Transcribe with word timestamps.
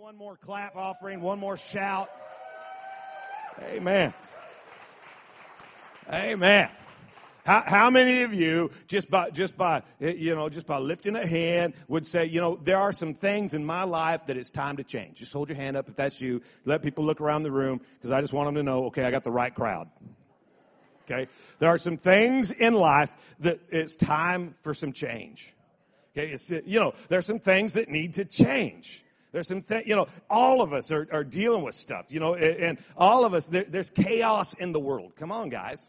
one 0.00 0.16
more 0.16 0.36
clap 0.36 0.76
offering, 0.76 1.20
one 1.20 1.38
more 1.38 1.58
shout. 1.58 2.10
Amen. 3.70 4.14
Amen. 6.10 6.70
How, 7.44 7.64
how 7.66 7.90
many 7.90 8.22
of 8.22 8.32
you 8.32 8.70
just 8.86 9.10
by 9.10 9.28
just 9.28 9.58
by 9.58 9.82
eh, 10.00 10.14
you 10.16 10.34
know 10.34 10.48
just 10.48 10.66
by 10.66 10.78
lifting 10.78 11.16
a 11.16 11.26
hand 11.26 11.74
would 11.86 12.06
say 12.06 12.24
you 12.24 12.40
know 12.40 12.56
there 12.56 12.78
are 12.78 12.92
some 12.92 13.12
things 13.12 13.52
in 13.52 13.62
my 13.62 13.82
life 13.82 14.24
that 14.24 14.38
it's 14.38 14.50
time 14.50 14.78
to 14.78 14.84
change? 14.84 15.18
Just 15.18 15.34
hold 15.34 15.50
your 15.50 15.56
hand 15.56 15.76
up 15.76 15.86
if 15.86 15.96
that's 15.96 16.18
you. 16.18 16.40
Let 16.64 16.82
people 16.82 17.04
look 17.04 17.20
around 17.20 17.42
the 17.42 17.52
room 17.52 17.82
because 17.94 18.10
I 18.10 18.22
just 18.22 18.32
want 18.32 18.46
them 18.46 18.54
to 18.54 18.62
know. 18.62 18.86
Okay, 18.86 19.04
I 19.04 19.10
got 19.10 19.22
the 19.22 19.30
right 19.30 19.54
crowd. 19.54 19.90
Okay, 21.04 21.28
there 21.58 21.68
are 21.68 21.76
some 21.76 21.98
things 21.98 22.52
in 22.52 22.72
life 22.72 23.14
that 23.40 23.60
it's 23.68 23.96
time 23.96 24.54
for 24.62 24.72
some 24.72 24.94
change. 24.94 25.52
Okay, 26.16 26.30
it's 26.30 26.50
you 26.50 26.80
know 26.80 26.94
there's 27.10 27.26
some 27.26 27.38
things 27.38 27.74
that 27.74 27.90
need 27.90 28.14
to 28.14 28.24
change. 28.24 29.04
There's 29.32 29.46
some 29.46 29.60
things, 29.60 29.86
you 29.86 29.94
know, 29.94 30.06
all 30.28 30.60
of 30.60 30.72
us 30.72 30.90
are, 30.90 31.06
are 31.12 31.22
dealing 31.24 31.62
with 31.62 31.74
stuff, 31.74 32.06
you 32.08 32.18
know, 32.18 32.34
and, 32.34 32.56
and 32.56 32.78
all 32.96 33.24
of 33.24 33.32
us, 33.32 33.48
there, 33.48 33.64
there's 33.64 33.90
chaos 33.90 34.54
in 34.54 34.72
the 34.72 34.80
world. 34.80 35.14
Come 35.16 35.30
on, 35.30 35.48
guys. 35.48 35.88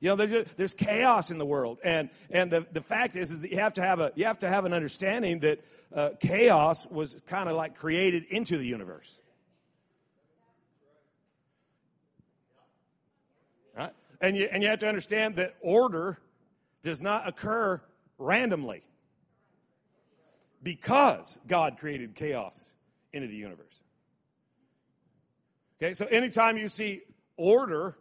You 0.00 0.08
know, 0.08 0.16
there's, 0.16 0.32
a, 0.32 0.44
there's 0.56 0.74
chaos 0.74 1.30
in 1.30 1.38
the 1.38 1.46
world, 1.46 1.78
and 1.84 2.10
and 2.28 2.50
the, 2.50 2.66
the 2.72 2.80
fact 2.80 3.14
is, 3.14 3.30
is 3.30 3.40
that 3.42 3.52
you 3.52 3.58
have 3.58 3.74
to 3.74 3.82
have 3.82 4.00
a 4.00 4.10
you 4.16 4.24
have 4.24 4.40
to 4.40 4.48
have 4.48 4.64
an 4.64 4.72
understanding 4.72 5.38
that 5.40 5.64
uh, 5.94 6.10
chaos 6.18 6.88
was 6.90 7.22
kind 7.28 7.48
of 7.48 7.54
like 7.54 7.76
created 7.76 8.24
into 8.24 8.58
the 8.58 8.66
universe. 8.66 9.20
Right? 13.76 13.92
And 14.20 14.36
you 14.36 14.48
and 14.50 14.60
you 14.60 14.70
have 14.70 14.80
to 14.80 14.88
understand 14.88 15.36
that 15.36 15.54
order 15.60 16.18
does 16.82 17.00
not 17.00 17.28
occur 17.28 17.80
randomly 18.18 18.82
because 20.62 21.40
God 21.46 21.78
created 21.78 22.14
chaos 22.14 22.70
into 23.12 23.28
the 23.28 23.36
universe. 23.36 23.82
Okay, 25.80 25.94
so 25.94 26.06
anytime 26.06 26.56
you 26.56 26.68
see 26.68 27.02
order 27.36 27.96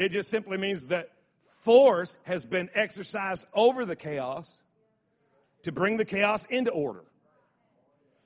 it 0.00 0.12
just 0.12 0.30
simply 0.30 0.56
means 0.56 0.86
that 0.86 1.10
force 1.62 2.16
has 2.24 2.46
been 2.46 2.70
exercised 2.72 3.44
over 3.52 3.84
the 3.84 3.94
chaos 3.94 4.62
to 5.62 5.72
bring 5.72 5.98
the 5.98 6.06
chaos 6.06 6.46
into 6.46 6.70
order. 6.70 7.04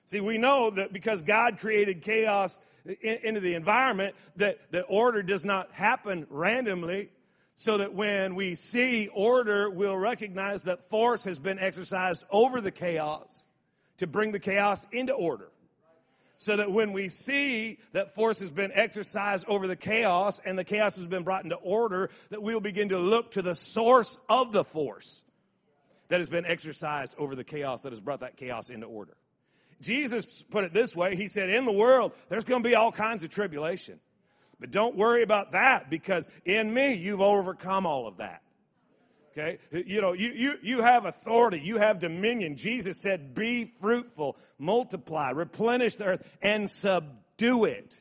See, 0.06 0.20
we 0.20 0.38
know 0.38 0.70
that 0.70 0.92
because 0.92 1.24
God 1.24 1.58
created 1.58 2.00
chaos 2.00 2.60
in, 2.84 3.18
into 3.24 3.40
the 3.40 3.56
environment, 3.56 4.14
that, 4.36 4.70
that 4.70 4.84
order 4.88 5.20
does 5.20 5.44
not 5.44 5.72
happen 5.72 6.28
randomly, 6.30 7.10
so 7.56 7.78
that 7.78 7.94
when 7.94 8.34
we 8.34 8.54
see 8.54 9.08
order, 9.08 9.70
we'll 9.70 9.96
recognize 9.96 10.62
that 10.62 10.88
force 10.90 11.24
has 11.24 11.38
been 11.38 11.58
exercised 11.58 12.24
over 12.30 12.60
the 12.60 12.72
chaos 12.72 13.44
to 13.98 14.06
bring 14.06 14.32
the 14.32 14.40
chaos 14.40 14.86
into 14.92 15.12
order 15.12 15.50
so 16.36 16.56
that 16.56 16.70
when 16.70 16.92
we 16.92 17.08
see 17.08 17.78
that 17.92 18.14
force 18.14 18.40
has 18.40 18.50
been 18.50 18.72
exercised 18.74 19.46
over 19.48 19.66
the 19.66 19.76
chaos 19.76 20.40
and 20.44 20.58
the 20.58 20.64
chaos 20.64 20.96
has 20.96 21.06
been 21.06 21.22
brought 21.22 21.44
into 21.44 21.56
order, 21.56 22.10
that 22.30 22.42
we'll 22.42 22.60
begin 22.60 22.88
to 22.90 22.98
look 22.98 23.32
to 23.32 23.42
the 23.42 23.54
source 23.54 24.18
of 24.28 24.52
the 24.52 24.64
force 24.64 25.24
that 26.08 26.20
has 26.20 26.28
been 26.28 26.44
exercised 26.44 27.14
over 27.18 27.34
the 27.34 27.44
chaos 27.44 27.82
that 27.82 27.92
has 27.92 28.00
brought 28.00 28.20
that 28.20 28.36
chaos 28.36 28.68
into 28.68 28.86
order. 28.86 29.16
Jesus 29.80 30.42
put 30.42 30.64
it 30.64 30.72
this 30.72 30.94
way 30.94 31.16
He 31.16 31.28
said, 31.28 31.50
In 31.50 31.64
the 31.64 31.72
world, 31.72 32.12
there's 32.28 32.44
going 32.44 32.62
to 32.62 32.68
be 32.68 32.74
all 32.74 32.92
kinds 32.92 33.24
of 33.24 33.30
tribulation. 33.30 33.98
But 34.64 34.70
don't 34.70 34.96
worry 34.96 35.20
about 35.20 35.52
that 35.52 35.90
because 35.90 36.26
in 36.46 36.72
me, 36.72 36.94
you've 36.94 37.20
overcome 37.20 37.84
all 37.84 38.06
of 38.06 38.16
that. 38.16 38.40
Okay? 39.30 39.58
You 39.70 40.00
know, 40.00 40.14
you, 40.14 40.30
you, 40.30 40.54
you 40.62 40.80
have 40.80 41.04
authority, 41.04 41.60
you 41.60 41.76
have 41.76 41.98
dominion. 41.98 42.56
Jesus 42.56 43.02
said, 43.02 43.34
Be 43.34 43.66
fruitful, 43.82 44.38
multiply, 44.58 45.32
replenish 45.32 45.96
the 45.96 46.06
earth, 46.06 46.38
and 46.40 46.70
subdue 46.70 47.66
it. 47.66 48.00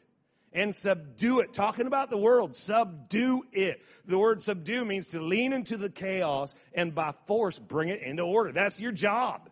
And 0.53 0.73
subdue 0.73 1.41
it. 1.41 1.53
Talking 1.53 1.85
about 1.85 2.09
the 2.09 2.17
world, 2.17 2.55
subdue 2.55 3.43
it. 3.51 3.81
The 4.05 4.17
word 4.17 4.41
subdue 4.41 4.85
means 4.85 5.09
to 5.09 5.19
lean 5.19 5.51
into 5.51 5.75
the 5.75 5.89
chaos 5.89 6.55
and 6.73 6.95
by 6.95 7.11
force 7.27 7.59
bring 7.59 7.89
it 7.89 8.01
into 8.01 8.23
order. 8.23 8.53
That's 8.53 8.79
your 8.79 8.93
job. 8.93 9.49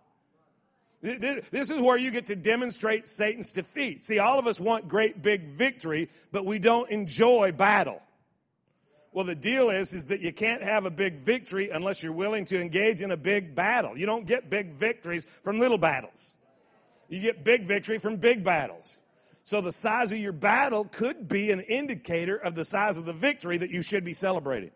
This 1.01 1.72
is 1.72 1.79
where 1.79 1.97
you 1.97 2.12
get 2.12 2.28
to 2.28 2.35
demonstrate 2.35 3.07
Satan's 3.07 3.51
defeat. 3.51 4.06
See, 4.06 4.19
all 4.19 4.38
of 4.38 4.45
us 4.45 4.59
want 4.59 4.88
great 4.88 5.23
big 5.23 5.47
victory, 5.47 6.09
but 6.31 6.45
we 6.45 6.59
don't 6.59 6.89
enjoy 6.91 7.51
battle. 7.51 8.01
Well, 9.11 9.25
the 9.25 9.35
deal 9.35 9.72
is, 9.72 9.94
is 9.94 10.06
that 10.06 10.22
you 10.22 10.31
can't 10.31 10.61
have 10.61 10.85
a 10.85 10.91
big 10.91 11.16
victory 11.16 11.69
unless 11.72 12.03
you're 12.03 12.13
willing 12.13 12.45
to 12.45 12.61
engage 12.61 13.01
in 13.01 13.11
a 13.11 13.17
big 13.17 13.56
battle. 13.56 13.97
You 13.97 14.06
don't 14.06 14.28
get 14.28 14.50
big 14.50 14.73
victories 14.73 15.25
from 15.44 15.59
little 15.59 15.79
battles. 15.79 16.35
You 17.09 17.19
get 17.19 17.44
big 17.44 17.63
victory 17.63 17.97
from 17.97 18.17
big 18.17 18.44
battles. 18.44 19.00
So 19.44 19.59
the 19.59 19.72
size 19.72 20.11
of 20.11 20.19
your 20.19 20.31
battle 20.31 20.85
could 20.85 21.28
be 21.28 21.51
an 21.51 21.61
indicator 21.61 22.38
of 22.38 22.53
the 22.53 22.63
size 22.63 22.97
of 22.97 23.06
the 23.06 23.11
victory 23.11 23.57
that 23.57 23.72
you 23.72 23.81
should 23.81 24.06
be 24.06 24.13
celebrating. 24.13 24.72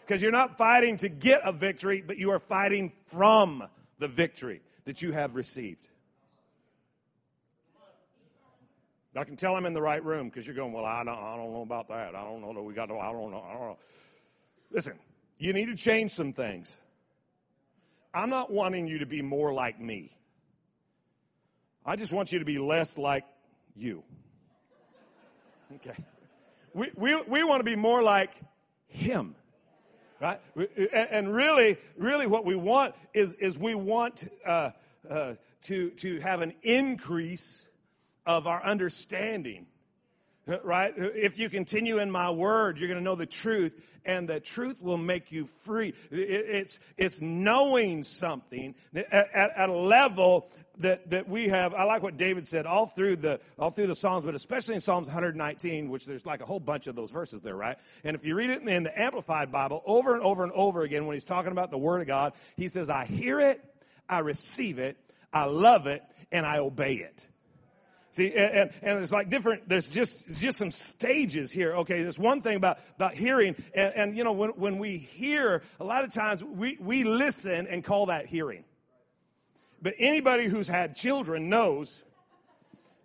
Because 0.00 0.22
you're 0.22 0.32
not 0.32 0.56
fighting 0.56 0.96
to 0.96 1.08
get 1.08 1.42
a 1.44 1.52
victory, 1.52 2.02
but 2.04 2.16
you 2.16 2.30
are 2.30 2.40
fighting 2.40 2.92
from 3.04 3.62
the 3.98 4.08
victory 4.08 4.62
that 4.84 5.02
you 5.02 5.12
have 5.12 5.34
received. 5.34 5.88
I 9.16 9.24
can 9.24 9.36
tell 9.36 9.56
I'm 9.56 9.66
in 9.66 9.72
the 9.72 9.82
right 9.82 10.04
room 10.04 10.28
because 10.28 10.46
you're 10.46 10.54
going, 10.54 10.72
well, 10.72 10.84
I 10.84 11.02
don't, 11.02 11.16
I 11.16 11.36
don't 11.36 11.52
know 11.52 11.62
about 11.62 11.88
that. 11.88 12.14
I 12.14 12.22
don't 12.22 12.40
know 12.40 12.54
that 12.54 12.62
we 12.62 12.74
got 12.74 12.86
to, 12.86 12.96
I 12.96 13.10
don't 13.10 13.32
know. 13.32 13.44
I 13.46 13.52
don't 13.52 13.62
know. 13.62 13.78
Listen, 14.70 14.98
you 15.38 15.52
need 15.52 15.66
to 15.66 15.74
change 15.74 16.12
some 16.12 16.32
things. 16.32 16.76
I'm 18.14 18.30
not 18.30 18.52
wanting 18.52 18.86
you 18.86 18.98
to 18.98 19.06
be 19.06 19.20
more 19.20 19.52
like 19.52 19.80
me. 19.80 20.10
I 21.84 21.96
just 21.96 22.12
want 22.12 22.30
you 22.32 22.38
to 22.38 22.44
be 22.44 22.58
less 22.58 22.98
like 22.98 23.24
you. 23.74 24.04
Okay. 25.76 26.04
We, 26.72 26.90
we, 26.94 27.22
we 27.22 27.44
want 27.44 27.60
to 27.60 27.64
be 27.64 27.76
more 27.76 28.02
like 28.02 28.32
him. 28.86 29.34
Right? 30.20 30.38
And 30.92 31.34
really, 31.34 31.78
really 31.96 32.26
what 32.26 32.44
we 32.44 32.54
want 32.54 32.94
is, 33.14 33.34
is 33.34 33.58
we 33.58 33.74
want 33.74 34.28
uh, 34.44 34.72
uh, 35.08 35.34
to, 35.62 35.90
to 35.90 36.20
have 36.20 36.42
an 36.42 36.52
increase 36.62 37.68
of 38.26 38.46
our 38.46 38.62
understanding. 38.62 39.66
Right? 40.62 40.92
If 40.96 41.38
you 41.38 41.48
continue 41.48 41.98
in 41.98 42.10
my 42.10 42.30
word, 42.30 42.78
you're 42.78 42.88
going 42.88 42.98
to 42.98 43.04
know 43.04 43.14
the 43.14 43.24
truth, 43.24 43.89
and 44.04 44.28
the 44.28 44.40
truth 44.40 44.82
will 44.82 44.98
make 44.98 45.32
you 45.32 45.46
free. 45.46 45.94
It's, 46.10 46.78
it's 46.96 47.20
knowing 47.20 48.02
something 48.02 48.74
at, 48.94 49.30
at, 49.32 49.68
a 49.68 49.72
level 49.72 50.50
that, 50.78 51.10
that 51.10 51.28
we 51.28 51.48
have. 51.48 51.74
I 51.74 51.84
like 51.84 52.02
what 52.02 52.16
David 52.16 52.46
said 52.46 52.66
all 52.66 52.86
through 52.86 53.16
the 53.16 53.40
all 53.58 53.70
through 53.70 53.86
the 53.86 53.94
Psalms, 53.94 54.24
but 54.24 54.34
especially 54.34 54.74
in 54.74 54.80
Psalms 54.80 55.08
119, 55.08 55.88
which 55.88 56.06
there's 56.06 56.26
like 56.26 56.40
a 56.40 56.46
whole 56.46 56.60
bunch 56.60 56.86
of 56.86 56.96
those 56.96 57.10
verses 57.10 57.42
there, 57.42 57.56
right? 57.56 57.78
And 58.04 58.14
if 58.14 58.24
you 58.24 58.34
read 58.34 58.50
it 58.50 58.62
in 58.66 58.82
the 58.82 59.00
Amplified 59.00 59.52
Bible 59.52 59.82
over 59.84 60.14
and 60.14 60.22
over 60.22 60.42
and 60.42 60.52
over 60.52 60.82
again, 60.82 61.06
when 61.06 61.14
he's 61.14 61.24
talking 61.24 61.52
about 61.52 61.70
the 61.70 61.78
Word 61.78 62.00
of 62.00 62.06
God, 62.06 62.32
he 62.56 62.68
says, 62.68 62.90
"I 62.90 63.04
hear 63.04 63.40
it, 63.40 63.62
I 64.08 64.20
receive 64.20 64.78
it, 64.78 64.96
I 65.32 65.44
love 65.44 65.86
it, 65.86 66.02
and 66.32 66.46
I 66.46 66.58
obey 66.58 66.94
it." 66.94 67.28
See, 68.12 68.34
and, 68.34 68.70
and 68.82 68.98
there's 68.98 69.12
like 69.12 69.28
different, 69.28 69.68
there's 69.68 69.88
just, 69.88 70.40
just 70.40 70.58
some 70.58 70.72
stages 70.72 71.52
here. 71.52 71.74
Okay, 71.76 72.02
there's 72.02 72.18
one 72.18 72.40
thing 72.40 72.56
about, 72.56 72.78
about 72.96 73.14
hearing. 73.14 73.54
And, 73.72 73.94
and 73.94 74.16
you 74.16 74.24
know, 74.24 74.32
when, 74.32 74.50
when 74.50 74.78
we 74.78 74.96
hear, 74.96 75.62
a 75.78 75.84
lot 75.84 76.02
of 76.02 76.12
times 76.12 76.42
we, 76.42 76.76
we 76.80 77.04
listen 77.04 77.68
and 77.68 77.84
call 77.84 78.06
that 78.06 78.26
hearing. 78.26 78.64
But 79.80 79.94
anybody 79.98 80.46
who's 80.46 80.66
had 80.66 80.96
children 80.96 81.48
knows 81.48 82.02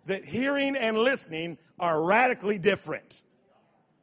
that 0.06 0.24
hearing 0.24 0.76
and 0.76 0.98
listening 0.98 1.58
are 1.78 2.02
radically 2.02 2.58
different. 2.58 3.22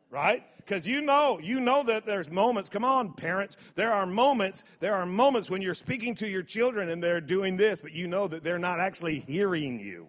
Right? 0.09 0.43
because 0.57 0.87
you 0.87 1.01
know 1.01 1.39
you 1.41 1.59
know 1.59 1.83
that 1.83 2.05
there's 2.05 2.29
moments 2.29 2.69
come 2.69 2.85
on 2.85 3.11
parents 3.13 3.57
there 3.75 3.91
are 3.91 4.05
moments 4.05 4.63
there 4.79 4.93
are 4.93 5.05
moments 5.05 5.49
when 5.49 5.61
you're 5.61 5.73
speaking 5.73 6.15
to 6.15 6.27
your 6.27 6.43
children 6.43 6.89
and 6.89 7.03
they're 7.03 7.19
doing 7.19 7.57
this 7.57 7.81
but 7.81 7.91
you 7.91 8.07
know 8.07 8.27
that 8.27 8.43
they're 8.43 8.59
not 8.59 8.79
actually 8.79 9.19
hearing 9.19 9.79
you 9.79 10.07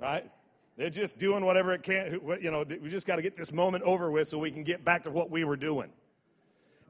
right? 0.00 0.30
They're 0.76 0.90
just 0.90 1.18
doing 1.18 1.44
whatever 1.44 1.72
it 1.72 1.82
can. 1.82 2.20
You 2.40 2.50
know, 2.50 2.64
we 2.66 2.88
just 2.88 3.06
got 3.06 3.16
to 3.16 3.22
get 3.22 3.36
this 3.36 3.52
moment 3.52 3.84
over 3.84 4.10
with 4.10 4.28
so 4.28 4.38
we 4.38 4.50
can 4.50 4.64
get 4.64 4.84
back 4.84 5.02
to 5.02 5.10
what 5.10 5.30
we 5.30 5.44
were 5.44 5.56
doing. 5.56 5.90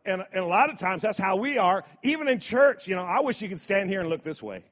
And, 0.07 0.25
and 0.33 0.45
a 0.45 0.47
lot 0.47 0.71
of 0.71 0.79
times 0.79 1.03
that's 1.03 1.19
how 1.19 1.37
we 1.37 1.59
are, 1.59 1.85
even 2.03 2.29
in 2.29 2.39
church. 2.39 2.89
You 2.89 2.97
know, 2.97 3.03
I 3.03 3.21
wish 3.21 3.43
you 3.43 3.49
could 3.49 3.61
stand 3.61 3.91
here 3.91 4.01
and 4.01 4.09
look 4.09 4.23
this 4.23 4.43
way. 4.43 4.65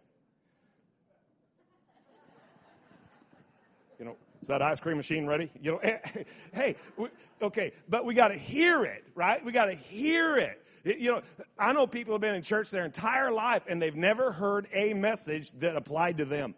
You 3.99 4.05
know, 4.05 4.17
is 4.40 4.49
that 4.49 4.62
ice 4.62 4.79
cream 4.79 4.96
machine 4.96 5.26
ready? 5.26 5.50
You 5.61 5.73
know, 5.73 5.81
hey, 6.55 6.76
we, 6.96 7.08
okay, 7.43 7.73
but 7.88 8.05
we 8.05 8.14
got 8.14 8.29
to 8.29 8.38
hear 8.38 8.85
it, 8.85 9.05
right? 9.14 9.44
We 9.44 9.52
got 9.52 9.67
to 9.67 9.75
hear 9.75 10.37
it. 10.38 10.64
You 10.85 11.12
know, 11.12 11.23
I 11.58 11.73
know 11.73 11.87
people 11.87 12.14
have 12.14 12.20
been 12.20 12.37
in 12.37 12.43
church 12.43 12.70
their 12.70 12.85
entire 12.85 13.31
life 13.32 13.64
and 13.67 13.82
they've 13.82 13.96
never 13.96 14.32
heard 14.32 14.69
a 14.73 14.94
message 14.94 15.52
that 15.58 15.76
applied 15.76 16.19
to 16.19 16.25
them. 16.25 16.55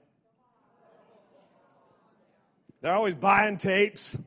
They're 2.81 2.95
always 2.95 3.15
buying 3.15 3.59
tapes, 3.59 4.19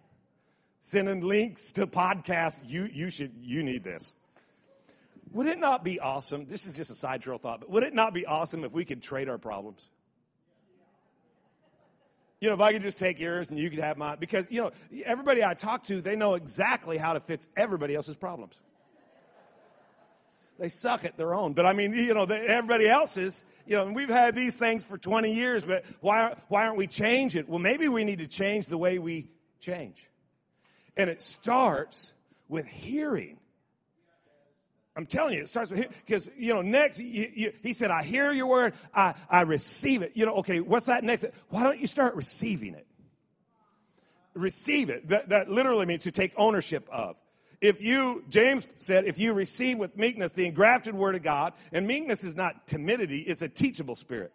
sending 0.81 1.21
links 1.21 1.71
to 1.73 1.88
podcasts. 1.88 2.61
You, 2.65 2.88
you 2.91 3.09
should, 3.09 3.31
you 3.41 3.63
need 3.63 3.83
this. 3.83 4.15
Would 5.31 5.47
it 5.47 5.57
not 5.57 5.83
be 5.83 6.00
awesome? 6.00 6.45
This 6.45 6.67
is 6.67 6.75
just 6.75 6.91
a 6.91 6.94
side 6.94 7.21
trail 7.21 7.39
thought, 7.39 7.61
but 7.61 7.69
would 7.71 7.83
it 7.83 7.95
not 7.95 8.13
be 8.13 8.25
awesome 8.25 8.63
if 8.63 8.71
we 8.71 8.85
could 8.85 9.01
trade 9.01 9.29
our 9.29 9.39
problems? 9.39 9.89
You 12.39 12.50
know, 12.50 12.55
if 12.55 12.61
I 12.61 12.73
could 12.73 12.81
just 12.81 13.00
take 13.00 13.19
yours 13.19 13.50
and 13.50 13.57
you 13.57 13.69
could 13.69 13.79
have 13.79 13.97
mine, 13.97 14.17
because, 14.19 14.51
you 14.51 14.61
know, 14.61 14.71
everybody 15.05 15.44
I 15.44 15.53
talk 15.53 15.85
to, 15.85 16.01
they 16.01 16.15
know 16.15 16.35
exactly 16.35 16.97
how 16.97 17.13
to 17.13 17.19
fix 17.19 17.50
everybody 17.55 17.95
else's 17.95 18.17
problems. 18.17 18.61
They 20.59 20.69
suck 20.69 21.05
at 21.05 21.17
their 21.17 21.33
own. 21.33 21.53
But 21.53 21.65
I 21.65 21.73
mean, 21.73 21.94
you 21.94 22.13
know, 22.13 22.23
everybody 22.23 22.88
else's, 22.88 23.45
you 23.65 23.75
know, 23.75 23.88
and 23.88 23.95
we've 23.95 24.09
had 24.09 24.35
these 24.35 24.57
things 24.57 24.85
for 24.85 24.97
20 24.97 25.33
years, 25.33 25.63
but 25.63 25.85
why, 26.01 26.35
why 26.47 26.65
aren't 26.65 26.77
we 26.77 26.88
changing? 26.88 27.45
Well, 27.47 27.59
maybe 27.59 27.88
we 27.88 28.03
need 28.03 28.19
to 28.19 28.27
change 28.27 28.67
the 28.67 28.77
way 28.77 29.00
we 29.00 29.27
change. 29.59 30.09
And 30.95 31.09
it 31.09 31.21
starts 31.21 32.13
with 32.47 32.67
hearing. 32.67 33.39
I'm 34.95 35.07
telling 35.07 35.33
you, 35.33 35.41
it 35.41 35.50
starts 35.50 35.71
with 35.71 36.03
because 36.05 36.29
you 36.38 36.53
know 36.53 36.61
next 36.61 37.00
you, 37.00 37.27
you, 37.33 37.53
he 37.63 37.73
said, 37.73 37.89
"I 37.89 38.03
hear 38.03 38.31
your 38.31 38.45
word, 38.45 38.75
I 38.94 39.15
I 39.27 39.41
receive 39.41 40.03
it." 40.03 40.11
You 40.13 40.27
know, 40.27 40.35
okay, 40.35 40.59
what's 40.59 40.85
that 40.85 41.03
next? 41.03 41.25
Why 41.50 41.63
don't 41.63 41.79
you 41.79 41.88
start 41.88 42.15
receiving 42.15 42.75
it? 42.75 42.85
Receive 44.35 44.91
it. 44.91 45.07
That 45.07 45.29
that 45.29 45.50
literally 45.50 45.88
means 45.88 46.03
to 46.03 46.11
take 46.11 46.31
ownership 46.38 46.88
of. 46.91 47.15
If 47.63 47.81
you, 47.81 48.24
James 48.30 48.68
said, 48.80 49.06
if 49.06 49.18
you 49.18 49.33
receive 49.33 49.77
with 49.77 49.98
meekness 49.98 50.33
the 50.33 50.45
engrafted 50.45 50.94
word 50.94 51.15
of 51.15 51.24
God, 51.24 51.54
and 51.71 51.88
meekness 51.88 52.24
is 52.24 52.36
not 52.36 52.68
timidity, 52.68 53.21
it's 53.21 53.42
a 53.42 53.48
teachable 53.50 53.95
spirit. 53.95 54.33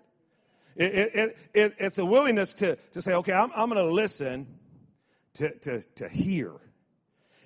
It, 0.74 1.10
it, 1.14 1.38
it, 1.52 1.74
it's 1.78 1.98
a 1.98 2.04
willingness 2.04 2.54
to, 2.54 2.76
to 2.92 3.02
say, 3.02 3.14
okay, 3.14 3.32
I'm, 3.32 3.50
I'm 3.54 3.68
going 3.68 3.84
to 3.84 3.92
listen 3.92 4.46
to, 5.34 5.50
to, 5.58 5.82
to 5.96 6.08
hear 6.08 6.52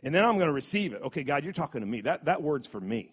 and 0.03 0.15
then 0.15 0.25
I'm 0.25 0.35
going 0.35 0.49
to 0.49 0.53
receive 0.53 0.93
it. 0.93 1.03
Okay, 1.03 1.23
God, 1.23 1.45
you're 1.45 1.53
talking 1.53 1.81
to 1.81 1.87
me. 1.87 2.01
That, 2.03 2.25
that 2.25 2.43
word's 2.43 2.67
for 2.67 2.81
me. 2.81 3.13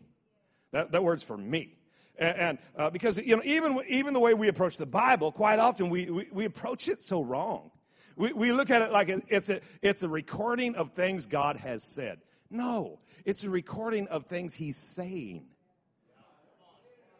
That, 0.71 0.92
that 0.92 1.04
word's 1.04 1.24
for 1.24 1.38
me. 1.38 1.77
And, 2.18 2.38
and 2.38 2.57
uh, 2.75 2.89
because, 2.89 3.18
you 3.18 3.36
know, 3.36 3.44
even, 3.45 3.80
even 3.88 4.13
the 4.13 4.19
way 4.19 4.33
we 4.33 4.48
approach 4.48 4.77
the 4.77 4.86
Bible, 4.86 5.31
quite 5.31 5.60
often 5.60 5.89
we, 5.89 6.10
we, 6.10 6.27
we 6.31 6.45
approach 6.45 6.88
it 6.88 7.04
so 7.04 7.24
wrong. 7.24 7.71
We, 8.16 8.33
we 8.33 8.51
look 8.51 8.69
at 8.69 8.81
it 8.81 8.92
like 8.92 9.10
it's 9.27 9.50
a, 9.50 9.62
it's 9.81 10.04
a 10.04 10.10
recording 10.10 10.75
of 10.75 10.89
things 10.89 11.25
God 11.25 11.57
has 11.57 11.83
said. 11.83 12.19
No, 12.49 12.99
it's 13.25 13.43
a 13.43 13.49
recording 13.49 14.07
of 14.07 14.25
things 14.25 14.53
He's 14.53 14.77
saying. 14.77 15.45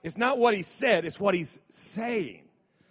It's 0.03 0.17
not 0.17 0.37
what 0.39 0.53
He 0.53 0.63
said, 0.63 1.05
it's 1.05 1.19
what 1.19 1.35
He's 1.35 1.59
saying. 1.69 2.49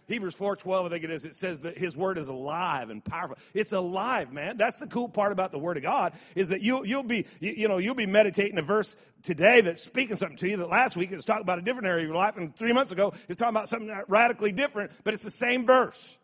Hebrews 0.09 0.37
4:12, 0.37 0.87
I 0.87 0.89
think 0.89 1.05
it 1.05 1.11
is. 1.11 1.27
It 1.27 1.35
says 1.35 1.61
that 1.61 1.77
His 1.77 1.97
word 1.97 2.17
is 2.17 2.29
alive 2.29 2.89
and 2.89 3.05
powerful. 3.05 3.37
It's 3.53 3.73
alive, 3.73 4.33
man. 4.33 4.57
That's 4.57 4.77
the 4.77 4.87
cool 4.87 5.09
part 5.09 5.33
about 5.33 5.53
the 5.53 5.59
Word 5.59 5.77
of 5.77 5.83
God 5.83 6.15
is 6.35 6.49
that 6.49 6.63
you'll 6.63 6.87
you'll 6.87 7.03
be 7.03 7.27
you, 7.41 7.53
you 7.53 7.69
know 7.69 7.77
you'll 7.77 7.95
be 7.95 8.07
meditating 8.07 8.59
a 8.59 8.63
verse 8.63 8.97
today 9.23 9.61
that's 9.61 9.83
speaking 9.83 10.17
something 10.17 10.39
to 10.39 10.49
you 10.49 10.57
that 10.59 10.71
last 10.71 10.97
week 10.97 11.13
it 11.13 11.17
was 11.17 11.27
talking 11.27 11.43
about 11.43 11.59
a 11.59 11.63
different 11.63 11.89
area 11.89 12.05
of 12.05 12.09
your 12.09 12.17
life, 12.17 12.39
and 12.39 12.57
three 12.57 12.73
months 12.73 12.91
ago 12.91 13.13
it's 13.29 13.37
talking 13.37 13.55
about 13.55 13.69
something 13.69 13.95
radically 14.09 14.53
different, 14.53 14.93
but 15.05 15.13
it's 15.13 15.25
the 15.25 15.31
same 15.31 15.67
verse 15.67 16.18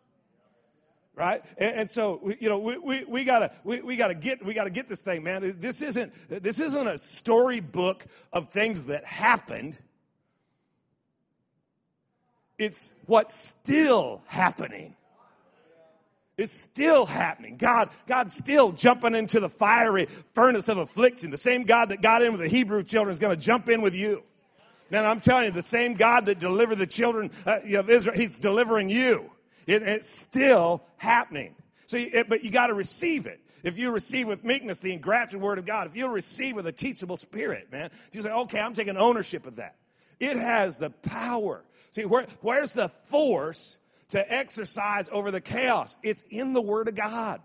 right 1.15 1.43
and, 1.57 1.75
and, 1.75 1.89
so 1.89 2.33
you 2.39 2.49
know 2.49 2.59
we, 2.59 2.77
we, 2.77 3.03
we 3.05 3.23
gotta 3.23 3.51
we, 3.63 3.81
we 3.81 3.95
gotta 3.95 4.15
get 4.15 4.43
we 4.45 4.53
gotta 4.53 4.69
get 4.69 4.89
this 4.89 5.01
thing 5.01 5.23
man 5.23 5.55
this 5.59 5.81
isn't 5.81 6.13
this 6.29 6.59
isn't 6.59 6.87
a 6.87 6.97
storybook 6.97 8.05
of 8.33 8.49
things 8.49 8.87
that 8.87 9.05
happened 9.05 9.77
it's 12.57 12.93
what's 13.05 13.33
still 13.33 14.23
happening. 14.27 14.95
It's 16.37 16.51
still 16.51 17.05
happening. 17.05 17.55
God, 17.57 17.89
God's 18.07 18.35
still 18.35 18.71
jumping 18.73 19.15
into 19.15 19.39
the 19.39 19.49
fiery 19.49 20.05
furnace 20.33 20.67
of 20.67 20.77
affliction. 20.77 21.31
The 21.31 21.37
same 21.37 21.63
God 21.63 21.89
that 21.89 22.01
got 22.01 22.21
in 22.21 22.31
with 22.31 22.41
the 22.41 22.49
Hebrew 22.49 22.83
children 22.83 23.11
is 23.13 23.19
going 23.19 23.37
to 23.37 23.41
jump 23.41 23.69
in 23.69 23.81
with 23.81 23.95
you. 23.95 24.23
Man, 24.91 25.05
I'm 25.05 25.19
telling 25.19 25.45
you, 25.45 25.51
the 25.51 25.61
same 25.61 25.93
God 25.93 26.25
that 26.25 26.39
delivered 26.39 26.77
the 26.77 26.87
children 26.87 27.31
uh, 27.45 27.59
of 27.75 27.89
Israel, 27.89 28.15
He's 28.15 28.37
delivering 28.37 28.89
you. 28.89 29.31
It, 29.67 29.83
it's 29.83 30.09
still 30.09 30.83
happening. 30.97 31.55
So, 31.87 31.97
it, 31.97 32.29
but 32.29 32.43
you 32.43 32.51
got 32.51 32.67
to 32.67 32.73
receive 32.73 33.25
it. 33.25 33.39
If 33.63 33.79
you 33.79 33.91
receive 33.91 34.27
with 34.27 34.43
meekness 34.43 34.79
the 34.79 34.93
engrafted 34.93 35.41
word 35.41 35.57
of 35.57 35.65
God, 35.65 35.87
if 35.87 35.95
you 35.95 36.09
receive 36.09 36.55
with 36.55 36.67
a 36.67 36.71
teachable 36.71 37.17
spirit, 37.17 37.71
man, 37.71 37.85
if 37.85 38.09
you 38.13 38.21
say, 38.21 38.31
okay, 38.31 38.59
I'm 38.59 38.73
taking 38.73 38.95
ownership 38.97 39.45
of 39.45 39.55
that. 39.55 39.75
It 40.19 40.37
has 40.37 40.77
the 40.77 40.91
power 40.91 41.63
See, 41.95 42.03
where, 42.03 42.27
where's 42.41 42.73
the 42.73 42.89
force 42.89 43.77
to 44.09 44.33
exercise 44.33 45.07
over 45.13 45.31
the 45.31 45.39
chaos? 45.39 45.95
It's 46.03 46.23
in 46.23 46.51
the 46.51 46.61
Word 46.61 46.89
of 46.89 46.95
God. 46.95 47.39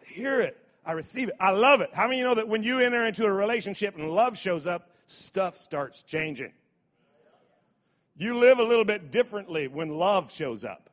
I 0.00 0.04
hear 0.06 0.40
it. 0.40 0.56
I 0.86 0.92
receive 0.92 1.30
it. 1.30 1.34
I 1.40 1.50
love 1.50 1.80
it. 1.80 1.90
How 1.92 2.04
many 2.04 2.18
of 2.18 2.18
you 2.18 2.24
know 2.28 2.34
that 2.36 2.46
when 2.46 2.62
you 2.62 2.78
enter 2.78 3.04
into 3.04 3.24
a 3.24 3.32
relationship 3.32 3.96
and 3.96 4.08
love 4.08 4.38
shows 4.38 4.68
up, 4.68 4.88
stuff 5.06 5.56
starts 5.56 6.04
changing? 6.04 6.52
You 8.16 8.36
live 8.36 8.58
a 8.58 8.64
little 8.64 8.84
bit 8.84 9.10
differently 9.10 9.68
when 9.68 9.88
love 9.88 10.30
shows 10.30 10.64
up. 10.64 10.90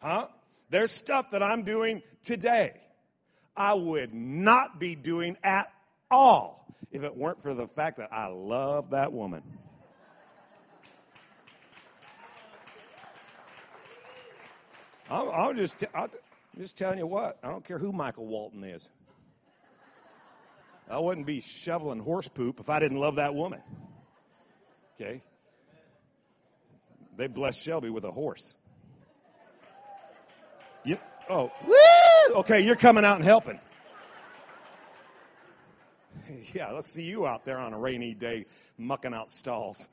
Huh? 0.00 0.26
There's 0.70 0.90
stuff 0.90 1.30
that 1.30 1.42
I'm 1.42 1.62
doing 1.62 2.02
today 2.22 2.74
I 3.56 3.74
would 3.74 4.12
not 4.12 4.80
be 4.80 4.94
doing 4.94 5.36
at 5.44 5.72
all 6.10 6.66
if 6.90 7.02
it 7.02 7.16
weren't 7.16 7.42
for 7.42 7.54
the 7.54 7.68
fact 7.68 7.98
that 7.98 8.12
I 8.12 8.26
love 8.26 8.90
that 8.90 9.12
woman. 9.12 9.42
I'm, 15.08 15.28
I'm 15.28 15.56
just, 15.56 15.84
I'm 15.94 16.08
just 16.58 16.76
telling 16.76 16.98
you 16.98 17.06
what. 17.06 17.38
I 17.42 17.48
don't 17.48 17.64
care 17.64 17.78
who 17.78 17.92
Michael 17.92 18.26
Walton 18.26 18.64
is. 18.64 18.88
I 20.90 20.98
wouldn't 20.98 21.26
be 21.26 21.40
shoveling 21.40 22.00
horse 22.00 22.28
poop 22.28 22.60
if 22.60 22.68
I 22.68 22.80
didn't 22.80 22.98
love 22.98 23.16
that 23.16 23.34
woman. 23.34 23.60
Okay? 25.00 25.22
They 27.16 27.26
blessed 27.26 27.60
Shelby 27.60 27.90
with 27.90 28.04
a 28.04 28.10
horse. 28.10 28.54
Yep. 30.84 31.12
Oh, 31.30 31.52
woo! 31.66 32.34
Okay, 32.40 32.60
you're 32.60 32.76
coming 32.76 33.04
out 33.04 33.16
and 33.16 33.24
helping. 33.24 33.58
Yeah, 36.52 36.70
let's 36.70 36.92
see 36.92 37.04
you 37.04 37.26
out 37.26 37.44
there 37.44 37.58
on 37.58 37.72
a 37.72 37.78
rainy 37.78 38.14
day 38.14 38.46
mucking 38.78 39.14
out 39.14 39.30
stalls. 39.30 39.88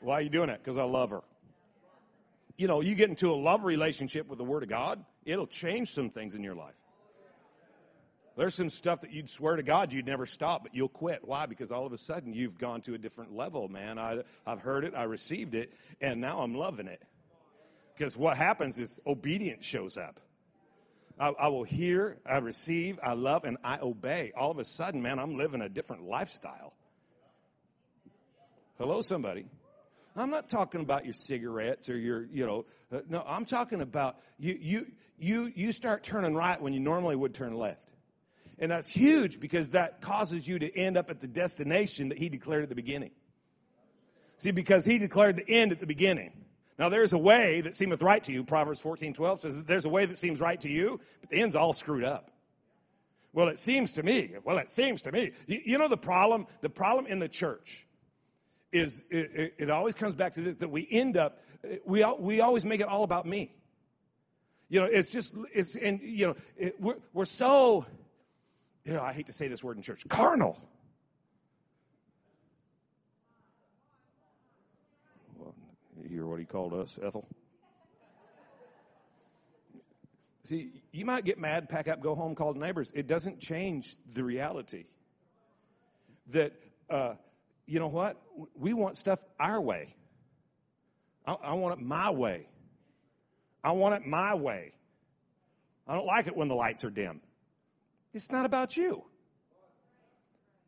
Why 0.00 0.14
are 0.14 0.20
you 0.20 0.30
doing 0.30 0.50
it? 0.50 0.60
Because 0.62 0.78
I 0.78 0.84
love 0.84 1.10
her 1.10 1.22
you 2.58 2.66
know, 2.66 2.80
you 2.80 2.96
get 2.96 3.08
into 3.08 3.30
a 3.30 3.34
love 3.34 3.64
relationship 3.64 4.28
with 4.28 4.36
the 4.36 4.44
Word 4.44 4.64
of 4.64 4.68
God, 4.68 5.02
it'll 5.24 5.46
change 5.46 5.90
some 5.90 6.10
things 6.10 6.34
in 6.34 6.42
your 6.42 6.56
life. 6.56 6.74
There's 8.38 8.54
some 8.54 8.70
stuff 8.70 9.00
that 9.00 9.12
you'd 9.12 9.28
swear 9.28 9.56
to 9.56 9.64
God 9.64 9.92
you'd 9.92 10.06
never 10.06 10.24
stop, 10.24 10.62
but 10.62 10.72
you'll 10.72 10.88
quit. 10.88 11.22
Why? 11.24 11.46
Because 11.46 11.72
all 11.72 11.84
of 11.84 11.92
a 11.92 11.98
sudden 11.98 12.32
you've 12.32 12.56
gone 12.56 12.80
to 12.82 12.94
a 12.94 12.98
different 12.98 13.34
level, 13.34 13.68
man. 13.68 13.98
I, 13.98 14.22
I've 14.46 14.60
heard 14.60 14.84
it, 14.84 14.94
I 14.94 15.02
received 15.02 15.56
it, 15.56 15.72
and 16.00 16.20
now 16.20 16.38
I'm 16.38 16.54
loving 16.54 16.86
it. 16.86 17.02
Because 17.96 18.16
what 18.16 18.36
happens 18.36 18.78
is 18.78 19.00
obedience 19.08 19.66
shows 19.66 19.98
up. 19.98 20.20
I, 21.18 21.30
I, 21.30 21.48
will 21.48 21.64
hear, 21.64 22.18
I 22.24 22.38
receive, 22.38 23.00
I 23.02 23.14
love, 23.14 23.42
and 23.42 23.56
I 23.64 23.80
obey. 23.80 24.30
All 24.36 24.52
of 24.52 24.60
a 24.60 24.64
sudden, 24.64 25.02
man, 25.02 25.18
I'm 25.18 25.36
living 25.36 25.60
a 25.60 25.68
different 25.68 26.04
lifestyle. 26.04 26.74
Hello, 28.78 29.00
somebody. 29.00 29.46
I'm 30.14 30.30
not 30.30 30.48
talking 30.48 30.80
about 30.80 31.04
your 31.04 31.14
cigarettes 31.14 31.90
or 31.90 31.98
your, 31.98 32.28
you 32.32 32.46
know, 32.46 32.66
uh, 32.92 33.00
no, 33.08 33.24
I'm 33.26 33.44
talking 33.44 33.80
about 33.80 34.20
you, 34.38 34.56
you, 34.60 34.86
you, 35.18 35.52
you 35.56 35.72
start 35.72 36.04
turning 36.04 36.36
right 36.36 36.62
when 36.62 36.72
you 36.72 36.78
normally 36.78 37.16
would 37.16 37.34
turn 37.34 37.56
left. 37.56 37.87
And 38.58 38.70
that's 38.70 38.90
huge 38.90 39.40
because 39.40 39.70
that 39.70 40.00
causes 40.00 40.48
you 40.48 40.58
to 40.58 40.76
end 40.76 40.96
up 40.96 41.10
at 41.10 41.20
the 41.20 41.28
destination 41.28 42.08
that 42.08 42.18
he 42.18 42.28
declared 42.28 42.64
at 42.64 42.68
the 42.68 42.74
beginning. 42.74 43.12
See, 44.36 44.50
because 44.50 44.84
he 44.84 44.98
declared 44.98 45.36
the 45.36 45.48
end 45.48 45.72
at 45.72 45.80
the 45.80 45.86
beginning. 45.86 46.32
Now, 46.78 46.88
there's 46.88 47.12
a 47.12 47.18
way 47.18 47.60
that 47.60 47.74
seemeth 47.74 48.02
right 48.02 48.22
to 48.24 48.32
you. 48.32 48.44
Proverbs 48.44 48.80
14 48.80 49.12
12 49.12 49.40
says 49.40 49.64
there's 49.64 49.84
a 49.84 49.88
way 49.88 50.06
that 50.06 50.16
seems 50.16 50.40
right 50.40 50.60
to 50.60 50.68
you, 50.68 51.00
but 51.20 51.30
the 51.30 51.40
end's 51.40 51.56
all 51.56 51.72
screwed 51.72 52.04
up. 52.04 52.30
Well, 53.32 53.48
it 53.48 53.58
seems 53.58 53.92
to 53.94 54.02
me. 54.02 54.34
Well, 54.44 54.58
it 54.58 54.70
seems 54.70 55.02
to 55.02 55.12
me. 55.12 55.32
You, 55.46 55.60
you 55.64 55.78
know 55.78 55.88
the 55.88 55.96
problem? 55.96 56.46
The 56.60 56.70
problem 56.70 57.06
in 57.06 57.18
the 57.18 57.28
church 57.28 57.86
is 58.72 59.04
it, 59.10 59.54
it, 59.58 59.70
always 59.70 59.94
comes 59.94 60.14
back 60.14 60.34
to 60.34 60.40
this 60.40 60.56
that 60.56 60.70
we 60.70 60.86
end 60.90 61.16
up 61.16 61.40
we 61.86 62.04
we 62.18 62.40
always 62.40 62.64
make 62.64 62.80
it 62.80 62.86
all 62.86 63.02
about 63.02 63.26
me 63.26 63.50
you 64.68 64.80
know 64.80 64.86
it's 64.86 65.10
just 65.10 65.34
it's 65.54 65.74
and 65.76 66.00
you 66.02 66.26
know 66.26 66.36
it, 66.56 66.78
we're, 66.80 66.96
we're 67.12 67.24
so 67.24 67.86
you 68.84 68.92
know 68.92 69.02
i 69.02 69.12
hate 69.12 69.26
to 69.26 69.32
say 69.32 69.48
this 69.48 69.62
word 69.62 69.76
in 69.76 69.82
church 69.82 70.06
carnal 70.08 70.58
well, 75.36 75.54
you 76.02 76.08
hear 76.08 76.26
what 76.26 76.38
he 76.38 76.44
called 76.44 76.72
us 76.72 76.98
ethel 77.02 77.26
see 80.44 80.82
you 80.92 81.04
might 81.04 81.24
get 81.24 81.38
mad 81.38 81.68
pack 81.68 81.88
up 81.88 82.00
go 82.00 82.14
home 82.14 82.34
call 82.34 82.52
the 82.52 82.60
neighbors 82.60 82.90
it 82.94 83.06
doesn't 83.06 83.40
change 83.40 83.96
the 84.14 84.24
reality 84.24 84.84
that 86.30 86.52
uh, 86.90 87.14
you 87.66 87.78
know 87.78 87.88
what? 87.88 88.20
We 88.56 88.72
want 88.72 88.96
stuff 88.96 89.22
our 89.38 89.60
way. 89.60 89.94
I, 91.26 91.34
I 91.34 91.52
want 91.54 91.78
it 91.78 91.84
my 91.84 92.10
way. 92.10 92.48
I 93.62 93.72
want 93.72 93.94
it 93.94 94.06
my 94.06 94.34
way. 94.34 94.72
I 95.86 95.94
don't 95.94 96.06
like 96.06 96.26
it 96.26 96.36
when 96.36 96.48
the 96.48 96.54
lights 96.54 96.84
are 96.84 96.90
dim. 96.90 97.20
It's 98.18 98.32
not 98.32 98.46
about 98.46 98.76
you. 98.76 99.04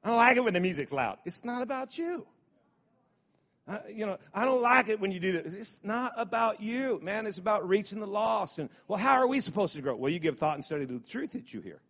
I 0.05 0.09
don't 0.09 0.19
like 0.19 0.37
it 0.37 0.45
when 0.45 0.55
the 0.55 0.61
music's 0.61 0.93
loud. 0.93 1.19
It's 1.25 1.45
not 1.45 1.63
about 1.63 1.99
you. 1.99 2.25
I, 3.67 3.81
you 3.93 4.07
know, 4.07 4.19
I 4.33 4.45
don't 4.45 4.63
like 4.63 4.89
it 4.89 5.01
when 5.01 5.11
you 5.11 5.19
do 5.19 5.33
this. 5.33 5.53
It's 5.53 5.81
not 5.83 6.13
about 6.17 6.63
you, 6.63 7.01
man. 7.03 7.27
It's 7.27 7.39
about 7.39 7.69
reaching 7.69 7.99
the 7.99 8.07
lost. 8.07 8.61
And, 8.61 8.71
well, 8.87 9.01
how 9.01 9.15
are 9.15 9.27
we 9.27 9.41
supposed 9.41 9.75
to 9.75 9.83
grow? 9.83 9.97
Well, 9.97 10.13
you 10.13 10.21
give 10.21 10.37
thought 10.37 10.55
and 10.55 10.65
study 10.65 10.87
to 10.87 10.93
the 10.93 11.09
truth 11.09 11.33
that 11.33 11.53
you 11.53 11.61
hear. 11.61 11.81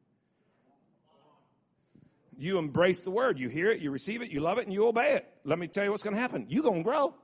You 2.39 2.57
embrace 2.57 3.03
the 3.03 3.11
word. 3.11 3.39
You 3.39 3.51
hear 3.51 3.71
it, 3.71 3.81
you 3.81 3.91
receive 3.91 4.23
it, 4.23 4.31
you 4.31 4.41
love 4.41 4.57
it, 4.57 4.65
and 4.65 4.73
you 4.73 4.89
obey 4.89 5.13
it. 5.13 5.29
Let 5.45 5.59
me 5.59 5.69
tell 5.69 5.85
you 5.85 5.91
what's 5.91 6.03
going 6.03 6.17
to 6.17 6.23
happen. 6.23 6.47
You're 6.49 6.63
going 6.63 6.79
to 6.79 6.85
grow. 6.85 7.15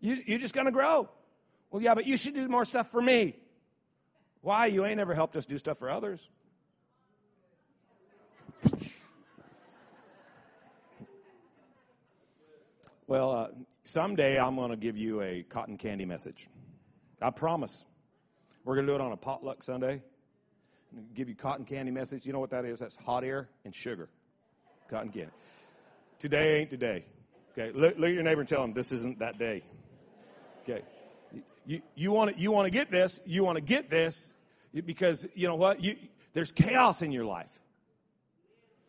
You, 0.00 0.22
you're 0.24 0.38
just 0.38 0.54
going 0.54 0.64
to 0.64 0.72
grow. 0.72 1.10
Well, 1.70 1.82
yeah, 1.82 1.94
but 1.94 2.06
you 2.06 2.16
should 2.16 2.32
do 2.32 2.48
more 2.48 2.64
stuff 2.64 2.90
for 2.90 3.02
me. 3.02 3.36
Why? 4.42 4.66
You 4.66 4.84
ain't 4.84 5.00
ever 5.00 5.14
helped 5.14 5.36
us 5.36 5.46
do 5.46 5.56
stuff 5.56 5.78
for 5.78 5.88
others. 5.88 6.28
Well, 13.06 13.30
uh, 13.30 13.48
someday 13.84 14.38
I'm 14.38 14.56
going 14.56 14.70
to 14.70 14.76
give 14.76 14.96
you 14.96 15.22
a 15.22 15.42
cotton 15.42 15.76
candy 15.76 16.04
message. 16.04 16.48
I 17.20 17.30
promise. 17.30 17.84
We're 18.64 18.74
going 18.74 18.86
to 18.86 18.92
do 18.92 18.96
it 18.96 19.00
on 19.00 19.12
a 19.12 19.16
potluck 19.16 19.62
Sunday. 19.62 20.02
Give 21.14 21.28
you 21.28 21.34
cotton 21.34 21.64
candy 21.64 21.90
message. 21.90 22.26
You 22.26 22.32
know 22.32 22.40
what 22.40 22.50
that 22.50 22.64
is? 22.64 22.78
That's 22.78 22.96
hot 22.96 23.24
air 23.24 23.48
and 23.64 23.74
sugar. 23.74 24.08
Cotton 24.88 25.10
candy. 25.10 25.32
Today 26.18 26.60
ain't 26.60 26.70
today. 26.70 27.04
Okay, 27.52 27.70
look, 27.72 27.98
look 27.98 28.08
at 28.08 28.14
your 28.14 28.22
neighbor 28.22 28.40
and 28.40 28.48
tell 28.48 28.64
him 28.64 28.72
this 28.72 28.92
isn't 28.92 29.18
that 29.18 29.38
day. 29.38 29.62
Okay, 30.62 30.82
you, 31.66 31.82
you 31.94 32.12
want 32.12 32.34
to 32.34 32.40
you 32.40 32.50
want 32.50 32.66
to 32.66 32.72
get 32.72 32.90
this. 32.90 33.20
You 33.26 33.44
want 33.44 33.56
to 33.56 33.62
get 33.64 33.90
this 33.90 34.34
because 34.72 35.28
you 35.34 35.46
know 35.48 35.56
what? 35.56 35.82
You, 35.82 35.96
there's 36.34 36.52
chaos 36.52 37.02
in 37.02 37.12
your 37.12 37.24
life. 37.24 37.58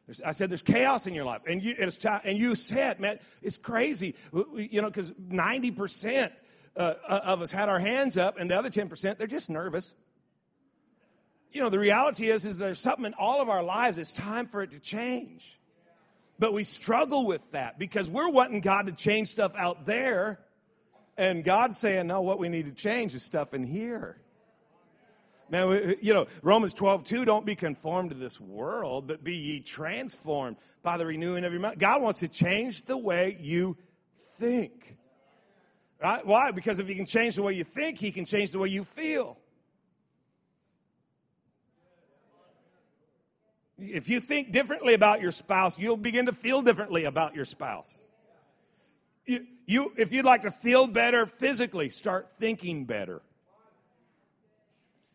There's, 0.06 0.22
I 0.22 0.32
said, 0.32 0.50
there's 0.50 0.62
chaos 0.62 1.08
in 1.08 1.13
your 1.13 1.25
life. 1.25 1.42
And 1.48 1.63
you, 1.63 1.75
it's 1.77 1.98
t- 1.98 2.10
and 2.24 2.38
you 2.38 2.56
said, 2.56 3.00
man, 3.00 3.20
it's 3.42 3.58
crazy. 3.58 4.15
You 4.34 4.82
know, 4.82 4.89
because 4.89 5.12
90% 5.12 6.32
uh, 6.75 6.94
uh, 7.08 7.20
of 7.24 7.42
us 7.42 7.51
had 7.51 7.70
our 7.70 7.80
hands 7.80 8.18
up, 8.18 8.38
and 8.38 8.50
the 8.51 8.58
other 8.58 8.70
10%, 8.70 9.18
they're 9.18 9.27
just 9.27 9.50
nervous. 9.50 9.96
You 11.51 11.62
know, 11.62 11.70
the 11.70 11.80
reality 11.80 12.27
is, 12.27 12.46
is 12.46 12.58
there's 12.58 12.80
something 12.80 13.06
in 13.06 13.13
all 13.13 13.42
of 13.42 13.48
our 13.48 13.63
lives. 13.63 13.98
It's 13.98 14.12
time 14.12 14.48
for 14.48 14.62
it 14.62 14.72
to 14.72 14.80
change. 14.80 15.60
But 16.39 16.51
we 16.51 16.63
struggle 16.63 17.25
with 17.25 17.51
that 17.51 17.77
because 17.77 18.10
we're 18.10 18.30
wanting 18.30 18.60
God 18.60 18.88
to 18.88 18.92
change 18.92 19.30
stuff 19.30 19.56
out 19.56 19.86
there. 19.86 20.39
And 21.17 21.43
God's 21.43 21.77
saying, 21.77 22.08
no, 22.08 22.22
what 22.22 22.39
we 22.39 22.50
need 22.50 22.65
to 22.65 22.72
change 22.72 23.13
is 23.13 23.24
stuff 23.24 23.53
in 23.53 23.63
here. 23.63 24.20
Man, 25.50 25.96
you 26.01 26.13
know, 26.13 26.25
Romans 26.41 26.74
12, 26.74 27.03
2, 27.03 27.25
don't 27.25 27.46
be 27.46 27.55
conformed 27.55 28.10
to 28.12 28.17
this 28.17 28.41
world, 28.41 29.08
but 29.08 29.24
be 29.24 29.36
ye 29.36 29.60
transformed 29.60 30.58
by 30.82 30.98
the 30.98 31.05
renewing 31.05 31.46
of 31.46 31.51
your 31.51 31.62
mind. 31.62 31.77
God 31.77 32.01
wants 32.01 32.22
to 32.22 32.27
change 32.27 32.84
the 32.84 32.98
way 32.98 33.38
you 33.39 33.77
think. 34.39 34.98
Right? 36.01 36.25
Why? 36.25 36.51
Because 36.51 36.79
if 36.79 36.88
he 36.88 36.96
can 36.96 37.05
change 37.05 37.36
the 37.36 37.43
way 37.43 37.53
you 37.53 37.63
think, 37.63 38.00
he 38.00 38.12
can 38.12 38.25
change 38.25 38.51
the 38.51 38.60
way 38.60 38.70
you 38.70 38.84
feel. 38.84 39.38
If 43.77 44.10
you 44.10 44.20
think 44.20 44.51
differently 44.51 44.93
about 44.93 45.22
your 45.22 45.32
spouse, 45.32 45.77
you'll 45.77 45.98
begin 45.98 46.25
to 46.27 46.34
feel 46.34 46.62
differently 46.62 47.05
about 47.05 47.36
your 47.36 47.46
spouse. 47.46 48.01
You, 49.25 49.46
you, 49.65 49.91
if 49.98 50.12
you'd 50.12 50.25
like 50.25 50.43
to 50.43 50.51
feel 50.51 50.88
better 50.88 51.25
physically, 51.25 51.89
start 51.89 52.27
thinking 52.39 52.86
better. 52.86 53.22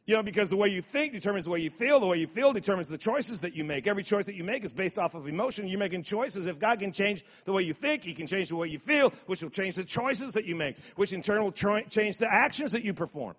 You 0.06 0.16
know, 0.16 0.22
because 0.22 0.48
the 0.48 0.56
way 0.56 0.68
you 0.68 0.80
think 0.80 1.12
determines 1.12 1.44
the 1.44 1.50
way 1.50 1.60
you 1.60 1.68
feel. 1.68 2.00
The 2.00 2.06
way 2.06 2.16
you 2.16 2.26
feel 2.26 2.54
determines 2.54 2.88
the 2.88 2.96
choices 2.96 3.42
that 3.42 3.54
you 3.54 3.62
make. 3.62 3.86
Every 3.86 4.02
choice 4.02 4.24
that 4.24 4.36
you 4.36 4.42
make 4.42 4.64
is 4.64 4.72
based 4.72 4.98
off 4.98 5.14
of 5.14 5.28
emotion. 5.28 5.68
You're 5.68 5.78
making 5.78 6.02
choices. 6.02 6.46
If 6.46 6.58
God 6.58 6.80
can 6.80 6.92
change 6.92 7.22
the 7.44 7.52
way 7.52 7.62
you 7.62 7.74
think, 7.74 8.04
He 8.04 8.14
can 8.14 8.26
change 8.26 8.48
the 8.48 8.56
way 8.56 8.68
you 8.68 8.78
feel, 8.78 9.10
which 9.26 9.42
will 9.42 9.50
change 9.50 9.76
the 9.76 9.84
choices 9.84 10.32
that 10.32 10.46
you 10.46 10.56
make, 10.56 10.78
which 10.96 11.12
in 11.12 11.20
turn 11.20 11.44
will 11.44 11.52
change 11.52 12.16
the 12.16 12.26
actions 12.26 12.72
that 12.72 12.84
you 12.84 12.94
perform. 12.94 13.36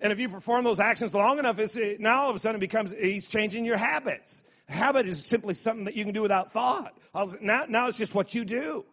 And 0.00 0.12
if 0.12 0.20
you 0.20 0.28
perform 0.28 0.62
those 0.62 0.78
actions 0.78 1.14
long 1.14 1.40
enough, 1.40 1.58
it's, 1.58 1.76
now 1.98 2.22
all 2.22 2.30
of 2.30 2.36
a 2.36 2.38
sudden 2.38 2.58
it 2.58 2.60
becomes, 2.60 2.96
He's 2.96 3.26
changing 3.26 3.64
your 3.64 3.76
habits. 3.76 4.44
Habit 4.68 5.06
is 5.06 5.26
simply 5.26 5.54
something 5.54 5.86
that 5.86 5.96
you 5.96 6.04
can 6.04 6.14
do 6.14 6.22
without 6.22 6.52
thought. 6.52 6.96
Now, 7.40 7.64
now 7.68 7.88
it's 7.88 7.98
just 7.98 8.14
what 8.14 8.36
you 8.36 8.44
do. 8.44 8.84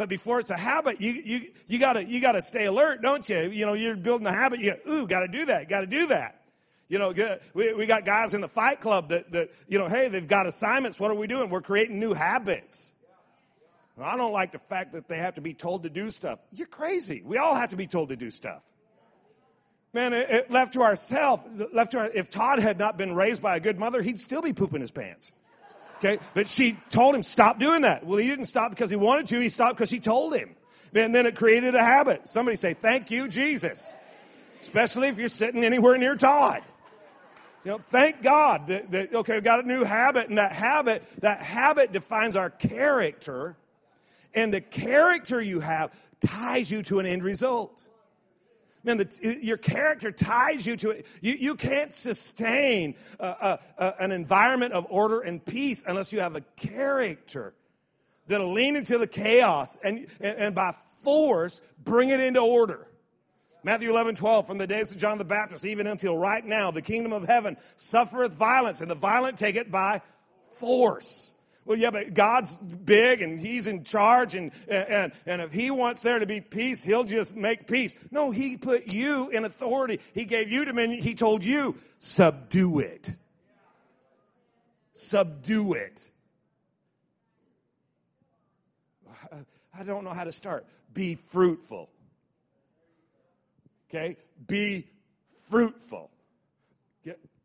But 0.00 0.08
before 0.08 0.40
it's 0.40 0.50
a 0.50 0.56
habit, 0.56 0.98
you, 0.98 1.12
you, 1.12 1.40
you 1.66 1.78
gotta, 1.78 2.02
you 2.02 2.22
gotta 2.22 2.40
stay 2.40 2.64
alert, 2.64 3.02
don't 3.02 3.28
you? 3.28 3.36
You 3.36 3.66
know, 3.66 3.74
you're 3.74 3.94
building 3.94 4.26
a 4.26 4.32
habit. 4.32 4.60
You 4.60 4.74
ooh, 4.88 5.06
gotta 5.06 5.28
do 5.28 5.44
that, 5.44 5.68
gotta 5.68 5.86
do 5.86 6.06
that. 6.06 6.40
You 6.88 6.98
know, 6.98 7.12
we, 7.52 7.74
we 7.74 7.84
got 7.84 8.06
guys 8.06 8.32
in 8.32 8.40
the 8.40 8.48
fight 8.48 8.80
club 8.80 9.10
that, 9.10 9.30
that, 9.32 9.50
you 9.68 9.78
know, 9.78 9.88
hey, 9.88 10.08
they've 10.08 10.26
got 10.26 10.46
assignments. 10.46 10.98
What 10.98 11.10
are 11.10 11.14
we 11.14 11.26
doing? 11.26 11.50
We're 11.50 11.60
creating 11.60 12.00
new 12.00 12.14
habits. 12.14 12.94
I 14.02 14.16
don't 14.16 14.32
like 14.32 14.52
the 14.52 14.58
fact 14.58 14.94
that 14.94 15.06
they 15.06 15.18
have 15.18 15.34
to 15.34 15.42
be 15.42 15.52
told 15.52 15.82
to 15.82 15.90
do 15.90 16.10
stuff. 16.10 16.38
You're 16.50 16.66
crazy. 16.66 17.20
We 17.22 17.36
all 17.36 17.54
have 17.54 17.68
to 17.68 17.76
be 17.76 17.86
told 17.86 18.08
to 18.08 18.16
do 18.16 18.30
stuff. 18.30 18.62
Man, 19.92 20.14
it, 20.14 20.30
it 20.30 20.50
left 20.50 20.72
to 20.72 20.80
ourselves, 20.80 21.42
left 21.74 21.90
to 21.90 21.98
our, 21.98 22.06
if 22.06 22.30
Todd 22.30 22.58
had 22.58 22.78
not 22.78 22.96
been 22.96 23.14
raised 23.14 23.42
by 23.42 23.56
a 23.56 23.60
good 23.60 23.78
mother, 23.78 24.00
he'd 24.00 24.18
still 24.18 24.40
be 24.40 24.54
pooping 24.54 24.80
his 24.80 24.90
pants. 24.90 25.34
Okay, 26.02 26.18
but 26.32 26.48
she 26.48 26.78
told 26.88 27.14
him 27.14 27.22
stop 27.22 27.58
doing 27.58 27.82
that. 27.82 28.06
Well, 28.06 28.16
he 28.16 28.26
didn't 28.26 28.46
stop 28.46 28.70
because 28.70 28.88
he 28.88 28.96
wanted 28.96 29.28
to. 29.28 29.38
He 29.38 29.50
stopped 29.50 29.76
because 29.76 29.90
she 29.90 30.00
told 30.00 30.34
him. 30.34 30.56
And 30.94 31.14
then 31.14 31.26
it 31.26 31.36
created 31.36 31.74
a 31.74 31.84
habit. 31.84 32.26
Somebody 32.26 32.56
say, 32.56 32.72
"Thank 32.72 33.10
you, 33.10 33.28
Jesus." 33.28 33.92
Especially 34.60 35.08
if 35.08 35.18
you're 35.18 35.28
sitting 35.28 35.62
anywhere 35.62 35.98
near 35.98 36.16
Todd. 36.16 36.62
You 37.64 37.72
know, 37.72 37.78
thank 37.78 38.22
God 38.22 38.68
that, 38.68 38.90
that 38.90 39.14
okay, 39.14 39.34
we've 39.34 39.44
got 39.44 39.62
a 39.62 39.68
new 39.68 39.84
habit, 39.84 40.30
and 40.30 40.38
that 40.38 40.52
habit, 40.52 41.02
that 41.20 41.40
habit 41.40 41.92
defines 41.92 42.34
our 42.34 42.48
character, 42.48 43.56
and 44.34 44.52
the 44.52 44.62
character 44.62 45.40
you 45.40 45.60
have 45.60 45.94
ties 46.20 46.70
you 46.70 46.82
to 46.84 46.98
an 46.98 47.06
end 47.06 47.22
result. 47.22 47.82
Man, 48.82 48.96
the, 48.96 49.38
your 49.42 49.58
character 49.58 50.10
ties 50.10 50.66
you 50.66 50.76
to 50.78 50.90
it. 50.90 51.06
You, 51.20 51.34
you 51.34 51.54
can't 51.54 51.92
sustain 51.92 52.94
uh, 53.18 53.34
uh, 53.40 53.56
uh, 53.76 53.92
an 54.00 54.10
environment 54.10 54.72
of 54.72 54.86
order 54.88 55.20
and 55.20 55.44
peace 55.44 55.84
unless 55.86 56.12
you 56.12 56.20
have 56.20 56.34
a 56.34 56.40
character 56.56 57.52
that'll 58.26 58.52
lean 58.52 58.76
into 58.76 58.96
the 58.96 59.06
chaos 59.06 59.78
and, 59.82 60.06
and, 60.20 60.38
and 60.38 60.54
by 60.54 60.72
force 61.02 61.60
bring 61.84 62.08
it 62.08 62.20
into 62.20 62.40
order. 62.40 62.86
Matthew 63.62 63.90
11, 63.90 64.14
12, 64.14 64.46
from 64.46 64.56
the 64.56 64.66
days 64.66 64.90
of 64.90 64.96
John 64.96 65.18
the 65.18 65.24
Baptist, 65.24 65.66
even 65.66 65.86
until 65.86 66.16
right 66.16 66.44
now, 66.44 66.70
the 66.70 66.80
kingdom 66.80 67.12
of 67.12 67.26
heaven 67.26 67.58
suffereth 67.76 68.32
violence, 68.32 68.80
and 68.80 68.90
the 68.90 68.94
violent 68.94 69.36
take 69.36 69.56
it 69.56 69.70
by 69.70 70.00
force. 70.52 71.34
Well, 71.70 71.78
yeah, 71.78 71.92
but 71.92 72.14
God's 72.14 72.56
big 72.56 73.22
and 73.22 73.38
He's 73.38 73.68
in 73.68 73.84
charge, 73.84 74.34
and, 74.34 74.50
and, 74.68 75.12
and 75.24 75.40
if 75.40 75.52
He 75.52 75.70
wants 75.70 76.02
there 76.02 76.18
to 76.18 76.26
be 76.26 76.40
peace, 76.40 76.82
He'll 76.82 77.04
just 77.04 77.36
make 77.36 77.68
peace. 77.68 77.94
No, 78.10 78.32
He 78.32 78.56
put 78.56 78.88
you 78.88 79.30
in 79.30 79.44
authority. 79.44 80.00
He 80.12 80.24
gave 80.24 80.50
you 80.50 80.64
dominion. 80.64 81.00
He 81.00 81.14
told 81.14 81.44
you, 81.44 81.76
subdue 82.00 82.80
it. 82.80 83.14
Subdue 84.94 85.74
it. 85.74 86.10
I 89.72 89.84
don't 89.84 90.02
know 90.02 90.10
how 90.10 90.24
to 90.24 90.32
start. 90.32 90.66
Be 90.92 91.14
fruitful. 91.14 91.88
Okay? 93.88 94.16
Be 94.48 94.88
fruitful. 95.48 96.10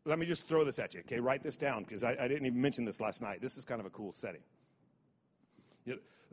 Let 0.06 0.20
me 0.20 0.24
just 0.24 0.48
throw 0.48 0.62
this 0.64 0.78
at 0.78 0.94
you. 0.94 1.00
Okay? 1.00 1.18
Write 1.18 1.42
this 1.42 1.56
down 1.56 1.82
because 1.82 2.04
I, 2.04 2.12
I, 2.12 2.28
didn't 2.28 2.46
even 2.46 2.60
mention 2.60 2.84
this 2.84 3.00
last 3.00 3.20
night. 3.20 3.40
This 3.42 3.58
is 3.58 3.64
kind 3.64 3.80
of 3.80 3.86
a 3.86 3.90
cool 3.90 4.12
setting. 4.12 4.40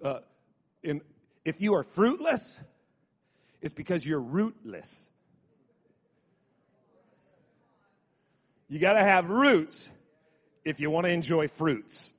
Uh, 0.02 0.20
in, 0.84 1.02
if 1.44 1.60
you 1.62 1.74
are 1.74 1.84
fruitless, 1.84 2.62
it's 3.62 3.74
because 3.74 4.06
you're 4.06 4.22
rootless. 4.22 5.10
You 8.68 8.80
got 8.80 8.94
to 8.94 9.00
have 9.00 9.30
roots 9.30 9.92
if 10.66 10.80
you 10.80 10.90
want 10.90 11.06
to 11.06 11.12
enjoy 11.12 11.48
fruits. 11.48 12.14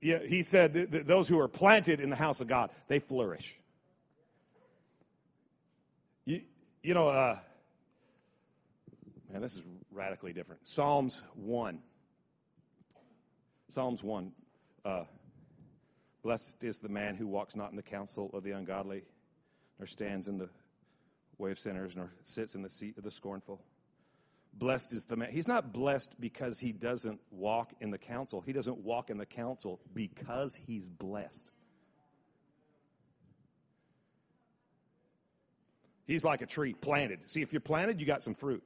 Yeah, 0.00 0.18
he 0.26 0.42
said 0.42 0.72
those 0.72 1.28
who 1.28 1.38
are 1.38 1.48
planted 1.48 2.00
in 2.00 2.08
the 2.08 2.16
house 2.16 2.40
of 2.40 2.48
God, 2.48 2.70
they 2.88 2.98
flourish. 2.98 3.60
You, 6.24 6.40
you 6.82 6.94
know, 6.94 7.08
uh, 7.08 7.36
man, 9.32 9.42
this 9.42 9.54
is 9.54 9.62
radically 9.90 10.32
different. 10.32 10.66
Psalms 10.66 11.22
1. 11.34 11.78
Psalms 13.68 14.02
1. 14.02 14.32
Uh, 14.84 15.04
Blessed 16.22 16.64
is 16.64 16.80
the 16.80 16.88
man 16.88 17.16
who 17.16 17.26
walks 17.26 17.56
not 17.56 17.70
in 17.70 17.76
the 17.76 17.82
counsel 17.82 18.30
of 18.34 18.42
the 18.42 18.50
ungodly, 18.50 19.04
nor 19.78 19.86
stands 19.86 20.28
in 20.28 20.36
the 20.36 20.50
way 21.38 21.50
of 21.50 21.58
sinners, 21.58 21.96
nor 21.96 22.12
sits 22.24 22.54
in 22.54 22.62
the 22.62 22.68
seat 22.68 22.98
of 22.98 23.04
the 23.04 23.10
scornful. 23.10 23.62
Blessed 24.52 24.92
is 24.92 25.04
the 25.06 25.16
man. 25.16 25.30
He's 25.30 25.48
not 25.48 25.72
blessed 25.72 26.20
because 26.20 26.58
he 26.58 26.72
doesn't 26.72 27.20
walk 27.30 27.72
in 27.80 27.90
the 27.90 27.98
counsel. 27.98 28.42
He 28.42 28.52
doesn't 28.52 28.78
walk 28.78 29.08
in 29.08 29.16
the 29.16 29.24
counsel 29.24 29.80
because 29.94 30.54
he's 30.54 30.86
blessed. 30.86 31.52
He's 36.06 36.24
like 36.24 36.42
a 36.42 36.46
tree 36.46 36.74
planted. 36.74 37.30
See, 37.30 37.40
if 37.40 37.52
you're 37.52 37.60
planted, 37.60 38.00
you 38.00 38.06
got 38.06 38.22
some 38.22 38.34
fruit. 38.34 38.64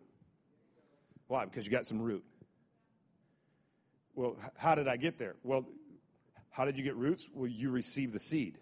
Why? 1.26 1.44
Because 1.44 1.64
you 1.66 1.72
got 1.72 1.86
some 1.86 2.00
root. 2.00 2.24
Well, 4.14 4.36
how 4.56 4.74
did 4.74 4.88
I 4.88 4.96
get 4.96 5.18
there? 5.18 5.34
Well, 5.42 5.66
How 6.54 6.64
did 6.64 6.78
you 6.78 6.84
get 6.84 6.94
roots? 6.94 7.28
Well, 7.34 7.48
you 7.48 7.72
receive 7.72 8.12
the 8.12 8.20
seed. 8.20 8.58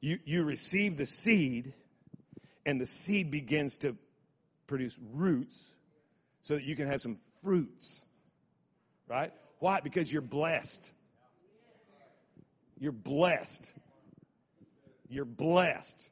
You, 0.00 0.18
you 0.24 0.44
receive 0.44 0.96
the 0.96 1.04
seed, 1.04 1.74
and 2.64 2.80
the 2.80 2.86
seed 2.86 3.30
begins 3.30 3.76
to 3.78 3.94
produce 4.66 4.98
roots 5.12 5.74
so 6.40 6.54
that 6.54 6.64
you 6.64 6.74
can 6.74 6.86
have 6.86 7.02
some 7.02 7.18
fruits. 7.44 8.06
Right? 9.06 9.30
Why? 9.58 9.80
Because 9.80 10.10
you're 10.10 10.22
blessed. 10.22 10.94
You're 12.78 12.92
blessed. 12.92 13.74
You're 15.10 15.26
blessed. 15.26 16.08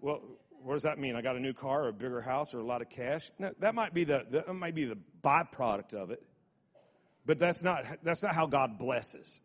Well, 0.00 0.22
what 0.62 0.74
does 0.74 0.82
that 0.82 0.98
mean? 0.98 1.16
I 1.16 1.22
got 1.22 1.36
a 1.36 1.40
new 1.40 1.52
car 1.52 1.84
or 1.84 1.88
a 1.88 1.92
bigger 1.92 2.20
house 2.20 2.54
or 2.54 2.58
a 2.58 2.64
lot 2.64 2.82
of 2.82 2.90
cash? 2.90 3.30
No, 3.38 3.52
that 3.60 3.74
might 3.74 3.94
be 3.94 4.04
the 4.04 4.26
that 4.30 4.52
might 4.54 4.74
be 4.74 4.84
the 4.84 4.98
byproduct 5.22 5.94
of 5.94 6.10
it. 6.10 6.22
But 7.26 7.38
that's 7.38 7.62
not 7.62 7.84
that's 8.02 8.22
not 8.22 8.34
how 8.34 8.46
God 8.46 8.78
blesses. 8.78 9.40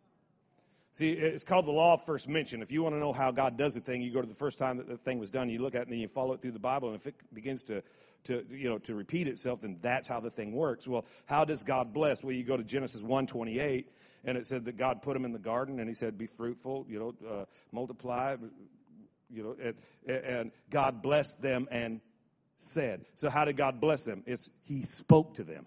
See, 0.96 1.12
it's 1.12 1.44
called 1.44 1.66
the 1.66 1.74
law 1.74 1.96
of 1.96 2.06
first 2.06 2.30
mention. 2.30 2.62
If 2.62 2.72
you 2.72 2.82
want 2.82 2.96
to 2.96 3.00
know 3.00 3.12
how 3.12 3.30
God 3.30 3.58
does 3.58 3.76
a 3.76 3.82
thing, 3.82 4.02
you 4.02 4.14
go 4.14 4.22
to 4.22 4.28
the 4.28 4.34
first 4.34 4.58
time 4.58 4.78
that 4.78 4.88
the 4.88 4.96
thing 4.96 5.20
was 5.20 5.30
done, 5.30 5.50
you 5.50 5.60
look 5.60 5.76
at 5.76 5.82
it, 5.82 5.88
and 5.88 5.92
then 5.92 6.00
you 6.00 6.08
follow 6.08 6.34
it 6.34 6.42
through 6.42 6.54
the 6.54 6.60
Bible. 6.60 6.88
And 6.88 6.96
if 6.96 7.06
it 7.06 7.16
begins 7.34 7.64
to, 7.64 7.84
to, 8.24 8.46
you 8.50 8.70
know, 8.70 8.78
to 8.78 8.96
repeat 8.96 9.28
itself, 9.28 9.60
then 9.60 9.78
that's 9.82 10.08
how 10.08 10.22
the 10.22 10.30
thing 10.30 10.54
works. 10.54 10.88
Well, 10.88 11.04
how 11.26 11.44
does 11.44 11.64
God 11.64 11.92
bless? 11.92 12.24
Well, 12.24 12.32
you 12.32 12.46
go 12.46 12.56
to 12.56 12.64
Genesis 12.64 13.02
1.28, 13.02 13.84
and 14.24 14.38
it 14.38 14.48
said 14.48 14.64
that 14.64 14.78
God 14.78 15.02
put 15.02 15.18
him 15.18 15.26
in 15.26 15.34
the 15.34 15.38
garden, 15.38 15.82
and 15.82 15.90
he 15.90 15.94
said, 15.94 16.18
be 16.18 16.28
fruitful, 16.28 16.86
you 16.88 16.98
know, 16.98 17.30
uh, 17.30 17.44
multiply, 17.74 18.38
you 19.30 19.44
know, 19.44 19.56
and, 19.62 19.76
and 20.08 20.52
God 20.70 21.02
blessed 21.02 21.42
them 21.42 21.68
and 21.72 22.02
said. 22.58 23.06
So 23.16 23.30
how 23.30 23.46
did 23.46 23.58
God 23.58 23.82
bless 23.82 24.06
them? 24.06 24.24
It's 24.26 24.50
He 24.64 24.84
spoke 24.84 25.36
to 25.36 25.44
them. 25.44 25.66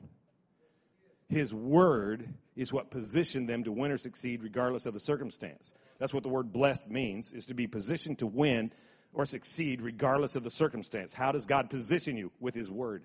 His 1.28 1.52
word 1.52 2.28
is 2.56 2.72
what 2.72 2.90
positioned 2.90 3.48
them 3.48 3.64
to 3.64 3.72
win 3.72 3.92
or 3.92 3.98
succeed 3.98 4.42
regardless 4.42 4.86
of 4.86 4.94
the 4.94 5.00
circumstance. 5.00 5.74
That's 5.98 6.14
what 6.14 6.22
the 6.22 6.28
word 6.28 6.52
blessed 6.52 6.90
means, 6.90 7.32
is 7.32 7.46
to 7.46 7.54
be 7.54 7.66
positioned 7.66 8.18
to 8.20 8.26
win 8.26 8.72
or 9.12 9.24
succeed 9.24 9.82
regardless 9.82 10.36
of 10.36 10.44
the 10.44 10.50
circumstance. 10.50 11.12
How 11.12 11.32
does 11.32 11.46
God 11.46 11.70
position 11.70 12.16
you? 12.16 12.32
With 12.40 12.54
His 12.54 12.70
word. 12.70 13.04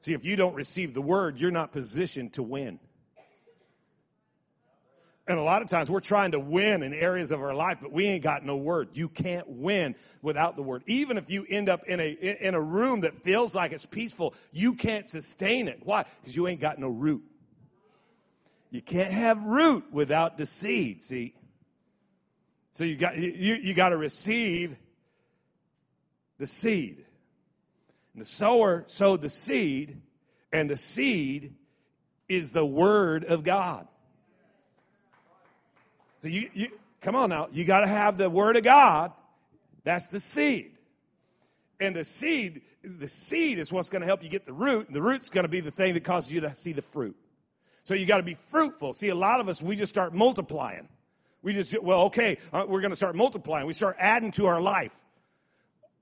See, 0.00 0.12
if 0.12 0.24
you 0.24 0.36
don't 0.36 0.54
receive 0.54 0.94
the 0.94 1.02
word, 1.02 1.38
you're 1.38 1.50
not 1.50 1.72
positioned 1.72 2.32
to 2.34 2.42
win. 2.42 2.78
And 5.28 5.38
a 5.38 5.42
lot 5.42 5.60
of 5.60 5.68
times 5.68 5.90
we're 5.90 6.00
trying 6.00 6.30
to 6.30 6.40
win 6.40 6.82
in 6.82 6.94
areas 6.94 7.30
of 7.30 7.42
our 7.42 7.52
life, 7.52 7.78
but 7.82 7.92
we 7.92 8.06
ain't 8.06 8.24
got 8.24 8.46
no 8.46 8.56
word. 8.56 8.88
You 8.94 9.10
can't 9.10 9.46
win 9.46 9.94
without 10.22 10.56
the 10.56 10.62
word. 10.62 10.82
Even 10.86 11.18
if 11.18 11.28
you 11.28 11.44
end 11.46 11.68
up 11.68 11.84
in 11.84 12.00
a, 12.00 12.08
in 12.10 12.54
a 12.54 12.60
room 12.60 13.02
that 13.02 13.22
feels 13.22 13.54
like 13.54 13.72
it's 13.72 13.84
peaceful, 13.84 14.34
you 14.52 14.72
can't 14.72 15.06
sustain 15.06 15.68
it. 15.68 15.80
Why? 15.84 16.06
Because 16.20 16.34
you 16.34 16.48
ain't 16.48 16.62
got 16.62 16.78
no 16.78 16.88
root. 16.88 17.22
You 18.70 18.80
can't 18.80 19.12
have 19.12 19.42
root 19.44 19.84
without 19.92 20.38
the 20.38 20.46
seed, 20.46 21.02
see? 21.02 21.34
So 22.72 22.84
you 22.84 22.96
got, 22.96 23.18
you, 23.18 23.54
you 23.54 23.74
got 23.74 23.90
to 23.90 23.98
receive 23.98 24.76
the 26.38 26.46
seed. 26.46 27.04
And 28.14 28.22
the 28.22 28.26
sower 28.26 28.84
sowed 28.86 29.20
the 29.20 29.30
seed, 29.30 30.00
and 30.54 30.70
the 30.70 30.76
seed 30.78 31.54
is 32.28 32.52
the 32.52 32.64
word 32.64 33.24
of 33.24 33.44
God. 33.44 33.86
So 36.22 36.28
you, 36.28 36.48
you 36.52 36.68
come 37.00 37.14
on 37.14 37.30
now, 37.30 37.48
you 37.52 37.64
got 37.64 37.80
to 37.80 37.86
have 37.86 38.16
the 38.16 38.28
word 38.28 38.56
of 38.56 38.64
God. 38.64 39.12
That's 39.84 40.08
the 40.08 40.20
seed. 40.20 40.72
And 41.80 41.94
the 41.94 42.04
seed, 42.04 42.62
the 42.82 43.08
seed 43.08 43.58
is 43.58 43.72
what's 43.72 43.90
going 43.90 44.00
to 44.00 44.06
help 44.06 44.22
you 44.22 44.28
get 44.28 44.46
the 44.46 44.52
root. 44.52 44.86
And 44.86 44.96
the 44.96 45.02
root's 45.02 45.30
going 45.30 45.44
to 45.44 45.48
be 45.48 45.60
the 45.60 45.70
thing 45.70 45.94
that 45.94 46.04
causes 46.04 46.32
you 46.32 46.40
to 46.42 46.54
see 46.54 46.72
the 46.72 46.82
fruit. 46.82 47.16
So 47.84 47.94
you 47.94 48.04
got 48.04 48.18
to 48.18 48.22
be 48.22 48.34
fruitful. 48.34 48.92
See, 48.92 49.08
a 49.08 49.14
lot 49.14 49.40
of 49.40 49.48
us, 49.48 49.62
we 49.62 49.76
just 49.76 49.90
start 49.90 50.12
multiplying. 50.12 50.88
We 51.40 51.54
just, 51.54 51.80
well, 51.82 52.02
okay, 52.06 52.36
uh, 52.52 52.66
we're 52.68 52.80
going 52.80 52.90
to 52.90 52.96
start 52.96 53.14
multiplying. 53.14 53.66
We 53.66 53.72
start 53.72 53.96
adding 53.98 54.32
to 54.32 54.46
our 54.46 54.60
life. 54.60 55.04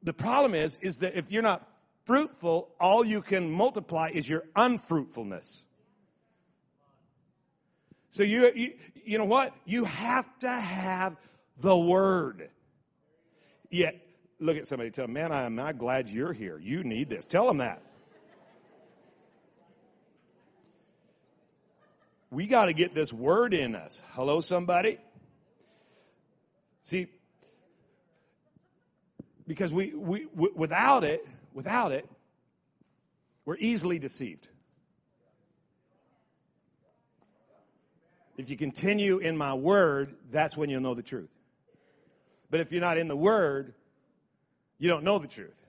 The 0.03 0.14
problem 0.14 0.55
is, 0.55 0.79
is 0.81 0.99
that 0.99 1.14
if 1.14 1.31
you're 1.31 1.43
not 1.43 1.69
fruitful, 2.05 2.71
all 2.81 3.05
you 3.05 3.21
can 3.21 3.51
multiply 3.51 4.11
is 4.12 4.29
your 4.29 4.45
unfruitfulness. 4.57 5.65
So 8.11 8.23
you, 8.23 8.51
you, 8.55 8.73
you 9.05 9.19
know 9.19 9.25
what? 9.25 9.55
You 9.64 9.85
have 9.85 10.27
to 10.40 10.51
have 10.51 11.16
the 11.59 11.77
word. 11.77 12.51
Yet, 13.71 13.97
look 14.40 14.57
at 14.57 14.66
somebody, 14.66 14.90
tell 14.90 15.07
them, 15.07 15.14
man, 15.14 15.33
I 15.33 15.42
am 15.42 15.55
not 15.55 15.79
glad 15.79 16.09
you're 16.09 16.33
here. 16.33 16.59
You 16.59 16.85
need 16.85 17.11
this. 17.11 17.27
Tell 17.27 17.47
them 17.47 17.59
that. 17.59 17.83
We 22.31 22.47
got 22.47 22.66
to 22.66 22.73
get 22.73 22.95
this 22.95 23.12
word 23.12 23.55
in 23.55 23.75
us. 23.75 24.03
Hello, 24.12 24.40
somebody? 24.40 24.99
See, 26.83 27.07
because 29.47 29.73
we, 29.73 29.95
we 29.95 30.27
without 30.35 31.05
it, 31.05 31.27
without 31.55 31.92
it, 31.92 32.09
we're 33.45 33.57
easily 33.59 33.99
deceived. 33.99 34.49
If 38.37 38.51
you 38.51 38.57
continue 38.57 39.18
in 39.18 39.37
my 39.37 39.55
word, 39.55 40.14
that's 40.31 40.57
when 40.57 40.68
you'll 40.68 40.83
know 40.83 40.94
the 40.94 41.03
truth. 41.03 41.31
But 42.51 42.61
if 42.61 42.70
you're 42.70 42.83
not 42.83 42.99
in 42.99 43.09
the 43.09 43.16
word, 43.16 43.75
you 44.79 44.88
don't 44.88 45.05
know 45.05 45.18
the 45.18 45.29
truth. 45.29 45.64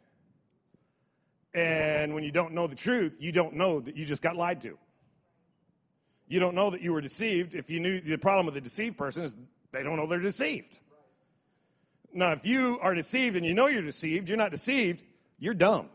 And 1.53 2.13
when 2.13 2.23
you 2.23 2.31
don't 2.31 2.53
know 2.53 2.67
the 2.67 2.75
truth, 2.75 3.17
you 3.19 3.31
don't 3.31 3.55
know 3.55 3.79
that 3.79 3.95
you 3.95 4.05
just 4.05 4.21
got 4.21 4.35
lied 4.35 4.61
to. 4.61 4.77
You 6.27 6.39
don't 6.39 6.55
know 6.55 6.69
that 6.69 6.81
you 6.81 6.91
were 6.91 7.01
deceived. 7.01 7.55
If 7.55 7.69
you 7.69 7.79
knew 7.79 8.01
the 8.01 8.17
problem 8.17 8.45
with 8.45 8.55
the 8.55 8.61
deceived 8.61 8.97
person 8.97 9.23
is 9.23 9.37
they 9.71 9.81
don't 9.81 9.95
know 9.95 10.05
they're 10.05 10.19
deceived. 10.19 10.81
Now, 12.13 12.33
if 12.33 12.45
you 12.45 12.79
are 12.81 12.93
deceived 12.93 13.35
and 13.35 13.45
you 13.45 13.53
know 13.53 13.67
you're 13.67 13.81
deceived, 13.81 14.27
you're 14.27 14.37
not 14.37 14.51
deceived, 14.51 15.03
you're 15.39 15.53
dumb. 15.53 15.89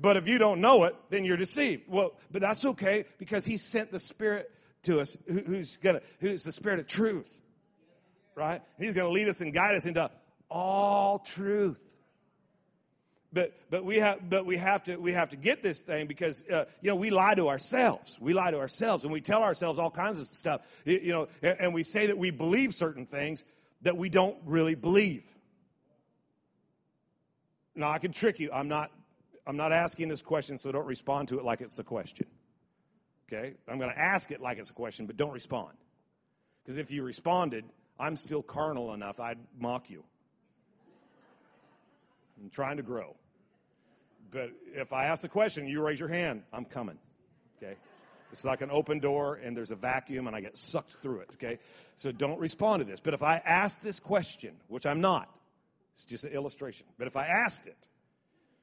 But 0.00 0.16
if 0.16 0.26
you 0.26 0.38
don't 0.38 0.60
know 0.60 0.84
it, 0.84 0.96
then 1.10 1.24
you're 1.24 1.36
deceived. 1.36 1.82
Well, 1.86 2.14
but 2.30 2.40
that's 2.40 2.64
okay 2.64 3.04
because 3.18 3.44
he 3.44 3.56
sent 3.56 3.92
the 3.92 3.98
Spirit 3.98 4.50
to 4.84 5.00
us 5.00 5.16
who's 5.26 5.76
gonna 5.76 6.00
who's 6.20 6.42
the 6.42 6.52
Spirit 6.52 6.80
of 6.80 6.86
truth. 6.86 7.40
Right? 8.34 8.62
He's 8.78 8.96
gonna 8.96 9.10
lead 9.10 9.28
us 9.28 9.42
and 9.42 9.52
guide 9.52 9.74
us 9.74 9.84
into 9.84 10.10
all 10.48 11.18
truth. 11.18 11.84
But 13.32 13.52
but 13.68 13.84
we 13.84 13.98
have 13.98 14.28
but 14.28 14.46
we 14.46 14.56
have 14.56 14.82
to 14.84 14.96
we 14.96 15.12
have 15.12 15.28
to 15.30 15.36
get 15.36 15.62
this 15.62 15.82
thing 15.82 16.06
because 16.06 16.48
uh, 16.48 16.64
you 16.80 16.88
know 16.88 16.96
we 16.96 17.10
lie 17.10 17.34
to 17.34 17.48
ourselves. 17.48 18.18
We 18.20 18.32
lie 18.32 18.52
to 18.52 18.58
ourselves 18.58 19.04
and 19.04 19.12
we 19.12 19.20
tell 19.20 19.42
ourselves 19.42 19.78
all 19.78 19.90
kinds 19.90 20.18
of 20.18 20.26
stuff. 20.26 20.82
You 20.86 21.12
know, 21.12 21.28
and 21.42 21.74
we 21.74 21.82
say 21.82 22.06
that 22.06 22.16
we 22.16 22.30
believe 22.30 22.74
certain 22.74 23.04
things 23.04 23.44
that 23.82 23.98
we 23.98 24.08
don't 24.08 24.36
really 24.46 24.74
believe. 24.74 25.24
Now 27.74 27.90
I 27.90 27.98
can 27.98 28.12
trick 28.12 28.40
you. 28.40 28.50
I'm 28.50 28.68
not 28.68 28.90
I'm 29.46 29.56
not 29.56 29.72
asking 29.72 30.08
this 30.08 30.22
question, 30.22 30.58
so 30.58 30.70
don't 30.72 30.86
respond 30.86 31.28
to 31.28 31.38
it 31.38 31.44
like 31.44 31.60
it's 31.60 31.78
a 31.78 31.84
question. 31.84 32.26
Okay? 33.32 33.54
I'm 33.68 33.78
going 33.78 33.90
to 33.90 33.98
ask 33.98 34.30
it 34.30 34.40
like 34.40 34.58
it's 34.58 34.70
a 34.70 34.74
question, 34.74 35.06
but 35.06 35.16
don't 35.16 35.32
respond. 35.32 35.76
Because 36.62 36.76
if 36.76 36.90
you 36.90 37.02
responded, 37.02 37.64
I'm 37.98 38.16
still 38.16 38.42
carnal 38.42 38.94
enough, 38.94 39.20
I'd 39.20 39.38
mock 39.58 39.90
you. 39.90 40.04
I'm 42.42 42.50
trying 42.50 42.76
to 42.78 42.82
grow. 42.82 43.14
But 44.30 44.50
if 44.74 44.92
I 44.92 45.06
ask 45.06 45.22
the 45.22 45.28
question, 45.28 45.66
you 45.66 45.82
raise 45.82 45.98
your 45.98 46.08
hand, 46.08 46.42
I'm 46.52 46.64
coming. 46.64 46.98
Okay? 47.62 47.74
It's 48.30 48.44
like 48.44 48.60
an 48.62 48.70
open 48.70 49.00
door 49.00 49.40
and 49.42 49.56
there's 49.56 49.72
a 49.72 49.76
vacuum 49.76 50.26
and 50.26 50.36
I 50.36 50.40
get 50.40 50.56
sucked 50.56 50.94
through 50.94 51.20
it. 51.20 51.30
Okay? 51.34 51.58
So 51.96 52.12
don't 52.12 52.38
respond 52.38 52.80
to 52.80 52.84
this. 52.84 53.00
But 53.00 53.14
if 53.14 53.22
I 53.22 53.36
ask 53.38 53.82
this 53.82 53.98
question, 53.98 54.54
which 54.68 54.86
I'm 54.86 55.00
not, 55.00 55.28
it's 55.94 56.04
just 56.04 56.24
an 56.24 56.32
illustration. 56.32 56.86
But 56.96 57.08
if 57.08 57.16
I 57.16 57.26
asked 57.26 57.66
it, 57.66 57.88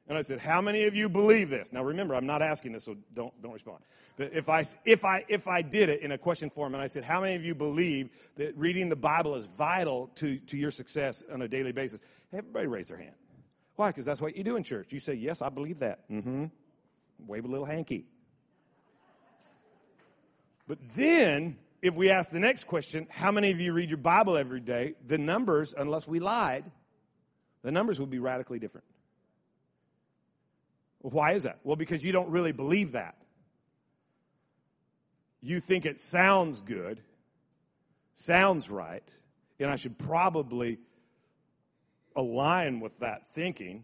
and 0.10 0.18
I 0.18 0.22
said, 0.22 0.40
How 0.40 0.62
many 0.62 0.86
of 0.86 0.96
you 0.96 1.10
believe 1.10 1.50
this? 1.50 1.74
Now 1.74 1.84
remember, 1.84 2.16
I'm 2.16 2.26
not 2.26 2.42
asking 2.42 2.72
this, 2.72 2.86
so 2.86 2.96
don't, 3.14 3.34
don't 3.42 3.52
respond. 3.52 3.80
But 4.16 4.34
if 4.34 4.48
I, 4.50 4.64
if, 4.86 5.04
I, 5.04 5.26
if 5.28 5.48
I 5.48 5.62
did 5.62 5.90
it 5.90 6.02
in 6.02 6.12
a 6.14 6.18
question 6.18 6.50
form 6.50 6.74
and 6.74 6.82
I 6.82 6.88
said, 6.88 7.04
How 7.04 7.22
many 7.22 7.36
of 7.36 7.44
you 7.44 7.54
believe 7.54 8.10
that 8.36 8.58
reading 8.58 8.90
the 8.90 8.96
Bible 8.96 9.36
is 9.36 9.48
vital 9.48 10.08
to, 10.16 10.38
to 10.38 10.58
your 10.58 10.72
success 10.72 11.24
on 11.32 11.42
a 11.42 11.48
daily 11.48 11.74
basis? 11.74 12.00
Everybody 12.32 12.68
raise 12.68 12.88
their 12.88 12.98
hand. 12.98 13.16
Why? 13.76 13.90
Because 13.90 14.06
that's 14.06 14.22
what 14.22 14.38
you 14.38 14.44
do 14.44 14.56
in 14.56 14.64
church. 14.64 14.94
You 14.94 15.00
say, 15.00 15.14
Yes, 15.14 15.42
I 15.42 15.50
believe 15.50 15.80
that. 15.80 16.10
Mm-hmm. 16.10 16.46
Wave 17.26 17.46
a 17.46 17.48
little 17.48 17.66
hanky. 17.66 18.06
But 20.68 20.80
then, 20.96 21.58
if 21.82 21.96
we 21.96 22.10
ask 22.10 22.32
the 22.32 22.40
next 22.40 22.64
question, 22.66 23.08
How 23.10 23.32
many 23.32 23.52
of 23.52 23.60
you 23.60 23.74
read 23.74 23.90
your 23.90 23.98
Bible 23.98 24.38
every 24.38 24.62
day? 24.62 24.96
The 25.06 25.18
numbers, 25.18 25.74
unless 25.78 26.08
we 26.08 26.20
lied, 26.20 26.64
the 27.62 27.74
numbers 27.74 28.00
would 28.00 28.10
be 28.10 28.20
radically 28.20 28.60
different. 28.60 28.86
Why 31.10 31.34
is 31.34 31.44
that? 31.44 31.60
Well, 31.64 31.78
because 31.78 32.04
you 32.04 32.12
don't 32.12 32.30
really 32.30 32.52
believe 32.52 32.92
that. 32.92 33.16
You 35.42 35.62
think 35.62 35.86
it 35.86 36.02
sounds 36.02 36.60
good, 36.62 37.00
sounds 38.16 38.70
right, 38.70 39.08
and 39.60 39.72
I 39.72 39.78
should 39.78 39.98
probably 39.98 40.80
align 42.16 42.82
with 42.82 43.00
that 43.00 43.26
thinking. 43.28 43.84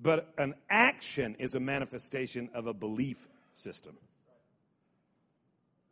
But 0.00 0.32
an 0.38 0.54
action 0.70 1.34
is 1.38 1.54
a 1.54 1.60
manifestation 1.60 2.50
of 2.54 2.66
a 2.66 2.74
belief 2.74 3.26
system. 3.54 3.96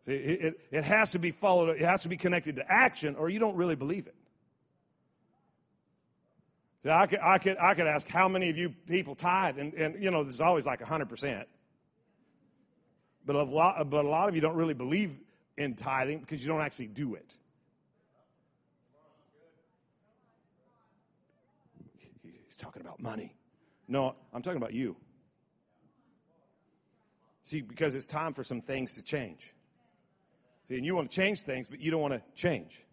See, 0.02 0.14
it, 0.14 0.44
it, 0.44 0.60
it 0.70 0.84
has 0.84 1.12
to 1.12 1.18
be 1.18 1.32
followed, 1.32 1.70
it 1.70 1.80
has 1.80 2.02
to 2.02 2.08
be 2.08 2.18
connected 2.18 2.56
to 2.56 2.70
action, 2.70 3.16
or 3.16 3.30
you 3.30 3.40
don't 3.40 3.56
really 3.56 3.76
believe 3.76 4.06
it. 4.06 4.14
See, 6.84 6.90
I 6.90 7.06
could, 7.06 7.20
I 7.22 7.38
could, 7.38 7.56
I 7.58 7.72
could 7.72 7.86
ask 7.86 8.06
how 8.06 8.28
many 8.28 8.50
of 8.50 8.58
you 8.58 8.68
people 8.68 9.14
tithe, 9.14 9.58
and, 9.58 9.72
and 9.74 10.02
you 10.02 10.10
know, 10.10 10.22
there's 10.22 10.42
always 10.42 10.66
like 10.66 10.80
100%. 10.80 11.44
But 13.24 13.36
a, 13.36 13.42
lot, 13.42 13.88
but 13.88 14.04
a 14.04 14.08
lot 14.08 14.28
of 14.28 14.34
you 14.34 14.42
don't 14.42 14.54
really 14.54 14.74
believe 14.74 15.18
in 15.56 15.76
tithing 15.76 16.18
because 16.18 16.44
you 16.44 16.52
don't 16.52 16.60
actually 16.60 16.88
do 16.88 17.14
it. 17.14 17.38
He's 22.22 22.56
talking 22.58 22.82
about 22.82 23.00
money. 23.00 23.34
No, 23.88 24.14
I'm 24.34 24.42
talking 24.42 24.58
about 24.58 24.74
you. 24.74 24.94
See, 27.44 27.62
because 27.62 27.94
it's 27.94 28.06
time 28.06 28.34
for 28.34 28.44
some 28.44 28.60
things 28.60 28.94
to 28.96 29.02
change. 29.02 29.54
See, 30.68 30.76
and 30.76 30.84
you 30.84 30.94
want 30.94 31.10
to 31.10 31.16
change 31.16 31.42
things, 31.42 31.66
but 31.66 31.80
you 31.80 31.90
don't 31.90 32.02
want 32.02 32.12
to 32.12 32.22
change. 32.34 32.84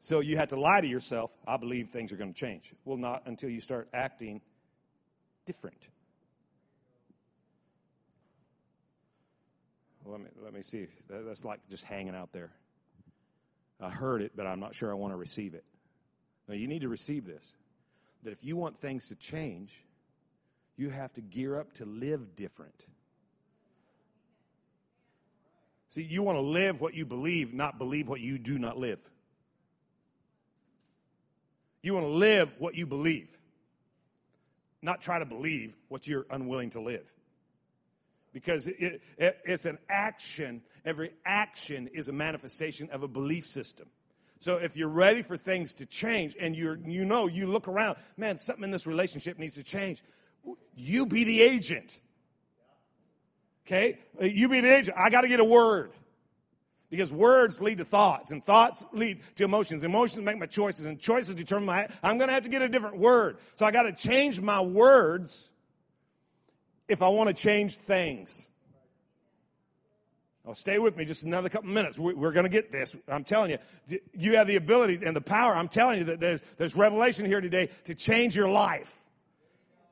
So 0.00 0.20
you 0.20 0.36
have 0.36 0.48
to 0.48 0.60
lie 0.60 0.80
to 0.80 0.86
yourself, 0.86 1.32
I 1.46 1.56
believe 1.56 1.88
things 1.88 2.12
are 2.12 2.16
going 2.16 2.32
to 2.32 2.38
change. 2.38 2.72
Well, 2.84 2.96
not 2.96 3.22
until 3.26 3.50
you 3.50 3.60
start 3.60 3.88
acting 3.92 4.40
different. 5.44 5.88
let 10.08 10.20
me, 10.20 10.26
let 10.42 10.54
me 10.54 10.62
see. 10.62 10.86
That's 11.08 11.44
like 11.44 11.60
just 11.68 11.84
hanging 11.84 12.14
out 12.14 12.32
there. 12.32 12.50
I 13.80 13.90
heard 13.90 14.22
it, 14.22 14.32
but 14.34 14.46
I'm 14.46 14.58
not 14.58 14.74
sure 14.74 14.90
I 14.90 14.94
want 14.94 15.12
to 15.12 15.16
receive 15.16 15.54
it. 15.54 15.64
Now, 16.48 16.54
you 16.54 16.66
need 16.66 16.80
to 16.80 16.88
receive 16.88 17.26
this 17.26 17.54
that 18.24 18.32
if 18.32 18.42
you 18.42 18.56
want 18.56 18.76
things 18.76 19.08
to 19.08 19.14
change, 19.14 19.84
you 20.76 20.90
have 20.90 21.12
to 21.12 21.20
gear 21.20 21.60
up 21.60 21.72
to 21.74 21.84
live 21.84 22.34
different. 22.34 22.86
See, 25.90 26.02
you 26.02 26.22
want 26.22 26.36
to 26.36 26.42
live 26.42 26.80
what 26.80 26.94
you 26.94 27.06
believe, 27.06 27.54
not 27.54 27.78
believe 27.78 28.08
what 28.08 28.20
you 28.20 28.38
do 28.38 28.58
not 28.58 28.76
live. 28.76 28.98
You 31.82 31.94
want 31.94 32.06
to 32.06 32.10
live 32.10 32.52
what 32.58 32.74
you 32.74 32.86
believe, 32.86 33.36
not 34.82 35.00
try 35.00 35.18
to 35.18 35.26
believe 35.26 35.76
what 35.88 36.06
you're 36.06 36.26
unwilling 36.30 36.70
to 36.70 36.80
live. 36.80 37.04
Because 38.32 38.66
it, 38.66 39.00
it, 39.16 39.38
it's 39.44 39.64
an 39.64 39.78
action. 39.88 40.62
Every 40.84 41.12
action 41.24 41.88
is 41.92 42.08
a 42.08 42.12
manifestation 42.12 42.90
of 42.90 43.02
a 43.02 43.08
belief 43.08 43.46
system. 43.46 43.88
So 44.40 44.56
if 44.56 44.76
you're 44.76 44.88
ready 44.88 45.22
for 45.22 45.36
things 45.36 45.74
to 45.74 45.86
change 45.86 46.36
and 46.38 46.56
you're, 46.56 46.78
you 46.84 47.04
know, 47.04 47.26
you 47.26 47.46
look 47.46 47.66
around, 47.66 47.98
man, 48.16 48.36
something 48.36 48.64
in 48.64 48.70
this 48.70 48.86
relationship 48.86 49.38
needs 49.38 49.54
to 49.54 49.64
change, 49.64 50.02
you 50.74 51.06
be 51.06 51.24
the 51.24 51.42
agent. 51.42 52.00
Okay? 53.66 53.98
You 54.20 54.48
be 54.48 54.60
the 54.60 54.76
agent. 54.76 54.96
I 54.96 55.10
got 55.10 55.22
to 55.22 55.28
get 55.28 55.40
a 55.40 55.44
word. 55.44 55.90
Because 56.90 57.12
words 57.12 57.60
lead 57.60 57.78
to 57.78 57.84
thoughts, 57.84 58.30
and 58.30 58.42
thoughts 58.42 58.86
lead 58.92 59.20
to 59.36 59.44
emotions. 59.44 59.84
Emotions 59.84 60.24
make 60.24 60.38
my 60.38 60.46
choices, 60.46 60.86
and 60.86 60.98
choices 60.98 61.34
determine 61.34 61.66
my. 61.66 61.88
I'm 62.02 62.16
going 62.16 62.28
to 62.28 62.34
have 62.34 62.44
to 62.44 62.48
get 62.48 62.62
a 62.62 62.68
different 62.68 62.96
word. 62.96 63.36
So 63.56 63.66
I 63.66 63.70
got 63.70 63.82
to 63.82 63.92
change 63.92 64.40
my 64.40 64.62
words 64.62 65.50
if 66.88 67.02
I 67.02 67.08
want 67.08 67.28
to 67.28 67.34
change 67.34 67.76
things. 67.76 68.48
Oh, 70.46 70.54
stay 70.54 70.78
with 70.78 70.96
me 70.96 71.04
just 71.04 71.24
another 71.24 71.50
couple 71.50 71.68
minutes. 71.68 71.98
We're 71.98 72.32
going 72.32 72.44
to 72.44 72.50
get 72.50 72.72
this. 72.72 72.96
I'm 73.06 73.22
telling 73.22 73.50
you, 73.50 73.98
you 74.14 74.36
have 74.36 74.46
the 74.46 74.56
ability 74.56 74.98
and 75.04 75.14
the 75.14 75.20
power. 75.20 75.54
I'm 75.54 75.68
telling 75.68 75.98
you 75.98 76.04
that 76.04 76.20
there's, 76.20 76.40
there's 76.56 76.74
revelation 76.74 77.26
here 77.26 77.42
today 77.42 77.68
to 77.84 77.94
change 77.94 78.34
your 78.34 78.48
life. 78.48 79.02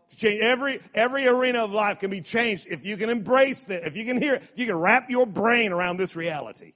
To 0.09 0.17
change 0.17 0.41
every 0.41 0.81
every 0.95 1.27
arena 1.29 1.65
of 1.65 1.73
life 1.73 1.99
can 1.99 2.11
be 2.11 2.23
changed 2.23 2.69
if 2.71 2.87
you 2.87 2.97
can 2.97 3.11
embrace 3.11 3.65
that. 3.65 3.87
If 3.87 3.97
you 3.97 4.07
can 4.07 4.23
hear, 4.23 4.37
if 4.37 4.53
you 4.55 4.65
can 4.65 4.77
wrap 4.77 5.11
your 5.11 5.27
brain 5.27 5.73
around 5.73 5.99
this 5.99 6.17
reality. 6.17 6.73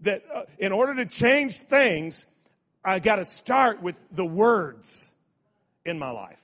That 0.00 0.24
uh, 0.32 0.42
in 0.58 0.72
order 0.72 0.94
to 0.96 1.06
change 1.06 1.58
things, 1.58 2.26
I 2.84 2.98
got 2.98 3.16
to 3.16 3.24
start 3.24 3.82
with 3.82 3.98
the 4.12 4.24
words 4.24 5.12
in 5.84 5.98
my 5.98 6.10
life. 6.10 6.42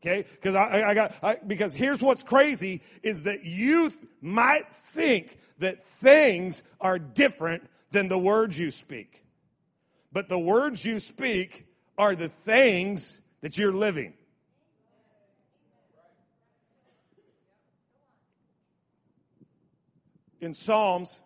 Okay, 0.00 0.24
because 0.34 0.54
I, 0.54 0.90
I, 0.90 0.94
got 0.94 1.14
I, 1.22 1.38
because 1.46 1.74
here's 1.74 2.02
what's 2.02 2.22
crazy 2.22 2.82
is 3.02 3.22
that 3.22 3.44
you 3.44 3.90
might 4.20 4.68
think 4.74 5.38
that 5.58 5.82
things 5.82 6.62
are 6.78 6.98
different 6.98 7.68
than 7.90 8.08
the 8.08 8.18
words 8.18 8.58
you 8.58 8.70
speak, 8.70 9.24
but 10.12 10.28
the 10.28 10.38
words 10.38 10.84
you 10.84 11.00
speak 11.00 11.66
are 11.96 12.14
the 12.14 12.28
things 12.28 13.18
that 13.40 13.56
you're 13.56 13.72
living. 13.72 14.12
In 20.40 20.52
Psalms, 20.52 21.20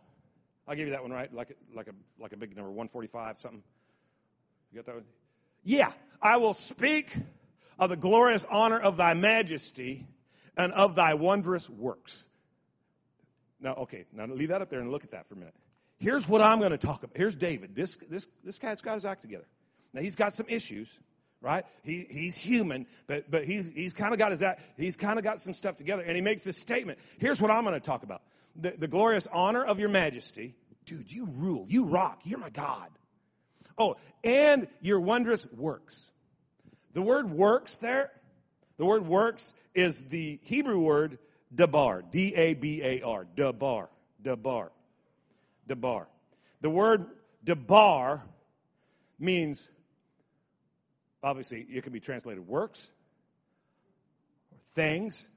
I'll 0.69 0.77
give 0.77 0.87
you 0.87 0.93
that 0.93 1.03
one 1.03 1.11
right, 1.11 1.33
like 1.33 1.51
a, 1.51 1.77
like 1.77 1.89
a 1.89 1.95
like 2.21 2.33
a 2.35 2.37
big 2.37 2.55
number, 2.55 2.71
145 2.71 3.39
something. 3.39 3.63
You 4.71 4.77
got 4.77 4.87
that 4.87 4.95
one? 4.97 5.05
Yeah, 5.65 5.93
I 6.21 6.37
will 6.37 6.55
speak 6.55 7.17
of 7.79 7.91
the 7.91 7.97
glorious 7.97 8.45
honor 8.51 8.79
of 8.79 8.97
thy 8.97 9.15
majesty 9.15 10.07
and 10.57 10.73
of 10.73 10.95
thy 10.95 11.15
wondrous 11.15 11.71
works. 11.71 12.27
Now, 13.61 13.75
okay, 13.75 14.05
now 14.13 14.27
leave 14.27 14.51
that 14.51 14.63
up 14.63 14.69
there 14.69 14.81
and 14.81 14.91
look 14.91 15.05
at 15.05 15.11
that 15.13 15.27
for 15.27 15.35
a 15.35 15.39
minute. 15.39 15.55
Here's 15.99 16.29
what 16.29 16.41
I'm 16.41 16.59
going 16.59 16.71
to 16.71 16.79
talk 16.79 17.03
about. 17.03 17.17
Here's 17.17 17.35
David. 17.35 17.75
This, 17.75 17.97
this, 18.09 18.27
this 18.45 18.59
guy's 18.59 18.81
got 18.81 18.95
his 18.95 19.05
act 19.05 19.23
together. 19.23 19.47
Now, 19.93 20.01
he's 20.01 20.15
got 20.15 20.33
some 20.33 20.47
issues, 20.49 21.01
right? 21.41 21.65
He, 21.83 22.07
he's 22.09 22.39
human, 22.39 22.87
but, 23.09 23.29
but 23.31 23.45
he's, 23.45 23.69
he's 23.75 23.93
kind 23.93 24.13
of 24.13 24.19
got 24.19 24.31
his 24.31 24.43
act, 24.43 24.63
he's 24.77 24.97
kind 24.97 25.19
of 25.19 25.25
got 25.25 25.41
some 25.41 25.55
stuff 25.55 25.77
together. 25.77 26.05
And 26.07 26.15
he 26.15 26.23
makes 26.23 26.45
this 26.45 26.61
statement. 26.61 27.01
Here's 27.19 27.41
what 27.41 27.51
I'm 27.51 27.65
going 27.65 27.75
to 27.75 27.81
talk 27.81 28.05
about 28.05 28.23
the, 28.59 28.71
the 28.71 28.89
glorious 28.89 29.27
honor 29.29 29.65
of 29.65 29.81
your 29.81 29.89
majesty. 29.89 30.55
Dude, 30.85 31.11
you 31.11 31.29
rule. 31.37 31.67
You 31.69 31.85
rock. 31.85 32.21
You're 32.25 32.39
my 32.39 32.51
God. 32.51 32.89
Oh, 33.79 33.97
and 34.25 34.69
your 34.81 35.01
wondrous 35.01 35.51
works. 35.53 36.11
The 36.95 37.03
word 37.03 37.31
works 37.31 37.79
there, 37.79 38.11
the 38.77 38.85
word 38.85 39.07
works 39.07 39.55
is 39.75 40.07
the 40.07 40.41
Hebrew 40.43 40.81
word 40.81 41.19
dabar, 41.55 42.03
D 42.03 42.35
A 42.35 42.55
B 42.55 42.83
A 42.83 43.03
R, 43.03 43.27
dabar, 43.37 43.89
dabar, 44.23 44.71
dabar. 45.67 46.07
The 46.61 46.71
word 46.71 47.07
dabar 47.45 48.23
means, 49.19 49.69
obviously, 51.23 51.67
it 51.71 51.85
can 51.85 51.93
be 51.93 52.01
translated 52.01 52.47
works, 52.47 52.91
or 54.51 54.59
things, 54.75 55.29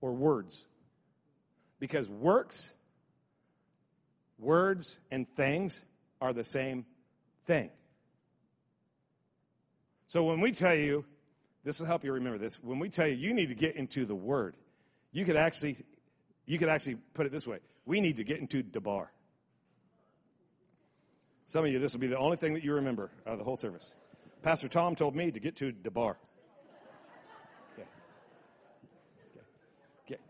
or 0.00 0.12
words. 0.12 0.66
Because 1.82 2.08
works, 2.08 2.74
words, 4.38 5.00
and 5.10 5.26
things 5.34 5.84
are 6.20 6.32
the 6.32 6.44
same 6.44 6.86
thing. 7.44 7.70
So 10.06 10.22
when 10.22 10.40
we 10.40 10.52
tell 10.52 10.76
you, 10.76 11.04
this 11.64 11.80
will 11.80 11.88
help 11.88 12.04
you 12.04 12.12
remember 12.12 12.38
this. 12.38 12.62
When 12.62 12.78
we 12.78 12.88
tell 12.88 13.08
you 13.08 13.16
you 13.16 13.34
need 13.34 13.48
to 13.48 13.56
get 13.56 13.74
into 13.74 14.04
the 14.04 14.14
Word, 14.14 14.56
you 15.10 15.24
could 15.24 15.34
actually, 15.34 15.74
you 16.46 16.56
could 16.56 16.68
actually 16.68 16.98
put 17.14 17.26
it 17.26 17.32
this 17.32 17.48
way: 17.48 17.58
we 17.84 18.00
need 18.00 18.18
to 18.18 18.22
get 18.22 18.38
into 18.38 18.62
Debar. 18.62 19.10
Some 21.46 21.64
of 21.64 21.72
you, 21.72 21.80
this 21.80 21.94
will 21.94 22.00
be 22.00 22.06
the 22.06 22.16
only 22.16 22.36
thing 22.36 22.54
that 22.54 22.62
you 22.62 22.74
remember 22.74 23.10
out 23.26 23.32
of 23.32 23.38
the 23.38 23.44
whole 23.44 23.56
service. 23.56 23.96
Pastor 24.40 24.68
Tom 24.68 24.94
told 24.94 25.16
me 25.16 25.32
to 25.32 25.40
get 25.40 25.56
to 25.56 25.72
Debar. 25.72 26.16
Okay. 27.74 27.88
Okay. 30.06 30.20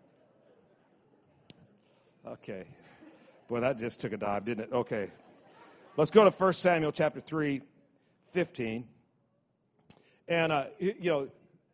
Okay. 2.25 2.65
Boy, 3.49 3.61
that 3.61 3.79
just 3.79 4.01
took 4.01 4.13
a 4.13 4.17
dive, 4.17 4.45
didn't 4.45 4.65
it? 4.65 4.73
Okay. 4.73 5.09
Let's 5.97 6.13
go 6.13 6.23
to 6.23 6.31
1 6.31 6.53
Samuel 6.53 6.93
chapter 6.93 7.19
3, 7.21 7.61
15. 8.31 8.87
And, 10.29 10.53
uh, 10.53 10.67
you 10.79 11.11
know, 11.11 11.29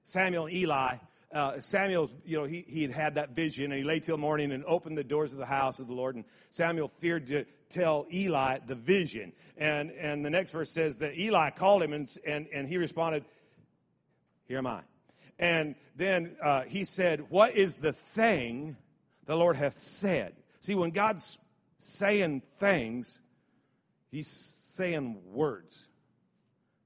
Samuel 0.04 0.46
and 0.46 0.56
Eli, 0.56 0.96
uh, 1.32 1.60
Samuel, 1.60 2.10
you 2.24 2.38
know, 2.38 2.44
he, 2.44 2.64
he 2.66 2.80
had 2.80 2.92
had 2.92 3.14
that 3.16 3.30
vision 3.30 3.66
and 3.66 3.74
he 3.74 3.84
lay 3.84 4.00
till 4.00 4.16
morning 4.16 4.50
and 4.52 4.64
opened 4.64 4.96
the 4.96 5.04
doors 5.04 5.34
of 5.34 5.38
the 5.38 5.46
house 5.46 5.80
of 5.80 5.86
the 5.86 5.92
Lord. 5.92 6.16
And 6.16 6.24
Samuel 6.50 6.88
feared 6.88 7.26
to 7.26 7.44
tell 7.68 8.06
Eli 8.10 8.60
the 8.66 8.74
vision. 8.74 9.34
And, 9.58 9.90
and 9.90 10.24
the 10.24 10.30
next 10.30 10.52
verse 10.52 10.70
says 10.70 10.96
that 10.98 11.18
Eli 11.18 11.50
called 11.50 11.82
him 11.82 11.92
and, 11.92 12.10
and, 12.26 12.48
and 12.54 12.66
he 12.66 12.78
responded, 12.78 13.26
Here 14.46 14.58
am 14.58 14.66
I. 14.66 14.80
And 15.38 15.74
then 15.94 16.36
uh, 16.42 16.62
he 16.62 16.84
said, 16.84 17.26
What 17.28 17.54
is 17.54 17.76
the 17.76 17.92
thing 17.92 18.78
the 19.28 19.36
Lord 19.36 19.56
hath 19.56 19.76
said? 19.76 20.32
See, 20.58 20.74
when 20.74 20.90
God's 20.90 21.38
saying 21.76 22.42
things, 22.58 23.20
he's 24.10 24.26
saying 24.26 25.20
words. 25.26 25.86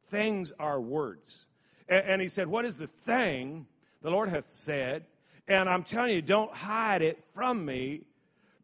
Things 0.08 0.52
are 0.58 0.80
words. 0.80 1.46
And, 1.88 2.04
and 2.04 2.20
he 2.20 2.26
said, 2.26 2.48
What 2.48 2.64
is 2.64 2.78
the 2.78 2.88
thing 2.88 3.66
the 4.02 4.10
Lord 4.10 4.28
hath 4.28 4.48
said? 4.48 5.04
And 5.46 5.68
I'm 5.68 5.84
telling 5.84 6.14
you, 6.14 6.20
don't 6.20 6.52
hide 6.52 7.00
it 7.00 7.22
from 7.32 7.64
me 7.64 8.02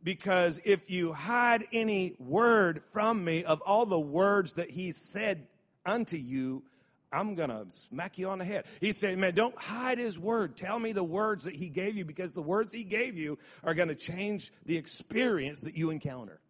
because 0.02 0.60
if 0.64 0.90
you 0.90 1.12
hide 1.12 1.64
any 1.72 2.16
word 2.18 2.82
from 2.92 3.24
me 3.24 3.44
of 3.44 3.60
all 3.60 3.86
the 3.86 3.98
words 3.98 4.54
that 4.54 4.70
he 4.70 4.90
said 4.90 5.46
unto 5.86 6.16
you, 6.16 6.64
I'm 7.10 7.34
going 7.34 7.50
to 7.50 7.64
smack 7.68 8.18
you 8.18 8.28
on 8.28 8.38
the 8.38 8.44
head. 8.44 8.66
He 8.80 8.92
said, 8.92 9.18
Man, 9.18 9.34
don't 9.34 9.56
hide 9.56 9.98
his 9.98 10.18
word. 10.18 10.56
Tell 10.56 10.78
me 10.78 10.92
the 10.92 11.04
words 11.04 11.44
that 11.44 11.56
he 11.56 11.68
gave 11.68 11.96
you 11.96 12.04
because 12.04 12.32
the 12.32 12.42
words 12.42 12.72
he 12.72 12.84
gave 12.84 13.16
you 13.16 13.38
are 13.64 13.74
going 13.74 13.88
to 13.88 13.94
change 13.94 14.52
the 14.66 14.76
experience 14.76 15.62
that 15.62 15.76
you 15.76 15.90
encounter. 15.90 16.40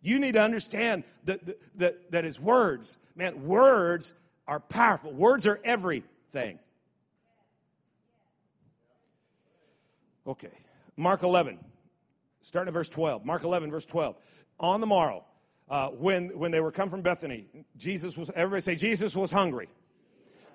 You 0.00 0.18
need 0.18 0.32
to 0.32 0.42
understand 0.42 1.04
that, 1.24 1.40
that, 1.76 2.10
that 2.10 2.24
his 2.24 2.40
words, 2.40 2.98
man, 3.14 3.44
words 3.44 4.14
are 4.48 4.58
powerful. 4.58 5.12
Words 5.12 5.46
are 5.46 5.60
everything. 5.64 6.58
Okay. 10.26 10.48
Mark 10.96 11.22
11, 11.22 11.58
starting 12.40 12.68
at 12.68 12.74
verse 12.74 12.88
12. 12.88 13.24
Mark 13.24 13.44
11, 13.44 13.70
verse 13.70 13.86
12. 13.86 14.16
On 14.60 14.80
the 14.80 14.86
morrow, 14.86 15.24
uh, 15.72 15.88
when, 15.88 16.28
when 16.38 16.50
they 16.50 16.60
were 16.60 16.70
come 16.70 16.90
from 16.90 17.00
Bethany, 17.00 17.46
Jesus 17.78 18.18
was, 18.18 18.30
everybody 18.34 18.60
say, 18.60 18.74
Jesus 18.74 19.16
was 19.16 19.30
hungry. 19.30 19.70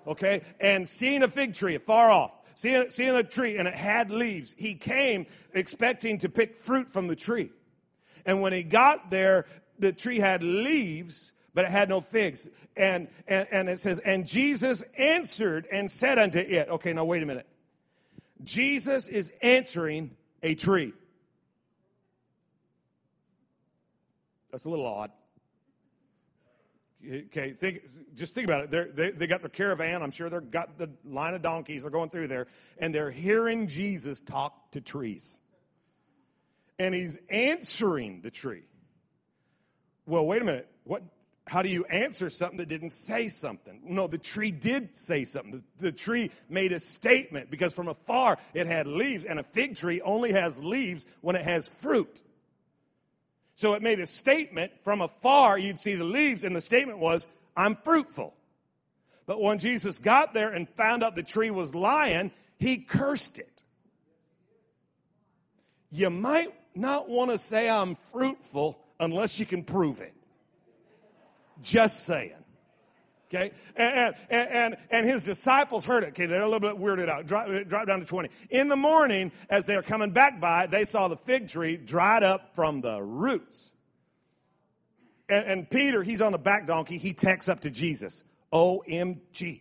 Okay? 0.06 0.42
And 0.60 0.88
seeing 0.88 1.24
a 1.24 1.28
fig 1.28 1.54
tree 1.54 1.76
far 1.78 2.08
off, 2.08 2.32
seeing, 2.54 2.88
seeing 2.90 3.16
a 3.16 3.24
tree 3.24 3.58
and 3.58 3.66
it 3.66 3.74
had 3.74 4.12
leaves, 4.12 4.54
he 4.56 4.76
came 4.76 5.26
expecting 5.52 6.18
to 6.18 6.28
pick 6.28 6.54
fruit 6.54 6.88
from 6.88 7.08
the 7.08 7.16
tree. 7.16 7.50
And 8.24 8.40
when 8.40 8.52
he 8.52 8.62
got 8.62 9.10
there, 9.10 9.46
the 9.80 9.92
tree 9.92 10.20
had 10.20 10.44
leaves, 10.44 11.32
but 11.52 11.64
it 11.64 11.72
had 11.72 11.88
no 11.88 12.00
figs. 12.00 12.48
And, 12.76 13.08
and, 13.26 13.48
and 13.50 13.68
it 13.68 13.80
says, 13.80 13.98
And 13.98 14.24
Jesus 14.24 14.84
answered 14.96 15.66
and 15.72 15.90
said 15.90 16.20
unto 16.20 16.38
it, 16.38 16.68
Okay, 16.68 16.92
now 16.92 17.04
wait 17.04 17.24
a 17.24 17.26
minute. 17.26 17.46
Jesus 18.44 19.08
is 19.08 19.32
answering 19.42 20.12
a 20.44 20.54
tree. 20.54 20.92
That's 24.50 24.64
a 24.64 24.70
little 24.70 24.86
odd. 24.86 25.10
Okay, 27.06 27.52
think, 27.52 27.82
just 28.14 28.34
think 28.34 28.46
about 28.46 28.64
it. 28.64 28.70
They're, 28.72 28.88
they 28.92 29.10
they 29.12 29.26
got 29.28 29.40
their 29.40 29.50
caravan. 29.50 30.02
I'm 30.02 30.10
sure 30.10 30.28
they've 30.28 30.50
got 30.50 30.78
the 30.78 30.90
line 31.04 31.34
of 31.34 31.42
donkeys. 31.42 31.82
They're 31.82 31.92
going 31.92 32.10
through 32.10 32.26
there, 32.26 32.48
and 32.78 32.92
they're 32.92 33.10
hearing 33.10 33.68
Jesus 33.68 34.20
talk 34.20 34.72
to 34.72 34.80
trees. 34.80 35.40
And 36.76 36.94
he's 36.94 37.18
answering 37.30 38.20
the 38.22 38.30
tree. 38.30 38.64
Well, 40.06 40.26
wait 40.26 40.42
a 40.42 40.44
minute. 40.44 40.68
What? 40.84 41.04
How 41.46 41.62
do 41.62 41.68
you 41.70 41.84
answer 41.86 42.28
something 42.28 42.58
that 42.58 42.68
didn't 42.68 42.90
say 42.90 43.28
something? 43.28 43.80
No, 43.84 44.06
the 44.06 44.18
tree 44.18 44.50
did 44.50 44.96
say 44.96 45.24
something. 45.24 45.62
The, 45.78 45.84
the 45.84 45.92
tree 45.92 46.30
made 46.48 46.72
a 46.72 46.80
statement 46.80 47.48
because 47.50 47.72
from 47.72 47.88
afar 47.88 48.38
it 48.54 48.66
had 48.66 48.86
leaves, 48.86 49.24
and 49.24 49.38
a 49.38 49.44
fig 49.44 49.76
tree 49.76 50.00
only 50.00 50.32
has 50.32 50.62
leaves 50.62 51.06
when 51.20 51.36
it 51.36 51.44
has 51.44 51.68
fruit. 51.68 52.22
So 53.58 53.74
it 53.74 53.82
made 53.82 53.98
a 53.98 54.06
statement 54.06 54.70
from 54.84 55.00
afar, 55.00 55.58
you'd 55.58 55.80
see 55.80 55.96
the 55.96 56.04
leaves, 56.04 56.44
and 56.44 56.54
the 56.54 56.60
statement 56.60 57.00
was, 57.00 57.26
I'm 57.56 57.74
fruitful. 57.74 58.32
But 59.26 59.42
when 59.42 59.58
Jesus 59.58 59.98
got 59.98 60.32
there 60.32 60.52
and 60.52 60.68
found 60.68 61.02
out 61.02 61.16
the 61.16 61.24
tree 61.24 61.50
was 61.50 61.74
lying, 61.74 62.30
he 62.60 62.76
cursed 62.76 63.40
it. 63.40 63.64
You 65.90 66.08
might 66.08 66.54
not 66.76 67.08
want 67.08 67.32
to 67.32 67.38
say 67.38 67.68
I'm 67.68 67.96
fruitful 67.96 68.80
unless 69.00 69.40
you 69.40 69.46
can 69.46 69.64
prove 69.64 70.00
it. 70.02 70.14
Just 71.60 72.04
saying. 72.04 72.44
Okay? 73.28 73.50
And, 73.76 74.14
and, 74.30 74.48
and, 74.50 74.76
and, 74.90 75.06
his 75.06 75.24
disciples 75.24 75.84
heard 75.84 76.02
it. 76.02 76.08
Okay, 76.08 76.24
they're 76.24 76.40
a 76.40 76.48
little 76.48 76.60
bit 76.60 76.80
weirded 76.80 77.10
out. 77.10 77.26
Drop, 77.26 77.48
drop 77.68 77.86
down 77.86 78.00
to 78.00 78.06
20. 78.06 78.30
In 78.48 78.68
the 78.68 78.76
morning, 78.76 79.32
as 79.50 79.66
they 79.66 79.76
were 79.76 79.82
coming 79.82 80.12
back 80.12 80.40
by, 80.40 80.66
they 80.66 80.84
saw 80.84 81.08
the 81.08 81.16
fig 81.16 81.48
tree 81.48 81.76
dried 81.76 82.22
up 82.22 82.54
from 82.54 82.80
the 82.80 83.02
roots. 83.02 83.74
And, 85.28 85.44
and 85.46 85.70
Peter, 85.70 86.02
he's 86.02 86.22
on 86.22 86.32
the 86.32 86.38
back 86.38 86.66
donkey, 86.66 86.96
he 86.96 87.12
texts 87.12 87.50
up 87.50 87.60
to 87.60 87.70
Jesus, 87.70 88.24
OMG. 88.50 89.60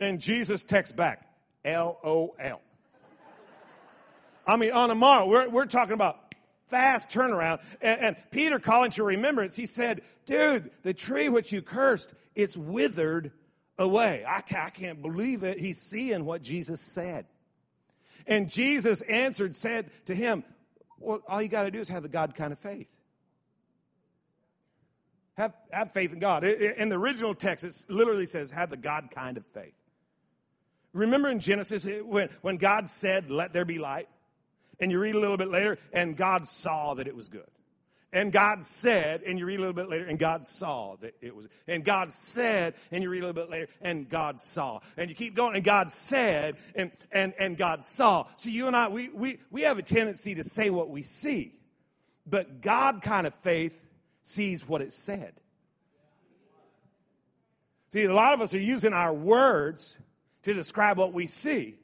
And 0.00 0.20
Jesus 0.20 0.62
texts 0.62 0.94
back, 0.94 1.26
LOL. 1.64 2.34
I 4.46 4.56
mean, 4.56 4.72
on 4.72 4.90
a 4.90 4.94
morrow, 4.94 5.28
we're, 5.28 5.48
we're 5.48 5.66
talking 5.66 5.94
about 5.94 6.21
fast 6.72 7.10
turnaround. 7.10 7.60
And, 7.80 8.00
and, 8.00 8.16
Peter, 8.32 8.58
calling 8.58 8.90
to 8.92 9.04
remembrance, 9.04 9.54
he 9.54 9.66
said, 9.66 10.00
Dude, 10.26 10.70
the 10.82 10.94
tree 10.94 11.28
which 11.28 11.52
you 11.52 11.62
cursed, 11.62 12.14
it's 12.34 12.56
withered 12.56 13.30
away. 13.78 14.24
I, 14.26 14.38
I 14.38 14.70
can't 14.70 15.00
believe 15.00 15.44
it. 15.44 15.58
He's 15.58 15.80
seeing 15.80 16.24
what 16.24 16.42
Jesus 16.42 16.80
said. 16.80 17.26
And 18.26 18.48
Jesus 18.48 19.02
answered, 19.02 19.54
said 19.54 19.90
to 20.06 20.14
him, 20.14 20.42
Well, 20.98 21.20
all 21.28 21.42
you 21.42 21.48
got 21.48 21.64
to 21.64 21.70
do 21.70 21.80
is 21.80 21.88
have 21.88 22.02
the 22.02 22.08
God 22.08 22.34
kind 22.34 22.52
of 22.52 22.58
faith. 22.58 22.88
Have, 25.36 25.54
have 25.70 25.92
faith 25.92 26.12
in 26.12 26.18
God. 26.18 26.44
In 26.44 26.88
the 26.88 26.98
original 26.98 27.34
text, 27.34 27.64
it 27.64 27.84
literally 27.88 28.26
says, 28.26 28.50
have 28.50 28.70
the 28.70 28.76
God 28.76 29.10
kind 29.10 29.36
of 29.36 29.46
faith. 29.46 29.74
Remember 30.92 31.28
in 31.28 31.40
Genesis 31.40 31.86
when, 32.04 32.28
when 32.42 32.58
God 32.58 32.88
said, 32.88 33.30
Let 33.30 33.54
there 33.54 33.64
be 33.64 33.78
light? 33.78 34.08
And 34.82 34.90
you 34.90 34.98
read 34.98 35.14
a 35.14 35.20
little 35.20 35.36
bit 35.36 35.48
later, 35.48 35.78
and 35.92 36.16
God 36.16 36.48
saw 36.48 36.94
that 36.94 37.06
it 37.06 37.14
was 37.14 37.28
good. 37.28 37.46
And 38.12 38.32
God 38.32 38.66
said, 38.66 39.22
and 39.22 39.38
you 39.38 39.46
read 39.46 39.58
a 39.58 39.60
little 39.60 39.72
bit 39.72 39.88
later, 39.88 40.04
and 40.04 40.18
God 40.18 40.44
saw 40.44 40.96
that 40.96 41.14
it 41.22 41.34
was. 41.34 41.46
And 41.68 41.84
God 41.84 42.12
said, 42.12 42.74
and 42.90 43.02
you 43.02 43.08
read 43.08 43.22
a 43.22 43.26
little 43.26 43.42
bit 43.42 43.48
later, 43.48 43.68
and 43.80 44.08
God 44.08 44.40
saw. 44.40 44.80
And 44.98 45.08
you 45.08 45.14
keep 45.14 45.34
going, 45.36 45.54
and 45.54 45.64
God 45.64 45.92
said, 45.92 46.56
and 46.74 46.90
and 47.12 47.32
and 47.38 47.56
God 47.56 47.84
saw. 47.84 48.26
So 48.34 48.50
you 48.50 48.66
and 48.66 48.76
I, 48.76 48.88
we 48.88 49.08
we 49.10 49.38
we 49.50 49.62
have 49.62 49.78
a 49.78 49.82
tendency 49.82 50.34
to 50.34 50.44
say 50.44 50.68
what 50.68 50.90
we 50.90 51.02
see, 51.02 51.54
but 52.26 52.60
God 52.60 53.02
kind 53.02 53.26
of 53.26 53.34
faith 53.36 53.86
sees 54.24 54.68
what 54.68 54.82
it 54.82 54.92
said. 54.92 55.32
See, 57.92 58.02
a 58.02 58.12
lot 58.12 58.34
of 58.34 58.40
us 58.40 58.52
are 58.52 58.58
using 58.58 58.92
our 58.92 59.14
words 59.14 59.96
to 60.42 60.52
describe 60.52 60.98
what 60.98 61.12
we 61.12 61.26
see. 61.26 61.78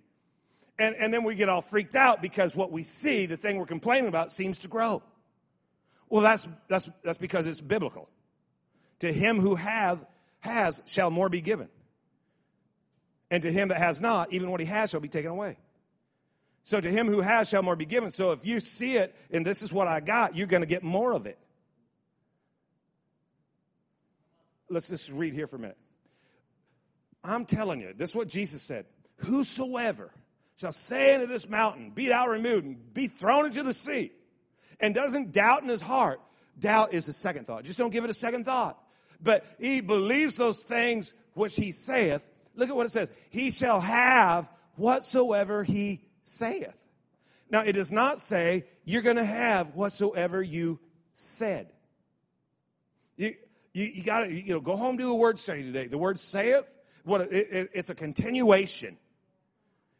And, 0.79 0.95
and 0.97 1.13
then 1.13 1.25
we 1.25 1.35
get 1.35 1.49
all 1.49 1.61
freaked 1.61 1.97
out 1.97 2.23
because 2.23 2.55
what 2.55 2.71
we 2.71 2.83
see, 2.83 3.27
the 3.27 3.37
thing 3.37 3.59
we're 3.59 3.67
complaining 3.67 4.09
about, 4.09 4.31
seems 4.31 4.59
to 4.59 4.69
grow. 4.69 5.03
Well, 6.09 6.23
that's, 6.23 6.49
that's, 6.69 6.89
that's 7.03 7.19
because 7.19 7.47
it's 7.47 7.61
biblical. 7.61 8.09
To 9.01 9.13
him 9.13 9.41
who 9.41 9.57
have, 9.57 10.05
has 10.41 10.83
shall 10.87 11.11
more 11.11 11.29
be 11.29 11.41
given. 11.41 11.69
And 13.31 13.43
to 13.43 13.53
him 13.53 13.69
that 13.69 13.79
has 13.79 14.01
not, 14.01 14.33
even 14.33 14.51
what 14.51 14.61
he 14.61 14.67
has 14.67 14.91
shall 14.91 15.01
be 15.01 15.09
taken 15.09 15.31
away. 15.31 15.59
So 16.63 16.81
to 16.81 16.91
him 16.91 17.07
who 17.07 17.21
has 17.21 17.49
shall 17.49 17.63
more 17.63 17.77
be 17.77 17.87
given. 17.87 18.11
So 18.11 18.33
if 18.33 18.47
you 18.47 18.61
see 18.61 18.97
it 18.97 19.15
and 19.31 19.45
this 19.45 19.63
is 19.63 19.73
what 19.73 19.89
I 19.89 20.01
got, 20.01 20.37
you're 20.37 20.47
going 20.47 20.63
to 20.63 20.67
get 20.67 20.83
more 20.83 21.13
of 21.13 21.27
it. 21.27 21.39
Let's 24.71 24.89
just 24.89 25.11
read 25.11 25.35
here 25.35 25.47
for 25.47 25.57
a 25.57 25.61
minute. 25.61 25.79
I'm 27.25 27.45
telling 27.45 27.81
you, 27.81 27.95
this 27.97 28.11
is 28.11 28.17
what 28.17 28.29
Jesus 28.29 28.63
said. 28.63 28.87
Whosoever 29.17 30.13
shall 30.59 30.73
say 30.73 31.15
unto 31.15 31.27
this 31.27 31.49
mountain, 31.49 31.91
Be 31.91 32.09
thou 32.09 32.29
removed, 32.29 32.67
and 32.67 32.95
be 32.95 33.07
thrown 33.07 33.47
into 33.47 33.63
the 33.63 33.73
sea, 33.73 34.13
and 34.81 34.95
doesn't 34.95 35.33
doubt 35.33 35.63
in 35.63 35.69
his 35.69 35.81
heart, 35.81 36.21
doubt 36.59 36.93
is 36.93 37.07
the 37.07 37.13
second 37.13 37.47
thought. 37.47 37.65
Just 37.65 37.79
don't 37.79 37.93
give 37.93 38.05
it 38.05 38.11
a 38.11 38.15
second 38.15 38.45
thought. 38.45 38.79
But 39.23 39.45
he 39.59 39.81
believes 39.81 40.37
those 40.37 40.61
things 40.61 41.15
which 41.35 41.57
he 41.57 41.73
saith. 41.73 42.29
Look 42.55 42.69
at 42.69 42.77
what 42.77 42.87
it 42.87 42.91
says. 42.91 43.11
He 43.31 43.51
shall 43.51 43.81
have 43.81 44.49
whatsoever 44.77 45.63
he 45.63 46.03
saith. 46.23 46.75
Now, 47.51 47.63
it 47.63 47.73
does 47.73 47.91
not 47.91 48.21
say 48.21 48.65
you're 48.85 49.03
going 49.03 49.17
to 49.17 49.25
have 49.25 49.75
whatsoever 49.75 50.43
you 50.43 50.79
said. 51.15 51.73
You, 53.17 53.33
you, 53.73 53.85
you 53.85 54.03
got 54.03 54.21
to 54.21 54.33
you 54.33 54.55
know, 54.55 54.61
go 54.61 54.77
home 54.77 54.97
do 54.97 55.11
a 55.11 55.17
word 55.17 55.39
study 55.39 55.63
today. 55.63 55.87
The 55.87 55.99
word 55.99 56.21
saith, 56.21 56.69
what 57.05 57.23
it, 57.23 57.33
it, 57.33 57.71
it's 57.73 57.91
a 57.91 57.95
continuation. 57.95 58.99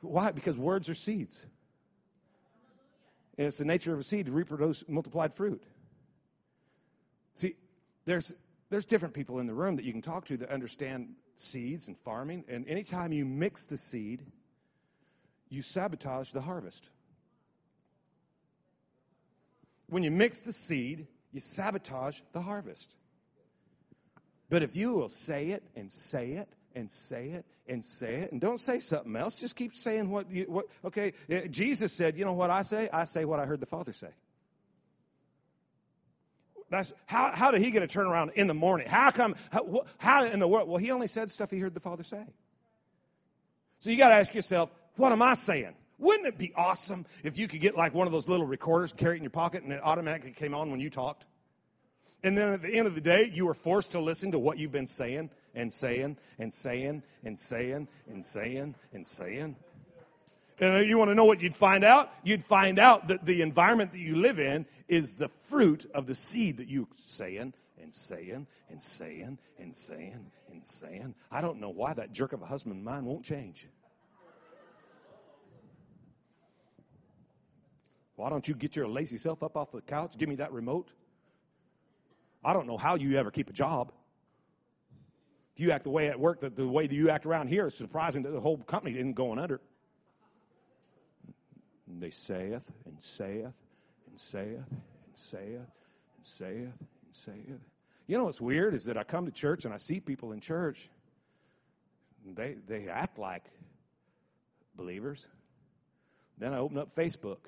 why? 0.00 0.30
Because 0.32 0.56
words 0.56 0.88
are 0.88 0.94
seeds. 0.94 1.46
And 3.38 3.46
it's 3.46 3.58
the 3.58 3.64
nature 3.64 3.92
of 3.92 4.00
a 4.00 4.02
seed 4.02 4.26
to 4.26 4.32
reproduce 4.32 4.84
multiplied 4.88 5.32
fruit. 5.32 5.62
See, 7.34 7.54
there's 8.04 8.34
there's 8.70 8.84
different 8.84 9.14
people 9.14 9.40
in 9.40 9.46
the 9.46 9.54
room 9.54 9.76
that 9.76 9.84
you 9.84 9.92
can 9.92 10.02
talk 10.02 10.24
to 10.26 10.36
that 10.38 10.50
understand 10.50 11.14
seeds 11.34 11.88
and 11.88 11.98
farming. 11.98 12.44
And 12.48 12.66
anytime 12.68 13.12
you 13.12 13.24
mix 13.24 13.66
the 13.66 13.76
seed, 13.76 14.24
you 15.48 15.62
sabotage 15.62 16.30
the 16.30 16.40
harvest. 16.40 16.90
When 19.88 20.04
you 20.04 20.12
mix 20.12 20.38
the 20.38 20.52
seed, 20.52 21.08
you 21.32 21.40
sabotage 21.40 22.20
the 22.32 22.40
harvest. 22.40 22.96
But 24.48 24.62
if 24.62 24.76
you 24.76 24.94
will 24.94 25.08
say 25.08 25.48
it 25.48 25.64
and 25.74 25.90
say 25.90 26.30
it 26.30 26.48
and 26.74 26.90
say 26.90 27.28
it 27.30 27.44
and 27.68 27.84
say 27.84 28.16
it 28.16 28.32
and 28.32 28.40
don't 28.40 28.60
say 28.60 28.80
something 28.80 29.14
else, 29.16 29.38
just 29.38 29.56
keep 29.56 29.74
saying 29.74 30.10
what 30.10 30.30
you, 30.30 30.44
what, 30.44 30.66
okay, 30.84 31.12
Jesus 31.50 31.92
said, 31.92 32.16
you 32.16 32.24
know 32.24 32.32
what 32.32 32.50
I 32.50 32.62
say? 32.62 32.88
I 32.92 33.04
say 33.04 33.24
what 33.24 33.40
I 33.40 33.46
heard 33.46 33.60
the 33.60 33.66
Father 33.66 33.92
say. 33.92 34.10
That's 36.70 36.92
how, 37.06 37.32
how 37.34 37.50
did 37.50 37.62
he 37.62 37.72
get 37.72 37.82
a 37.82 37.88
turnaround 37.88 38.32
in 38.34 38.46
the 38.46 38.54
morning? 38.54 38.88
How 38.88 39.10
come, 39.10 39.34
how, 39.50 39.84
how 39.98 40.24
in 40.24 40.38
the 40.38 40.46
world? 40.46 40.68
Well, 40.68 40.78
he 40.78 40.92
only 40.92 41.08
said 41.08 41.30
stuff 41.30 41.50
he 41.50 41.58
heard 41.58 41.74
the 41.74 41.80
Father 41.80 42.04
say. 42.04 42.24
So 43.80 43.90
you 43.90 43.98
got 43.98 44.08
to 44.08 44.14
ask 44.14 44.34
yourself, 44.34 44.70
what 44.94 45.10
am 45.10 45.20
I 45.20 45.34
saying? 45.34 45.74
Wouldn't 45.98 46.26
it 46.26 46.38
be 46.38 46.52
awesome 46.54 47.06
if 47.24 47.38
you 47.38 47.48
could 47.48 47.60
get 47.60 47.76
like 47.76 47.92
one 47.92 48.06
of 48.06 48.12
those 48.12 48.28
little 48.28 48.46
recorders, 48.46 48.92
carry 48.92 49.16
it 49.16 49.18
in 49.18 49.22
your 49.24 49.30
pocket, 49.30 49.64
and 49.64 49.72
it 49.72 49.80
automatically 49.82 50.32
came 50.32 50.54
on 50.54 50.70
when 50.70 50.80
you 50.80 50.90
talked? 50.90 51.26
And 52.22 52.36
then 52.36 52.52
at 52.52 52.62
the 52.62 52.72
end 52.74 52.86
of 52.86 52.94
the 52.94 53.00
day, 53.00 53.30
you 53.32 53.46
were 53.46 53.54
forced 53.54 53.92
to 53.92 54.00
listen 54.00 54.32
to 54.32 54.38
what 54.38 54.58
you've 54.58 54.72
been 54.72 54.86
saying 54.86 55.30
and 55.54 55.72
saying 55.72 56.16
and 56.38 56.52
saying 56.52 57.02
and 57.24 57.38
saying 57.38 57.88
and 58.08 58.24
saying 58.24 58.74
and 58.92 59.06
saying. 59.06 59.56
And 60.60 60.86
you 60.86 60.98
want 60.98 61.10
to 61.10 61.14
know 61.14 61.24
what 61.24 61.40
you'd 61.40 61.54
find 61.54 61.84
out? 61.84 62.12
You'd 62.22 62.44
find 62.44 62.78
out 62.78 63.08
that 63.08 63.24
the 63.24 63.40
environment 63.40 63.92
that 63.92 63.98
you 63.98 64.16
live 64.16 64.38
in 64.38 64.66
is 64.88 65.14
the 65.14 65.28
fruit 65.28 65.90
of 65.94 66.06
the 66.06 66.14
seed 66.14 66.58
that 66.58 66.68
you 66.68 66.86
saying 66.96 67.54
and 67.80 67.94
saying 67.94 68.46
and 68.68 68.82
saying 68.82 69.38
and 69.58 69.74
saying 69.74 70.30
and 70.50 70.66
saying. 70.66 71.14
I 71.30 71.40
don't 71.40 71.60
know 71.60 71.70
why 71.70 71.94
that 71.94 72.12
jerk 72.12 72.34
of 72.34 72.42
a 72.42 72.46
husband 72.46 72.84
mine 72.84 73.06
won't 73.06 73.24
change. 73.24 73.66
Why 78.16 78.28
don't 78.28 78.46
you 78.46 78.54
get 78.54 78.76
your 78.76 78.86
lazy 78.86 79.16
self 79.16 79.42
up 79.42 79.56
off 79.56 79.72
the 79.72 79.80
couch? 79.80 80.18
Give 80.18 80.28
me 80.28 80.34
that 80.36 80.52
remote. 80.52 80.90
I 82.44 82.52
don't 82.52 82.66
know 82.66 82.76
how 82.76 82.96
you 82.96 83.16
ever 83.16 83.30
keep 83.30 83.48
a 83.48 83.52
job. 83.54 83.92
If 85.54 85.60
you 85.60 85.70
act 85.72 85.84
the 85.84 85.90
way 85.90 86.08
at 86.08 86.18
work, 86.18 86.40
the, 86.40 86.50
the 86.50 86.68
way 86.68 86.86
that 86.86 86.94
you 86.94 87.10
act 87.10 87.26
around 87.26 87.48
here, 87.48 87.66
it's 87.66 87.76
surprising 87.76 88.22
that 88.22 88.30
the 88.30 88.40
whole 88.40 88.58
company 88.58 88.96
isn't 88.96 89.14
going 89.14 89.38
under. 89.38 89.60
And 91.88 92.00
they 92.00 92.10
saith 92.10 92.72
and 92.86 93.02
saith 93.02 93.52
and 94.06 94.18
saith 94.18 94.64
and 94.68 95.14
saith 95.14 95.66
and 96.16 96.24
saith 96.24 96.56
and 96.56 97.12
saith. 97.12 97.60
You 98.06 98.18
know 98.18 98.24
what's 98.24 98.40
weird 98.40 98.74
is 98.74 98.84
that 98.86 98.96
I 98.96 99.04
come 99.04 99.26
to 99.26 99.32
church 99.32 99.64
and 99.64 99.74
I 99.74 99.78
see 99.78 100.00
people 100.00 100.32
in 100.32 100.40
church. 100.40 100.90
They 102.24 102.56
they 102.66 102.88
act 102.88 103.18
like 103.18 103.44
believers. 104.76 105.28
Then 106.38 106.54
I 106.54 106.58
open 106.58 106.78
up 106.78 106.94
Facebook. 106.94 107.38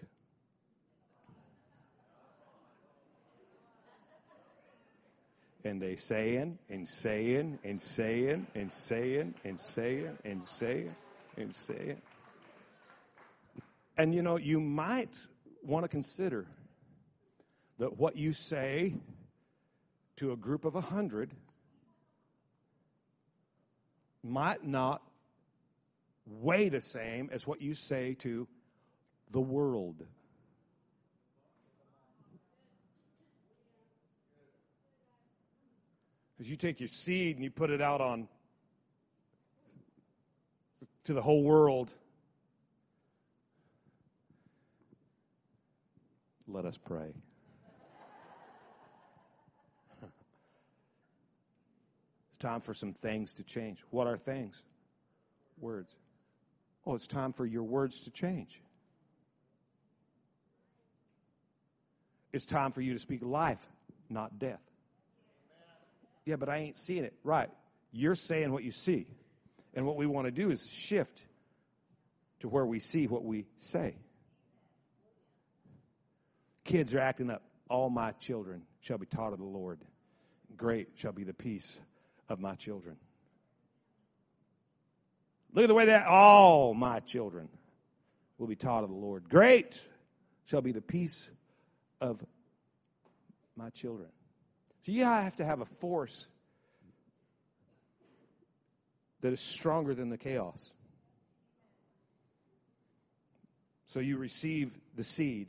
And 5.64 5.80
they 5.80 5.96
saying 5.96 6.58
and 6.68 6.88
saying 6.88 7.58
and 7.62 7.80
saying 7.80 8.46
and 8.54 8.70
saying 8.70 9.34
and 9.44 9.60
saying 9.60 10.18
and 10.24 10.44
saying 10.44 10.94
and 11.36 11.54
saying. 11.54 12.02
And 13.96 14.14
you 14.14 14.22
know, 14.22 14.36
you 14.36 14.60
might 14.60 15.10
want 15.62 15.84
to 15.84 15.88
consider 15.88 16.46
that 17.78 17.98
what 17.98 18.16
you 18.16 18.32
say 18.32 18.94
to 20.16 20.32
a 20.32 20.36
group 20.36 20.64
of 20.64 20.74
a 20.74 20.80
hundred 20.80 21.30
might 24.22 24.64
not 24.64 25.02
weigh 26.26 26.68
the 26.68 26.80
same 26.80 27.28
as 27.32 27.46
what 27.46 27.60
you 27.60 27.74
say 27.74 28.14
to 28.14 28.46
the 29.30 29.40
world. 29.40 30.04
Because 36.42 36.50
you 36.50 36.56
take 36.56 36.80
your 36.80 36.88
seed 36.88 37.36
and 37.36 37.44
you 37.44 37.52
put 37.52 37.70
it 37.70 37.80
out 37.80 38.00
on 38.00 38.26
to 41.04 41.12
the 41.12 41.22
whole 41.22 41.44
world 41.44 41.92
Let 46.48 46.64
us 46.64 46.76
pray. 46.76 47.14
it's 52.28 52.38
time 52.40 52.60
for 52.60 52.74
some 52.74 52.92
things 52.92 53.34
to 53.34 53.44
change. 53.44 53.78
What 53.90 54.08
are 54.08 54.16
things? 54.16 54.64
Words. 55.60 55.94
Oh, 56.84 56.96
it's 56.96 57.06
time 57.06 57.32
for 57.32 57.46
your 57.46 57.62
words 57.62 58.00
to 58.00 58.10
change. 58.10 58.60
It's 62.32 62.44
time 62.44 62.72
for 62.72 62.80
you 62.80 62.92
to 62.94 62.98
speak 62.98 63.22
life, 63.22 63.68
not 64.10 64.40
death. 64.40 64.71
Yeah, 66.24 66.36
but 66.36 66.48
I 66.48 66.58
ain't 66.58 66.76
seeing 66.76 67.04
it. 67.04 67.14
Right. 67.24 67.50
You're 67.92 68.14
saying 68.14 68.52
what 68.52 68.64
you 68.64 68.70
see. 68.70 69.06
And 69.74 69.86
what 69.86 69.96
we 69.96 70.06
want 70.06 70.26
to 70.26 70.30
do 70.30 70.50
is 70.50 70.70
shift 70.70 71.24
to 72.40 72.48
where 72.48 72.66
we 72.66 72.78
see 72.78 73.06
what 73.06 73.24
we 73.24 73.46
say. 73.56 73.96
Kids 76.64 76.94
are 76.94 77.00
acting 77.00 77.30
up. 77.30 77.42
All 77.68 77.88
my 77.88 78.12
children 78.12 78.62
shall 78.80 78.98
be 78.98 79.06
taught 79.06 79.32
of 79.32 79.38
the 79.38 79.44
Lord. 79.44 79.80
Great 80.56 80.88
shall 80.94 81.12
be 81.12 81.24
the 81.24 81.34
peace 81.34 81.80
of 82.28 82.38
my 82.38 82.54
children. 82.54 82.96
Look 85.54 85.64
at 85.64 85.68
the 85.68 85.74
way 85.74 85.86
that 85.86 86.06
all 86.06 86.74
my 86.74 87.00
children 87.00 87.48
will 88.38 88.46
be 88.46 88.56
taught 88.56 88.84
of 88.84 88.90
the 88.90 88.96
Lord. 88.96 89.28
Great 89.28 89.88
shall 90.44 90.62
be 90.62 90.72
the 90.72 90.82
peace 90.82 91.30
of 92.00 92.24
my 93.56 93.70
children. 93.70 94.08
So 94.82 94.92
you 94.92 95.04
have 95.04 95.36
to 95.36 95.44
have 95.44 95.60
a 95.60 95.64
force 95.64 96.26
that 99.20 99.32
is 99.32 99.40
stronger 99.40 99.94
than 99.94 100.10
the 100.10 100.18
chaos. 100.18 100.72
So 103.86 104.00
you 104.00 104.18
receive 104.18 104.78
the 104.96 105.04
seed 105.04 105.48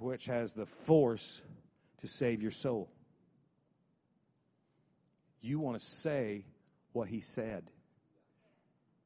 which 0.00 0.26
has 0.26 0.52
the 0.52 0.66
force 0.66 1.40
to 2.00 2.08
save 2.08 2.42
your 2.42 2.50
soul. 2.50 2.90
You 5.40 5.60
want 5.60 5.78
to 5.78 5.84
say 5.84 6.44
what 6.92 7.08
he 7.08 7.20
said. 7.20 7.70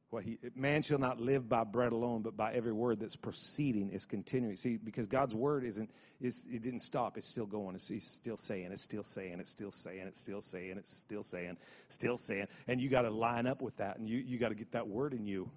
What 0.09 0.23
he, 0.23 0.37
man 0.55 0.83
shall 0.83 0.99
not 0.99 1.19
live 1.19 1.49
by 1.49 1.65
bread 1.65 1.91
alone, 1.91 2.21
but 2.21 2.37
by 2.37 2.53
every 2.53 2.71
word 2.71 3.01
that's 3.01 3.17
proceeding 3.17 3.89
is 3.89 4.05
continuing. 4.05 4.55
See, 4.55 4.77
because 4.77 5.05
God's 5.05 5.35
word 5.35 5.65
isn't, 5.65 5.89
is, 6.21 6.47
it 6.49 6.61
didn't 6.61 6.79
stop. 6.79 7.17
It's 7.17 7.27
still 7.27 7.45
going. 7.45 7.75
It's, 7.75 7.89
he's 7.89 8.07
still 8.07 8.37
saying, 8.37 8.71
it's 8.71 8.81
still 8.81 9.03
saying, 9.03 9.41
it's 9.41 9.51
still 9.51 9.69
saying, 9.69 10.07
it's 10.07 10.19
still 10.19 10.39
saying, 10.39 10.77
it's 10.77 10.89
still 10.89 11.23
saying, 11.23 11.57
still 11.89 12.15
saying. 12.15 12.47
And 12.69 12.79
you 12.79 12.87
got 12.87 13.01
to 13.01 13.09
line 13.09 13.47
up 13.47 13.61
with 13.61 13.75
that, 13.77 13.97
and 13.97 14.07
you, 14.07 14.19
you 14.19 14.37
got 14.37 14.49
to 14.49 14.55
get 14.55 14.71
that 14.71 14.87
word 14.87 15.13
in 15.13 15.25
you. 15.25 15.49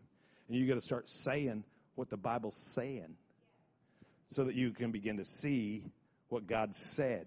And 0.48 0.56
you 0.56 0.66
got 0.66 0.74
to 0.74 0.80
start 0.80 1.08
saying 1.08 1.62
what 1.94 2.10
the 2.10 2.16
Bible's 2.16 2.56
saying 2.56 3.14
so 4.26 4.44
that 4.44 4.56
you 4.56 4.72
can 4.72 4.90
begin 4.90 5.18
to 5.18 5.24
see 5.24 5.84
what 6.28 6.48
God 6.48 6.74
said. 6.74 7.26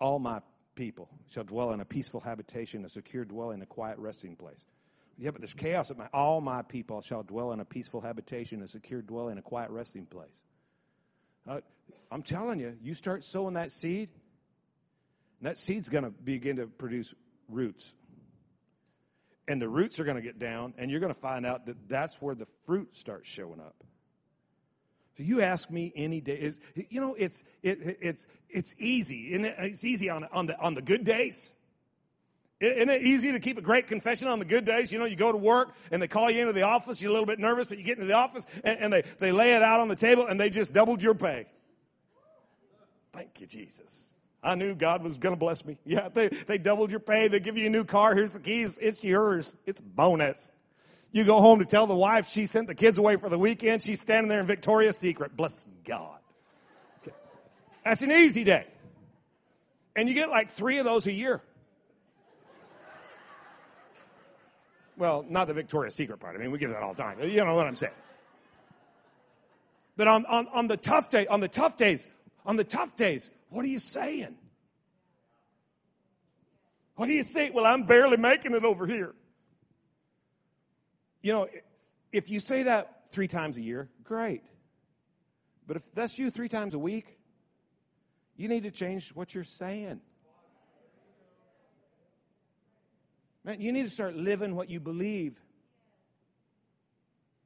All 0.00 0.18
my 0.18 0.40
people 0.74 1.08
shall 1.28 1.44
dwell 1.44 1.72
in 1.72 1.80
a 1.80 1.84
peaceful 1.84 2.20
habitation, 2.20 2.84
a 2.84 2.88
secure 2.88 3.24
dwelling, 3.24 3.62
a 3.62 3.66
quiet 3.66 3.98
resting 3.98 4.36
place. 4.36 4.64
Yeah, 5.18 5.30
but 5.30 5.40
there's 5.40 5.54
chaos 5.54 5.90
at 5.90 5.98
my. 5.98 6.08
All 6.12 6.40
my 6.40 6.62
people 6.62 7.00
shall 7.02 7.22
dwell 7.22 7.52
in 7.52 7.60
a 7.60 7.64
peaceful 7.64 8.00
habitation, 8.00 8.62
a 8.62 8.68
secure 8.68 9.02
dwelling, 9.02 9.38
a 9.38 9.42
quiet 9.42 9.70
resting 9.70 10.06
place. 10.06 10.44
Uh, 11.46 11.60
I'm 12.10 12.22
telling 12.22 12.60
you, 12.60 12.76
you 12.82 12.94
start 12.94 13.24
sowing 13.24 13.54
that 13.54 13.72
seed, 13.72 14.08
and 15.40 15.48
that 15.48 15.58
seed's 15.58 15.88
going 15.88 16.04
to 16.04 16.10
begin 16.10 16.56
to 16.56 16.66
produce 16.66 17.14
roots. 17.48 17.94
And 19.48 19.60
the 19.60 19.68
roots 19.68 19.98
are 20.00 20.04
going 20.04 20.16
to 20.16 20.22
get 20.22 20.38
down, 20.38 20.72
and 20.78 20.90
you're 20.90 21.00
going 21.00 21.12
to 21.12 21.20
find 21.20 21.44
out 21.44 21.66
that 21.66 21.88
that's 21.88 22.22
where 22.22 22.34
the 22.34 22.46
fruit 22.64 22.96
starts 22.96 23.28
showing 23.28 23.60
up. 23.60 23.74
So 25.16 25.22
you 25.22 25.42
ask 25.42 25.70
me 25.70 25.92
any 25.94 26.20
day, 26.20 26.52
you 26.88 27.00
know, 27.00 27.14
it's, 27.14 27.44
it, 27.62 27.98
it's, 28.00 28.28
it's 28.48 28.74
easy. 28.78 29.34
It's 29.34 29.84
easy 29.84 30.08
on, 30.08 30.24
on, 30.32 30.46
the, 30.46 30.58
on 30.58 30.74
the 30.74 30.82
good 30.82 31.04
days. 31.04 31.52
Isn't 32.60 32.88
it 32.88 33.02
easy 33.02 33.32
to 33.32 33.40
keep 33.40 33.58
a 33.58 33.60
great 33.60 33.88
confession 33.88 34.28
on 34.28 34.38
the 34.38 34.44
good 34.44 34.64
days? 34.64 34.92
You 34.92 35.00
know, 35.00 35.04
you 35.04 35.16
go 35.16 35.32
to 35.32 35.36
work 35.36 35.74
and 35.90 36.00
they 36.00 36.06
call 36.06 36.30
you 36.30 36.40
into 36.40 36.52
the 36.52 36.62
office. 36.62 37.02
You're 37.02 37.10
a 37.10 37.12
little 37.12 37.26
bit 37.26 37.40
nervous, 37.40 37.66
but 37.66 37.76
you 37.76 37.84
get 37.84 37.98
into 37.98 38.06
the 38.06 38.16
office 38.16 38.46
and, 38.64 38.78
and 38.78 38.92
they, 38.92 39.02
they 39.18 39.32
lay 39.32 39.54
it 39.54 39.62
out 39.62 39.80
on 39.80 39.88
the 39.88 39.96
table 39.96 40.28
and 40.28 40.40
they 40.40 40.48
just 40.48 40.72
doubled 40.72 41.02
your 41.02 41.14
pay. 41.14 41.46
Thank 43.12 43.40
you, 43.40 43.46
Jesus. 43.46 44.14
I 44.42 44.54
knew 44.54 44.74
God 44.74 45.02
was 45.02 45.18
going 45.18 45.34
to 45.34 45.38
bless 45.38 45.66
me. 45.66 45.76
Yeah, 45.84 46.08
they, 46.08 46.28
they 46.28 46.56
doubled 46.56 46.90
your 46.90 47.00
pay. 47.00 47.28
They 47.28 47.40
give 47.40 47.58
you 47.58 47.66
a 47.66 47.70
new 47.70 47.84
car. 47.84 48.14
Here's 48.14 48.32
the 48.32 48.40
keys. 48.40 48.78
It's 48.78 49.04
yours. 49.04 49.56
It's 49.66 49.80
bonus. 49.80 50.52
You 51.12 51.24
go 51.24 51.40
home 51.40 51.58
to 51.58 51.66
tell 51.66 51.86
the 51.86 51.94
wife 51.94 52.28
she 52.28 52.46
sent 52.46 52.66
the 52.66 52.74
kids 52.74 52.96
away 52.96 53.16
for 53.16 53.28
the 53.28 53.38
weekend. 53.38 53.82
She's 53.82 54.00
standing 54.00 54.28
there 54.28 54.40
in 54.40 54.46
Victoria's 54.46 54.96
Secret. 54.96 55.36
Bless 55.36 55.66
God. 55.84 56.18
Okay. 57.02 57.14
That's 57.84 58.00
an 58.00 58.10
easy 58.10 58.44
day. 58.44 58.66
And 59.94 60.08
you 60.08 60.14
get 60.14 60.30
like 60.30 60.48
three 60.48 60.78
of 60.78 60.86
those 60.86 61.06
a 61.06 61.12
year. 61.12 61.42
Well, 64.96 65.26
not 65.28 65.48
the 65.48 65.54
Victoria's 65.54 65.94
Secret 65.94 66.18
part. 66.18 66.34
I 66.34 66.38
mean, 66.38 66.50
we 66.50 66.58
get 66.58 66.70
that 66.70 66.82
all 66.82 66.94
the 66.94 67.02
time. 67.02 67.18
You 67.20 67.44
know 67.44 67.54
what 67.54 67.66
I'm 67.66 67.76
saying. 67.76 67.92
But 69.96 70.08
on, 70.08 70.24
on, 70.26 70.48
on 70.48 70.66
the 70.68 70.76
tough 70.78 71.10
day, 71.10 71.26
on 71.26 71.40
the 71.40 71.48
tough 71.48 71.76
days, 71.76 72.06
on 72.46 72.56
the 72.56 72.64
tough 72.64 72.96
days, 72.96 73.30
what 73.50 73.64
are 73.64 73.68
you 73.68 73.78
saying? 73.78 74.36
What 76.96 77.06
do 77.06 77.12
you 77.12 77.22
say? 77.22 77.50
Well, 77.50 77.66
I'm 77.66 77.82
barely 77.82 78.16
making 78.16 78.54
it 78.54 78.64
over 78.64 78.86
here. 78.86 79.14
You 81.22 81.32
know, 81.32 81.48
if 82.10 82.28
you 82.28 82.40
say 82.40 82.64
that 82.64 83.10
three 83.10 83.28
times 83.28 83.58
a 83.58 83.62
year, 83.62 83.88
great. 84.04 84.42
But 85.66 85.76
if 85.76 85.94
that's 85.94 86.18
you 86.18 86.30
three 86.30 86.48
times 86.48 86.74
a 86.74 86.78
week, 86.78 87.18
you 88.36 88.48
need 88.48 88.64
to 88.64 88.70
change 88.70 89.10
what 89.10 89.34
you're 89.34 89.44
saying. 89.44 90.00
Man, 93.44 93.60
you 93.60 93.72
need 93.72 93.84
to 93.84 93.90
start 93.90 94.14
living 94.14 94.54
what 94.54 94.70
you 94.70 94.80
believe. 94.80 95.40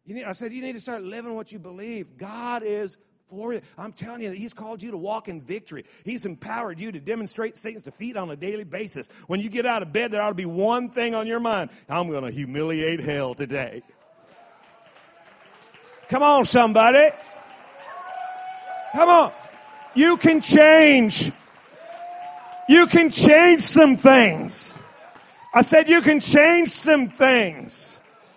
You 0.04 0.14
need, 0.14 0.24
I 0.24 0.32
said, 0.32 0.52
you 0.52 0.62
need 0.62 0.74
to 0.74 0.80
start 0.80 1.02
living 1.02 1.34
what 1.34 1.52
you 1.52 1.58
believe. 1.58 2.16
God 2.16 2.62
is 2.62 2.98
for 3.28 3.52
you. 3.52 3.60
I'm 3.76 3.92
telling 3.92 4.22
you 4.22 4.30
that 4.30 4.38
He's 4.38 4.54
called 4.54 4.82
you 4.82 4.90
to 4.90 4.96
walk 4.96 5.28
in 5.28 5.40
victory. 5.40 5.84
He's 6.04 6.26
empowered 6.26 6.80
you 6.80 6.92
to 6.92 7.00
demonstrate 7.00 7.56
Satan's 7.56 7.82
defeat 7.82 8.16
on 8.16 8.30
a 8.30 8.36
daily 8.36 8.64
basis. 8.64 9.08
When 9.26 9.40
you 9.40 9.48
get 9.48 9.66
out 9.66 9.82
of 9.82 9.92
bed, 9.92 10.10
there 10.10 10.22
ought 10.22 10.30
to 10.30 10.34
be 10.34 10.46
one 10.46 10.88
thing 10.88 11.14
on 11.14 11.26
your 11.26 11.40
mind 11.40 11.70
I'm 11.88 12.10
going 12.10 12.24
to 12.24 12.30
humiliate 12.30 13.00
hell 13.00 13.34
today. 13.34 13.82
Come 16.08 16.22
on, 16.22 16.44
somebody. 16.44 17.10
Come 18.92 19.08
on. 19.08 19.32
You 19.94 20.16
can 20.16 20.40
change. 20.40 21.32
You 22.68 22.86
can 22.86 23.10
change 23.10 23.62
some 23.62 23.96
things. 23.96 24.74
I 25.52 25.62
said 25.62 25.88
you 25.88 26.00
can 26.02 26.20
change 26.20 26.68
some 26.68 27.08
things. 27.08 27.95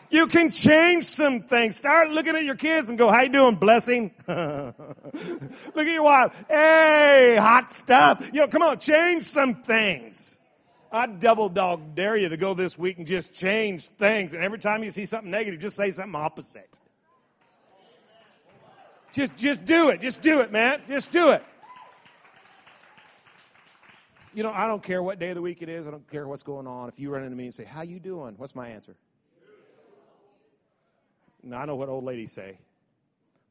You 0.09 0.25
can 0.25 0.49
change 0.49 1.05
some 1.05 1.41
things. 1.41 1.77
Start 1.77 2.09
looking 2.09 2.35
at 2.35 2.43
your 2.43 2.55
kids 2.55 2.89
and 2.89 2.97
go, 2.97 3.09
how 3.09 3.21
you 3.21 3.29
doing, 3.29 3.55
blessing? 3.55 4.11
Look 4.27 4.37
at 4.37 5.85
your 5.85 6.03
wife. 6.03 6.45
Hey, 6.49 7.37
hot 7.39 7.71
stuff. 7.71 8.31
You 8.33 8.41
know, 8.41 8.47
come 8.47 8.63
on, 8.63 8.79
change 8.79 9.23
some 9.23 9.55
things. 9.55 10.39
I 10.91 11.05
double 11.05 11.49
dog 11.49 11.93
dare 11.93 12.17
you 12.17 12.29
to 12.29 12.37
go 12.37 12.55
this 12.55 12.77
week 12.77 12.97
and 12.97 13.05
just 13.05 13.35
change 13.35 13.89
things. 13.89 14.33
And 14.33 14.43
every 14.43 14.57
time 14.57 14.83
you 14.83 14.89
see 14.89 15.05
something 15.05 15.29
negative, 15.29 15.59
just 15.59 15.77
say 15.77 15.91
something 15.91 16.15
opposite. 16.15 16.79
Just, 19.11 19.37
just 19.37 19.65
do 19.65 19.89
it. 19.89 20.01
Just 20.01 20.23
do 20.23 20.41
it, 20.41 20.51
man. 20.51 20.81
Just 20.87 21.11
do 21.11 21.31
it. 21.31 21.43
You 24.33 24.41
know, 24.43 24.51
I 24.51 24.65
don't 24.67 24.81
care 24.81 25.03
what 25.03 25.19
day 25.19 25.29
of 25.29 25.35
the 25.35 25.41
week 25.41 25.61
it 25.61 25.69
is. 25.69 25.87
I 25.87 25.91
don't 25.91 26.09
care 26.09 26.27
what's 26.27 26.43
going 26.43 26.65
on. 26.67 26.87
If 26.89 26.99
you 26.99 27.11
run 27.11 27.23
into 27.23 27.35
me 27.35 27.45
and 27.45 27.53
say, 27.53 27.63
"How 27.63 27.81
you 27.81 27.99
doing?" 27.99 28.35
What's 28.37 28.53
my 28.53 28.69
answer? 28.69 28.95
Now, 31.43 31.59
I 31.59 31.65
know 31.65 31.75
what 31.75 31.89
old 31.89 32.03
ladies 32.03 32.31
say. 32.31 32.57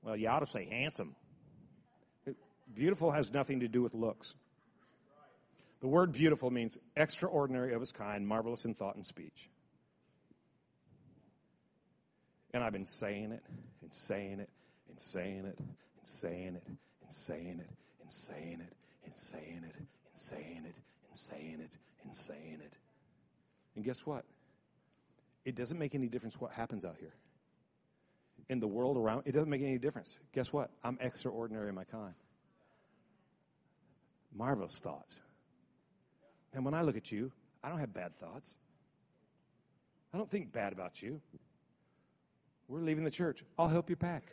Well, 0.03 0.17
you 0.17 0.29
ought 0.29 0.41
to 0.41 0.47
say 0.47 0.67
handsome. 0.67 1.15
Beautiful 2.75 3.11
has 3.11 3.33
nothing 3.33 3.61
to 3.61 3.69
do 3.69 3.83
with 3.83 3.95
looks. 3.95 4.35
The 5.81 5.89
word 5.89 6.13
beautiful 6.13 6.51
means 6.51 6.79
extraordinary 6.97 7.73
of 7.73 7.81
its 7.81 7.93
kind, 7.93 8.27
marvelous 8.27 8.65
in 8.65 8.75
thought 8.75 8.97
and 8.97 9.07
speech. 9.07 9.49
And 12.53 12.65
I've 12.65 12.73
been 12.73 12.87
saying 12.87 13.33
it 13.33 13.43
and 13.83 13.93
saying 13.93 14.41
it 14.41 14.51
and 14.89 15.01
saying 15.01 15.45
it 15.45 15.59
and 15.59 15.69
saying 16.03 16.57
it 16.57 16.65
and 16.67 17.13
saying 17.13 17.61
it 17.61 17.71
and 18.03 18.13
saying 18.13 18.61
it 18.61 18.75
and 19.05 19.15
saying 19.15 19.63
it 19.65 19.77
and 19.77 20.15
saying 20.15 20.65
it 20.67 20.77
and 21.07 21.17
saying 21.17 21.61
it 21.61 21.77
and 22.03 22.17
saying 22.17 22.59
it. 22.65 22.73
And 23.77 23.85
guess 23.85 24.05
what? 24.05 24.25
It 25.45 25.55
doesn't 25.55 25.79
make 25.79 25.95
any 25.95 26.09
difference 26.09 26.41
what 26.41 26.53
happens 26.53 26.85
out 26.85 26.97
here 26.99 27.15
in 28.49 28.61
the 28.61 28.69
world 28.69 28.97
around, 28.97 29.23
it 29.27 29.33
doesn't 29.33 29.51
make 29.51 29.63
any 29.63 29.79
difference. 29.79 30.19
Guess 30.33 30.53
what? 30.53 30.71
I'm 30.83 30.99
extraordinary 31.01 31.69
in 31.69 31.75
my 31.75 31.85
kind. 31.85 32.15
Marvelous 34.35 34.81
thoughts. 34.81 35.21
And 36.53 36.65
when 36.65 36.75
I 36.75 36.83
look 36.83 36.97
at 36.97 37.13
you, 37.13 37.31
I 37.63 37.69
don't 37.69 37.79
have 37.79 37.93
bad 37.93 38.15
thoughts. 38.15 38.57
I 40.13 40.17
don't 40.17 40.31
think 40.31 40.53
bad 40.53 40.73
about 40.73 41.03
you. 41.03 41.21
We're 42.69 42.81
leaving 42.81 43.05
the 43.05 43.11
church. 43.11 43.43
I'll 43.59 43.69
help 43.69 43.91
you 43.91 43.97
pack. 43.97 44.25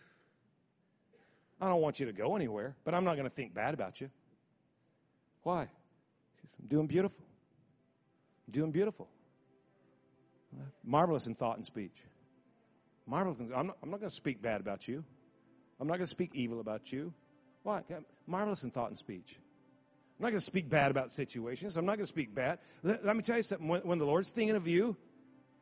I 1.60 1.70
don't 1.70 1.82
want 1.82 2.00
you 2.00 2.06
to 2.06 2.14
go 2.14 2.36
anywhere, 2.36 2.76
but 2.84 2.94
I'm 2.94 3.04
not 3.04 3.16
going 3.16 3.28
to 3.28 3.34
think 3.34 3.54
bad 3.54 3.74
about 3.74 4.02
you. 4.02 4.10
Why? 5.44 5.62
I'm 5.62 6.68
doing 6.68 6.88
beautiful. 6.88 7.24
I'm 8.48 8.52
doing 8.52 8.72
beautiful. 8.72 9.10
Marvelous 10.84 11.28
in 11.28 11.36
thought 11.36 11.58
and 11.58 11.66
speech. 11.66 12.04
Marvelous 13.08 13.38
things. 13.38 13.52
I'm 13.56 13.68
not, 13.68 13.78
I'm 13.84 13.90
not 13.92 14.00
going 14.00 14.10
to 14.10 14.16
speak 14.16 14.42
bad 14.42 14.62
about 14.62 14.88
you. 14.88 15.04
I'm 15.80 15.88
not 15.88 15.96
going 15.96 16.06
to 16.06 16.12
speak 16.12 16.32
evil 16.34 16.60
about 16.60 16.92
you. 16.92 17.14
Why? 17.64 17.82
Marvelous 18.28 18.64
in 18.64 18.72
thought 18.72 18.90
and 18.90 18.98
speech. 18.98 19.38
I'm 20.20 20.24
not 20.24 20.30
going 20.30 20.40
to 20.40 20.46
speak 20.46 20.70
bad 20.70 20.92
about 20.92 21.12
situations. 21.12 21.76
I'm 21.76 21.86
not 21.86 21.98
going 21.98 22.06
to 22.06 22.12
speak 22.12 22.34
bad. 22.34 22.60
Let, 22.84 23.06
let 23.06 23.16
me 23.16 23.22
tell 23.22 23.38
you 23.38 23.44
something. 23.44 23.68
When, 23.68 23.82
when, 23.82 23.98
the 24.00 24.06
Lord's 24.06 24.32
thinking 24.32 24.56
of 24.56 24.68
you, 24.68 24.96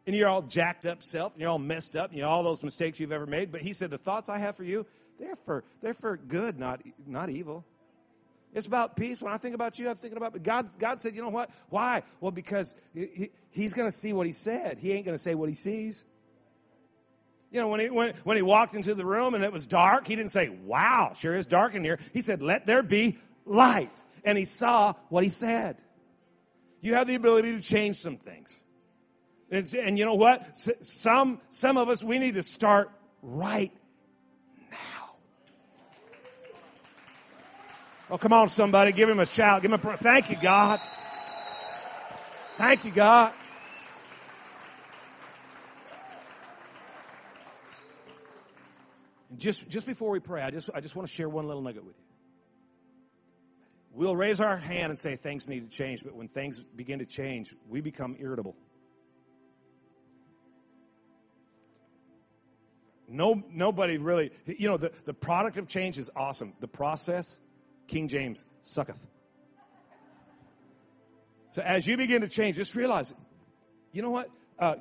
and 0.05 0.15
you're 0.15 0.29
all 0.29 0.43
jacked 0.43 0.85
up 0.85 1.01
self, 1.01 1.33
and 1.33 1.41
you're 1.41 1.49
all 1.49 1.59
messed 1.59 1.95
up, 1.95 2.11
and 2.11 2.19
you 2.19 2.25
all 2.25 2.43
those 2.43 2.63
mistakes 2.63 2.99
you've 2.99 3.11
ever 3.11 3.25
made, 3.25 3.51
but 3.51 3.61
He 3.61 3.73
said, 3.73 3.89
The 3.89 3.97
thoughts 3.97 4.29
I 4.29 4.37
have 4.37 4.55
for 4.55 4.63
you, 4.63 4.85
they're 5.19 5.35
for, 5.37 5.63
they're 5.81 5.93
for 5.93 6.17
good, 6.17 6.59
not, 6.59 6.81
not 7.07 7.29
evil. 7.29 7.65
It's 8.53 8.67
about 8.67 8.95
peace. 8.95 9.21
When 9.21 9.33
I 9.33 9.37
think 9.37 9.55
about 9.55 9.79
you, 9.79 9.89
I'm 9.89 9.95
thinking 9.95 10.17
about 10.17 10.41
God. 10.43 10.67
God 10.77 11.01
said, 11.01 11.15
you 11.15 11.23
know 11.23 11.29
what? 11.29 11.49
Why? 11.69 12.03
Well, 12.19 12.31
because 12.31 12.75
he, 12.93 13.31
He's 13.49 13.73
going 13.73 13.89
to 13.89 13.97
see 13.97 14.13
what 14.13 14.27
He 14.27 14.33
said. 14.33 14.77
He 14.77 14.91
ain't 14.91 15.05
going 15.05 15.17
to 15.17 15.23
say 15.23 15.33
what 15.33 15.49
He 15.49 15.55
sees. 15.55 16.05
You 17.53 17.61
know, 17.61 17.67
when 17.67 17.79
he, 17.81 17.89
when, 17.91 18.15
when 18.23 18.35
he 18.35 18.41
walked 18.41 18.73
into 18.73 18.95
the 18.95 19.05
room 19.05 19.35
and 19.35 19.43
it 19.43 19.51
was 19.53 19.67
dark, 19.67 20.07
he 20.07 20.15
didn't 20.15 20.31
say, 20.31 20.49
Wow, 20.49 21.11
sure 21.15 21.35
is 21.35 21.45
dark 21.45 21.75
in 21.75 21.83
here. 21.83 21.99
He 22.11 22.23
said, 22.23 22.41
Let 22.41 22.65
there 22.65 22.81
be 22.81 23.19
light. 23.45 24.03
And 24.25 24.39
he 24.39 24.43
saw 24.43 24.93
what 25.09 25.23
he 25.23 25.29
said. 25.29 25.77
You 26.81 26.95
have 26.95 27.05
the 27.05 27.13
ability 27.13 27.51
to 27.51 27.61
change 27.61 27.97
some 27.97 28.17
things. 28.17 28.55
It's, 29.51 29.75
and 29.75 29.99
you 29.99 30.05
know 30.05 30.15
what? 30.15 30.57
Some, 30.57 31.39
some 31.51 31.77
of 31.77 31.89
us, 31.89 32.03
we 32.03 32.17
need 32.17 32.33
to 32.33 32.43
start 32.43 32.89
right 33.21 33.71
now. 34.71 35.11
Oh, 38.09 38.17
come 38.17 38.33
on, 38.33 38.49
somebody. 38.49 38.91
Give 38.93 39.07
him 39.07 39.19
a 39.19 39.27
shout. 39.27 39.61
Give 39.61 39.71
him 39.71 39.79
a 39.79 39.97
thank 39.97 40.31
you, 40.31 40.37
God. 40.41 40.81
Thank 42.57 42.83
you, 42.83 42.91
God. 42.91 43.31
Just, 49.37 49.69
just 49.69 49.85
before 49.85 50.09
we 50.09 50.19
pray, 50.19 50.41
I 50.41 50.51
just, 50.51 50.69
I 50.73 50.81
just 50.81 50.95
want 50.95 51.07
to 51.07 51.13
share 51.13 51.29
one 51.29 51.47
little 51.47 51.61
nugget 51.61 51.83
with 51.83 51.95
you. 51.97 52.03
We'll 53.93 54.15
raise 54.15 54.41
our 54.41 54.57
hand 54.57 54.89
and 54.89 54.97
say 54.97 55.15
things 55.15 55.47
need 55.47 55.69
to 55.69 55.75
change, 55.75 56.03
but 56.03 56.15
when 56.15 56.27
things 56.27 56.59
begin 56.59 56.99
to 56.99 57.05
change, 57.05 57.55
we 57.69 57.79
become 57.79 58.15
irritable. 58.19 58.55
No, 63.07 63.43
nobody 63.51 63.99
really, 63.99 64.31
you 64.47 64.67
know, 64.67 64.77
the, 64.77 64.91
the 65.05 65.13
product 65.13 65.57
of 65.57 65.67
change 65.67 65.99
is 65.99 66.09
awesome. 66.15 66.53
The 66.59 66.67
process, 66.67 67.39
King 67.87 68.07
James, 68.07 68.45
sucketh. 68.63 69.07
So 71.51 71.61
as 71.61 71.87
you 71.87 71.95
begin 71.95 72.21
to 72.21 72.27
change, 72.27 72.55
just 72.55 72.73
realize, 72.73 73.13
you 73.91 74.01
know 74.01 74.09
what? 74.09 74.29
Uh, 74.57 74.77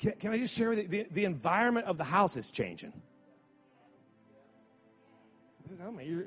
can, 0.00 0.12
can, 0.12 0.32
I 0.32 0.38
just 0.38 0.56
share? 0.56 0.74
The, 0.74 1.06
the 1.08 1.24
environment 1.24 1.86
of 1.86 1.96
the 1.96 2.04
house 2.04 2.36
is 2.36 2.50
changing. 2.50 2.92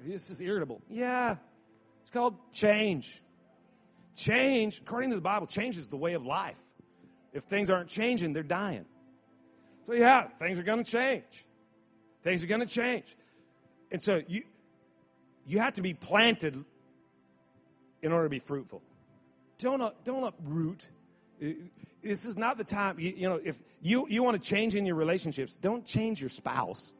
This 0.06 0.30
is 0.30 0.42
irritable. 0.42 0.82
Yeah, 0.90 1.36
it's 2.02 2.12
called 2.12 2.36
change. 2.52 3.22
Change, 4.16 4.80
according 4.80 5.10
to 5.10 5.16
the 5.16 5.22
Bible, 5.22 5.48
change 5.48 5.78
is 5.78 5.88
the 5.88 5.98
way 5.98 6.14
of 6.14 6.26
life. 6.26 6.60
If 7.34 7.44
things 7.44 7.70
aren't 7.70 7.90
changing, 7.90 8.34
they're 8.34 8.44
dying. 8.44 8.86
So, 9.86 9.94
yeah, 9.94 10.24
things 10.24 10.60
are 10.60 10.64
going 10.64 10.84
to 10.84 10.90
change. 10.90 11.46
Things 12.22 12.44
are 12.44 12.48
going 12.48 12.62
to 12.62 12.68
change. 12.68 13.18
And 13.92 14.02
so 14.02 14.22
you, 14.28 14.44
you 15.46 15.60
have 15.60 15.74
to 15.74 15.82
be 15.82 15.94
planted 15.94 16.64
in 18.02 18.12
order 18.12 18.26
to 18.26 18.30
be 18.30 18.40
fruitful. 18.40 18.82
Don't, 19.60 19.82
uh, 19.82 19.92
don't 20.04 20.24
uproot. 20.24 20.90
Uh, 21.42 21.48
this 22.02 22.26
is 22.26 22.38
not 22.38 22.58
the 22.58 22.64
time, 22.64 23.00
you, 23.00 23.14
you 23.16 23.30
know, 23.30 23.40
if 23.44 23.60
you, 23.82 24.08
you 24.10 24.24
want 24.24 24.42
to 24.42 24.50
change 24.50 24.76
in 24.76 24.86
your 24.86 24.96
relationships, 24.96 25.56
don't 25.56 25.86
change 25.86 26.22
your 26.22 26.30
spouse 26.30 26.94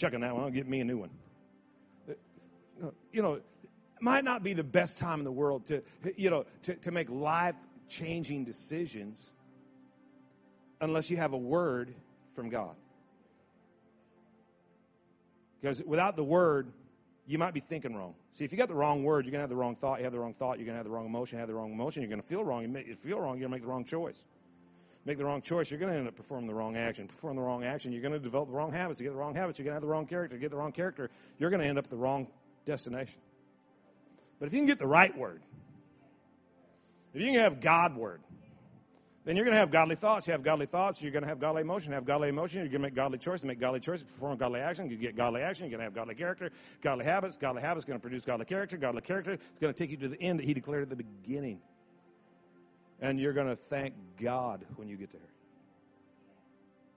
chucking 0.00 0.20
that 0.20 0.34
one. 0.34 0.44
I'll 0.44 0.50
get 0.50 0.66
me 0.66 0.80
a 0.80 0.84
new 0.84 0.98
one. 0.98 1.10
Uh, 2.08 2.86
you 3.12 3.22
know, 3.22 3.34
it 3.34 3.44
might 4.00 4.24
not 4.24 4.42
be 4.42 4.54
the 4.54 4.64
best 4.64 4.98
time 4.98 5.18
in 5.18 5.24
the 5.24 5.32
world 5.32 5.66
to, 5.66 5.82
you 6.16 6.30
know, 6.30 6.46
to, 6.62 6.74
to 6.76 6.90
make 6.90 7.10
life 7.10 7.54
changing 7.88 8.44
decisions 8.44 9.34
unless 10.80 11.10
you 11.10 11.18
have 11.18 11.34
a 11.34 11.38
word 11.38 11.94
from 12.34 12.48
God. 12.48 12.74
Because 15.60 15.82
without 15.84 16.16
the 16.16 16.24
word, 16.24 16.72
you 17.26 17.36
might 17.36 17.52
be 17.52 17.60
thinking 17.60 17.94
wrong. 17.94 18.14
See, 18.32 18.46
if 18.46 18.52
you 18.52 18.56
got 18.56 18.68
the 18.68 18.74
wrong 18.74 19.04
word, 19.04 19.26
you're 19.26 19.32
going 19.32 19.40
to 19.40 19.42
have 19.42 19.50
the 19.50 19.56
wrong 19.56 19.74
thought. 19.74 19.98
You 19.98 20.04
have 20.04 20.12
the 20.12 20.18
wrong 20.18 20.32
thought, 20.32 20.58
you're 20.58 20.64
going 20.64 20.74
to 20.74 20.78
have 20.78 20.86
the 20.86 20.90
wrong 20.90 21.04
emotion. 21.04 21.36
You 21.36 21.40
have 21.40 21.48
the 21.48 21.54
wrong 21.54 21.72
emotion, 21.72 22.02
you're 22.02 22.08
going 22.08 22.22
to 22.22 22.26
feel 22.26 22.42
wrong. 22.42 22.62
You 22.62 22.96
feel 22.96 23.20
wrong, 23.20 23.38
you're 23.38 23.48
going 23.48 23.50
to 23.50 23.56
make 23.56 23.62
the 23.62 23.68
wrong 23.68 23.84
choice 23.84 24.24
make 25.10 25.18
the 25.18 25.24
wrong 25.24 25.42
choice, 25.42 25.72
you're 25.72 25.80
going 25.80 25.92
to 25.92 25.98
end 25.98 26.06
up 26.06 26.14
performing 26.14 26.46
the 26.46 26.54
wrong 26.54 26.76
action. 26.76 27.08
Perform 27.08 27.34
the 27.34 27.42
wrong 27.42 27.64
action, 27.64 27.90
you're 27.90 28.00
going 28.00 28.14
to 28.14 28.20
develop 28.20 28.48
the 28.48 28.54
wrong 28.54 28.70
habits. 28.70 29.00
You 29.00 29.04
get 29.04 29.12
the 29.12 29.18
wrong 29.18 29.34
habits, 29.34 29.58
you're 29.58 29.64
going 29.64 29.72
to 29.72 29.76
have 29.76 29.82
the 29.82 29.88
wrong 29.88 30.06
character. 30.06 30.36
You 30.36 30.40
get 30.40 30.52
the 30.52 30.56
wrong 30.56 30.70
character, 30.70 31.10
you're 31.38 31.50
going 31.50 31.60
to 31.60 31.66
end 31.66 31.78
up 31.78 31.84
at 31.84 31.90
the 31.90 31.96
wrong 31.96 32.28
destination. 32.64 33.20
But 34.38 34.46
if 34.46 34.52
you 34.52 34.60
can 34.60 34.66
get 34.66 34.78
the 34.78 34.86
right 34.86 35.16
word, 35.16 35.42
If 37.12 37.20
you 37.20 37.32
can 37.32 37.40
have 37.40 37.60
God 37.60 37.96
word, 37.96 38.20
then 39.24 39.36
you're 39.36 39.44
going 39.44 39.54
to 39.54 39.58
have 39.58 39.70
godly 39.70 39.96
thoughts. 39.96 40.28
You 40.28 40.32
have 40.32 40.42
godly 40.42 40.66
thoughts, 40.66 41.02
you're 41.02 41.10
going 41.10 41.24
to 41.24 41.28
have 41.28 41.40
godly 41.40 41.62
emotion. 41.62 41.92
Have 41.92 42.06
godly 42.06 42.28
emotion, 42.28 42.60
you're 42.60 42.68
going 42.68 42.80
to 42.82 42.86
make 42.86 42.94
godly 42.94 43.18
choices. 43.18 43.44
Make 43.44 43.58
godly 43.58 43.80
choices, 43.80 44.04
perform 44.04 44.38
godly 44.38 44.60
action. 44.60 44.88
You 44.88 44.96
get 44.96 45.16
godly 45.16 45.42
action, 45.42 45.64
you're 45.64 45.76
going 45.76 45.80
to 45.80 45.84
have 45.84 45.94
godly 45.94 46.14
character, 46.14 46.50
godly 46.80 47.04
habits. 47.04 47.36
Godly 47.36 47.62
habits 47.62 47.84
going 47.84 47.98
to 47.98 48.02
produce 48.02 48.24
godly 48.24 48.46
character. 48.46 48.76
Godly 48.76 49.02
character 49.02 49.32
is 49.32 49.58
going 49.60 49.74
to 49.74 49.78
take 49.78 49.90
you 49.90 49.96
to 49.98 50.08
the 50.08 50.22
end 50.22 50.38
that 50.38 50.46
He 50.46 50.54
declared 50.54 50.84
at 50.84 50.90
the 50.90 50.96
beginning. 50.96 51.60
And 53.00 53.18
you're 53.18 53.32
going 53.32 53.48
to 53.48 53.56
thank 53.56 53.94
God 54.20 54.64
when 54.76 54.88
you 54.88 54.96
get 54.96 55.12
there. 55.12 55.20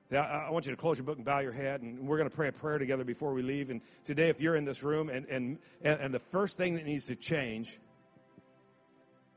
See, 0.09 0.17
I, 0.17 0.47
I, 0.47 0.49
want 0.51 0.65
you 0.65 0.71
to 0.71 0.77
close 0.77 0.97
your 0.97 1.05
book 1.05 1.15
and 1.15 1.25
bow 1.25 1.39
your 1.39 1.53
head, 1.53 1.81
and 1.81 2.07
we're 2.07 2.17
going 2.17 2.29
to 2.29 2.35
pray 2.35 2.49
a 2.49 2.51
prayer 2.51 2.77
together 2.77 3.03
before 3.03 3.33
we 3.33 3.41
leave. 3.41 3.69
And 3.69 3.81
today, 4.03 4.29
if 4.29 4.41
you're 4.41 4.55
in 4.55 4.65
this 4.65 4.83
room, 4.83 5.09
and, 5.09 5.25
and, 5.27 5.57
and 5.81 6.13
the 6.13 6.19
first 6.19 6.57
thing 6.57 6.75
that 6.75 6.85
needs 6.85 7.07
to 7.07 7.15
change 7.15 7.79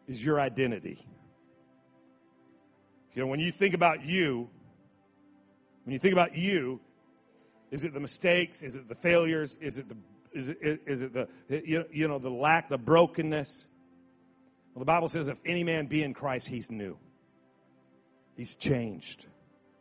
is 0.09 0.25
your 0.25 0.41
identity. 0.41 1.07
You 3.15 3.23
know, 3.23 3.29
when 3.29 3.41
you 3.41 3.51
think 3.51 3.75
about 3.75 4.05
you, 4.05 4.51
when 5.85 5.93
you 5.93 5.99
think 5.99 6.13
about 6.13 6.37
you, 6.37 6.81
is 7.71 7.85
it 7.85 7.95
the 7.95 8.01
mistakes? 8.01 8.63
Is 8.63 8.77
it 8.77 8.89
the 8.89 8.95
failures? 8.95 9.57
Is 9.61 9.79
it 9.79 9.89
the 9.89 9.97
is 10.33 10.49
it, 10.49 10.83
is 10.87 11.01
it 11.01 11.15
the 11.15 11.29
you 11.49 12.09
know 12.09 12.19
the 12.19 12.31
lack, 12.31 12.69
the 12.69 12.79
brokenness? 12.79 13.69
Well, 14.77 14.81
the 14.81 14.93
Bible 14.93 15.09
says, 15.09 15.29
if 15.29 15.41
any 15.47 15.65
man 15.65 15.87
be 15.87 16.03
in 16.03 16.13
Christ, 16.13 16.49
he's 16.49 16.71
new. 16.71 16.99
He's 18.37 18.55
changed. 18.55 19.25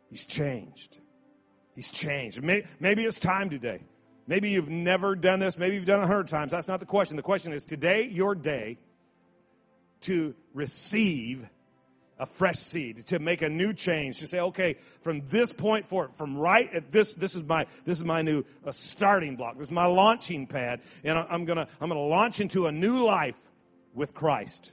He's 0.08 0.24
changed. 0.24 1.00
He's 1.74 1.90
changed. 1.90 2.42
Maybe 2.42 3.04
it's 3.04 3.18
time 3.18 3.50
today. 3.50 3.82
Maybe 4.26 4.48
you've 4.48 4.70
never 4.70 5.14
done 5.14 5.38
this. 5.38 5.58
Maybe 5.58 5.74
you've 5.74 5.84
done 5.84 6.00
it 6.00 6.04
a 6.04 6.06
hundred 6.06 6.28
times. 6.28 6.50
That's 6.50 6.66
not 6.66 6.80
the 6.80 6.86
question. 6.86 7.18
The 7.18 7.22
question 7.22 7.52
is 7.52 7.66
today, 7.66 8.04
your 8.04 8.34
day 8.34 8.78
to 10.00 10.34
receive 10.54 11.46
a 12.18 12.24
fresh 12.24 12.56
seed 12.56 13.06
to 13.08 13.18
make 13.18 13.42
a 13.42 13.50
new 13.50 13.74
change 13.74 14.20
to 14.20 14.26
say 14.26 14.40
okay 14.40 14.76
from 15.02 15.20
this 15.26 15.52
point 15.52 15.86
forward 15.86 16.14
from 16.14 16.38
right 16.38 16.72
at 16.72 16.90
this 16.90 17.12
this 17.12 17.34
is 17.34 17.42
my 17.42 17.66
this 17.84 17.98
is 17.98 18.04
my 18.06 18.22
new 18.22 18.42
uh, 18.64 18.72
starting 18.72 19.36
block 19.36 19.58
this 19.58 19.68
is 19.68 19.72
my 19.72 19.84
launching 19.84 20.46
pad 20.46 20.80
and 21.04 21.18
i'm 21.18 21.44
gonna 21.44 21.68
i'm 21.78 21.90
gonna 21.90 22.00
launch 22.00 22.40
into 22.40 22.68
a 22.68 22.72
new 22.72 23.04
life 23.04 23.52
with 23.92 24.14
christ 24.14 24.72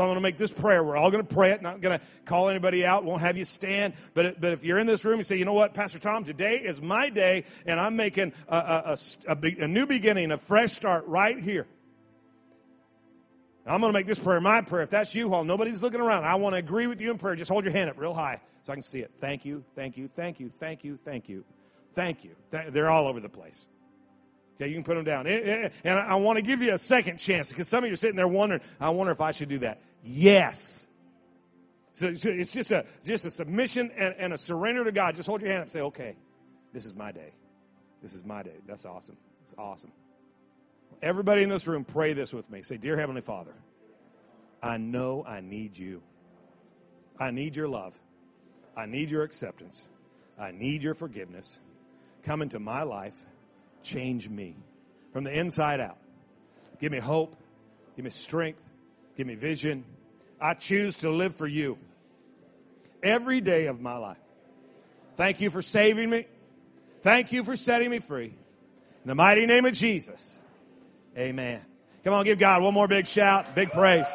so 0.00 0.04
I'm 0.04 0.08
going 0.08 0.16
to 0.16 0.22
make 0.22 0.38
this 0.38 0.50
prayer. 0.50 0.82
We're 0.82 0.96
all 0.96 1.10
going 1.10 1.26
to 1.26 1.34
pray 1.34 1.50
it. 1.50 1.60
Not 1.60 1.82
going 1.82 1.98
to 1.98 2.04
call 2.24 2.48
anybody 2.48 2.86
out. 2.86 3.04
Won't 3.04 3.20
have 3.20 3.36
you 3.36 3.44
stand. 3.44 3.92
But, 4.14 4.40
but 4.40 4.52
if 4.52 4.64
you're 4.64 4.78
in 4.78 4.86
this 4.86 5.04
room, 5.04 5.18
you 5.18 5.24
say, 5.24 5.36
you 5.36 5.44
know 5.44 5.52
what, 5.52 5.74
Pastor 5.74 5.98
Tom, 5.98 6.24
today 6.24 6.56
is 6.56 6.80
my 6.80 7.10
day, 7.10 7.44
and 7.66 7.78
I'm 7.78 7.96
making 7.96 8.32
a, 8.48 8.56
a, 8.56 8.98
a, 9.28 9.62
a 9.62 9.68
new 9.68 9.86
beginning, 9.86 10.32
a 10.32 10.38
fresh 10.38 10.72
start 10.72 11.06
right 11.06 11.38
here. 11.38 11.66
I'm 13.66 13.82
going 13.82 13.92
to 13.92 13.98
make 13.98 14.06
this 14.06 14.18
prayer 14.18 14.40
my 14.40 14.62
prayer. 14.62 14.84
If 14.84 14.88
that's 14.88 15.14
you, 15.14 15.28
while 15.28 15.44
nobody's 15.44 15.82
looking 15.82 16.00
around, 16.00 16.24
I 16.24 16.36
want 16.36 16.54
to 16.54 16.58
agree 16.58 16.86
with 16.86 17.02
you 17.02 17.10
in 17.10 17.18
prayer. 17.18 17.36
Just 17.36 17.50
hold 17.50 17.64
your 17.64 17.74
hand 17.74 17.90
up 17.90 17.98
real 17.98 18.14
high 18.14 18.40
so 18.62 18.72
I 18.72 18.76
can 18.76 18.82
see 18.82 19.00
it. 19.00 19.10
Thank 19.20 19.44
you, 19.44 19.62
thank 19.74 19.98
you, 19.98 20.08
thank 20.08 20.40
you, 20.40 20.48
thank 20.48 20.82
you, 20.82 20.98
thank 21.04 21.28
you, 21.28 21.44
thank 21.94 22.24
you. 22.24 22.34
They're 22.50 22.88
all 22.88 23.06
over 23.06 23.20
the 23.20 23.28
place. 23.28 23.66
Okay, 24.56 24.68
you 24.68 24.74
can 24.74 24.84
put 24.84 24.94
them 24.94 25.04
down. 25.04 25.26
And 25.26 25.98
I 25.98 26.16
want 26.16 26.38
to 26.38 26.42
give 26.42 26.62
you 26.62 26.72
a 26.72 26.78
second 26.78 27.18
chance 27.18 27.50
because 27.50 27.68
some 27.68 27.82
of 27.84 27.88
you 27.88 27.94
are 27.94 27.96
sitting 27.96 28.16
there 28.16 28.28
wondering, 28.28 28.62
I 28.78 28.90
wonder 28.90 29.10
if 29.10 29.20
I 29.20 29.30
should 29.30 29.50
do 29.50 29.58
that. 29.58 29.80
Yes. 30.02 30.86
So 31.92 32.06
it's 32.06 32.52
just 32.52 32.70
a, 32.70 32.86
just 33.04 33.26
a 33.26 33.30
submission 33.30 33.90
and, 33.96 34.14
and 34.16 34.32
a 34.32 34.38
surrender 34.38 34.84
to 34.84 34.92
God. 34.92 35.14
Just 35.14 35.28
hold 35.28 35.42
your 35.42 35.50
hand 35.50 35.60
up 35.60 35.64
and 35.64 35.72
say, 35.72 35.80
okay, 35.82 36.16
this 36.72 36.86
is 36.86 36.94
my 36.94 37.12
day. 37.12 37.32
This 38.00 38.14
is 38.14 38.24
my 38.24 38.42
day. 38.42 38.56
That's 38.66 38.86
awesome. 38.86 39.18
It's 39.44 39.54
awesome. 39.58 39.92
Everybody 41.02 41.42
in 41.42 41.48
this 41.48 41.66
room, 41.66 41.84
pray 41.84 42.14
this 42.14 42.32
with 42.32 42.50
me. 42.50 42.62
Say, 42.62 42.78
Dear 42.78 42.96
Heavenly 42.96 43.20
Father, 43.20 43.52
I 44.62 44.78
know 44.78 45.24
I 45.26 45.40
need 45.40 45.76
you. 45.76 46.02
I 47.18 47.30
need 47.30 47.56
your 47.56 47.68
love. 47.68 47.98
I 48.76 48.86
need 48.86 49.10
your 49.10 49.22
acceptance. 49.22 49.88
I 50.38 50.52
need 50.52 50.82
your 50.82 50.94
forgiveness. 50.94 51.60
Come 52.22 52.40
into 52.40 52.58
my 52.58 52.82
life. 52.82 53.26
Change 53.82 54.30
me 54.30 54.56
from 55.12 55.24
the 55.24 55.38
inside 55.38 55.80
out. 55.80 55.98
Give 56.78 56.92
me 56.92 56.98
hope. 56.98 57.36
Give 57.96 58.04
me 58.04 58.10
strength. 58.10 58.69
Give 59.20 59.26
me 59.26 59.34
vision. 59.34 59.84
I 60.40 60.54
choose 60.54 60.96
to 60.98 61.10
live 61.10 61.34
for 61.34 61.46
you 61.46 61.76
every 63.02 63.42
day 63.42 63.66
of 63.66 63.78
my 63.78 63.98
life. 63.98 64.16
Thank 65.14 65.42
you 65.42 65.50
for 65.50 65.60
saving 65.60 66.08
me. 66.08 66.24
Thank 67.02 67.30
you 67.30 67.44
for 67.44 67.54
setting 67.54 67.90
me 67.90 67.98
free. 67.98 68.28
In 68.28 69.08
the 69.08 69.14
mighty 69.14 69.44
name 69.44 69.66
of 69.66 69.74
Jesus. 69.74 70.38
Amen. 71.18 71.60
Come 72.02 72.14
on, 72.14 72.24
give 72.24 72.38
God 72.38 72.62
one 72.62 72.72
more 72.72 72.88
big 72.88 73.06
shout, 73.06 73.54
big 73.54 73.70
praise. 73.72 74.06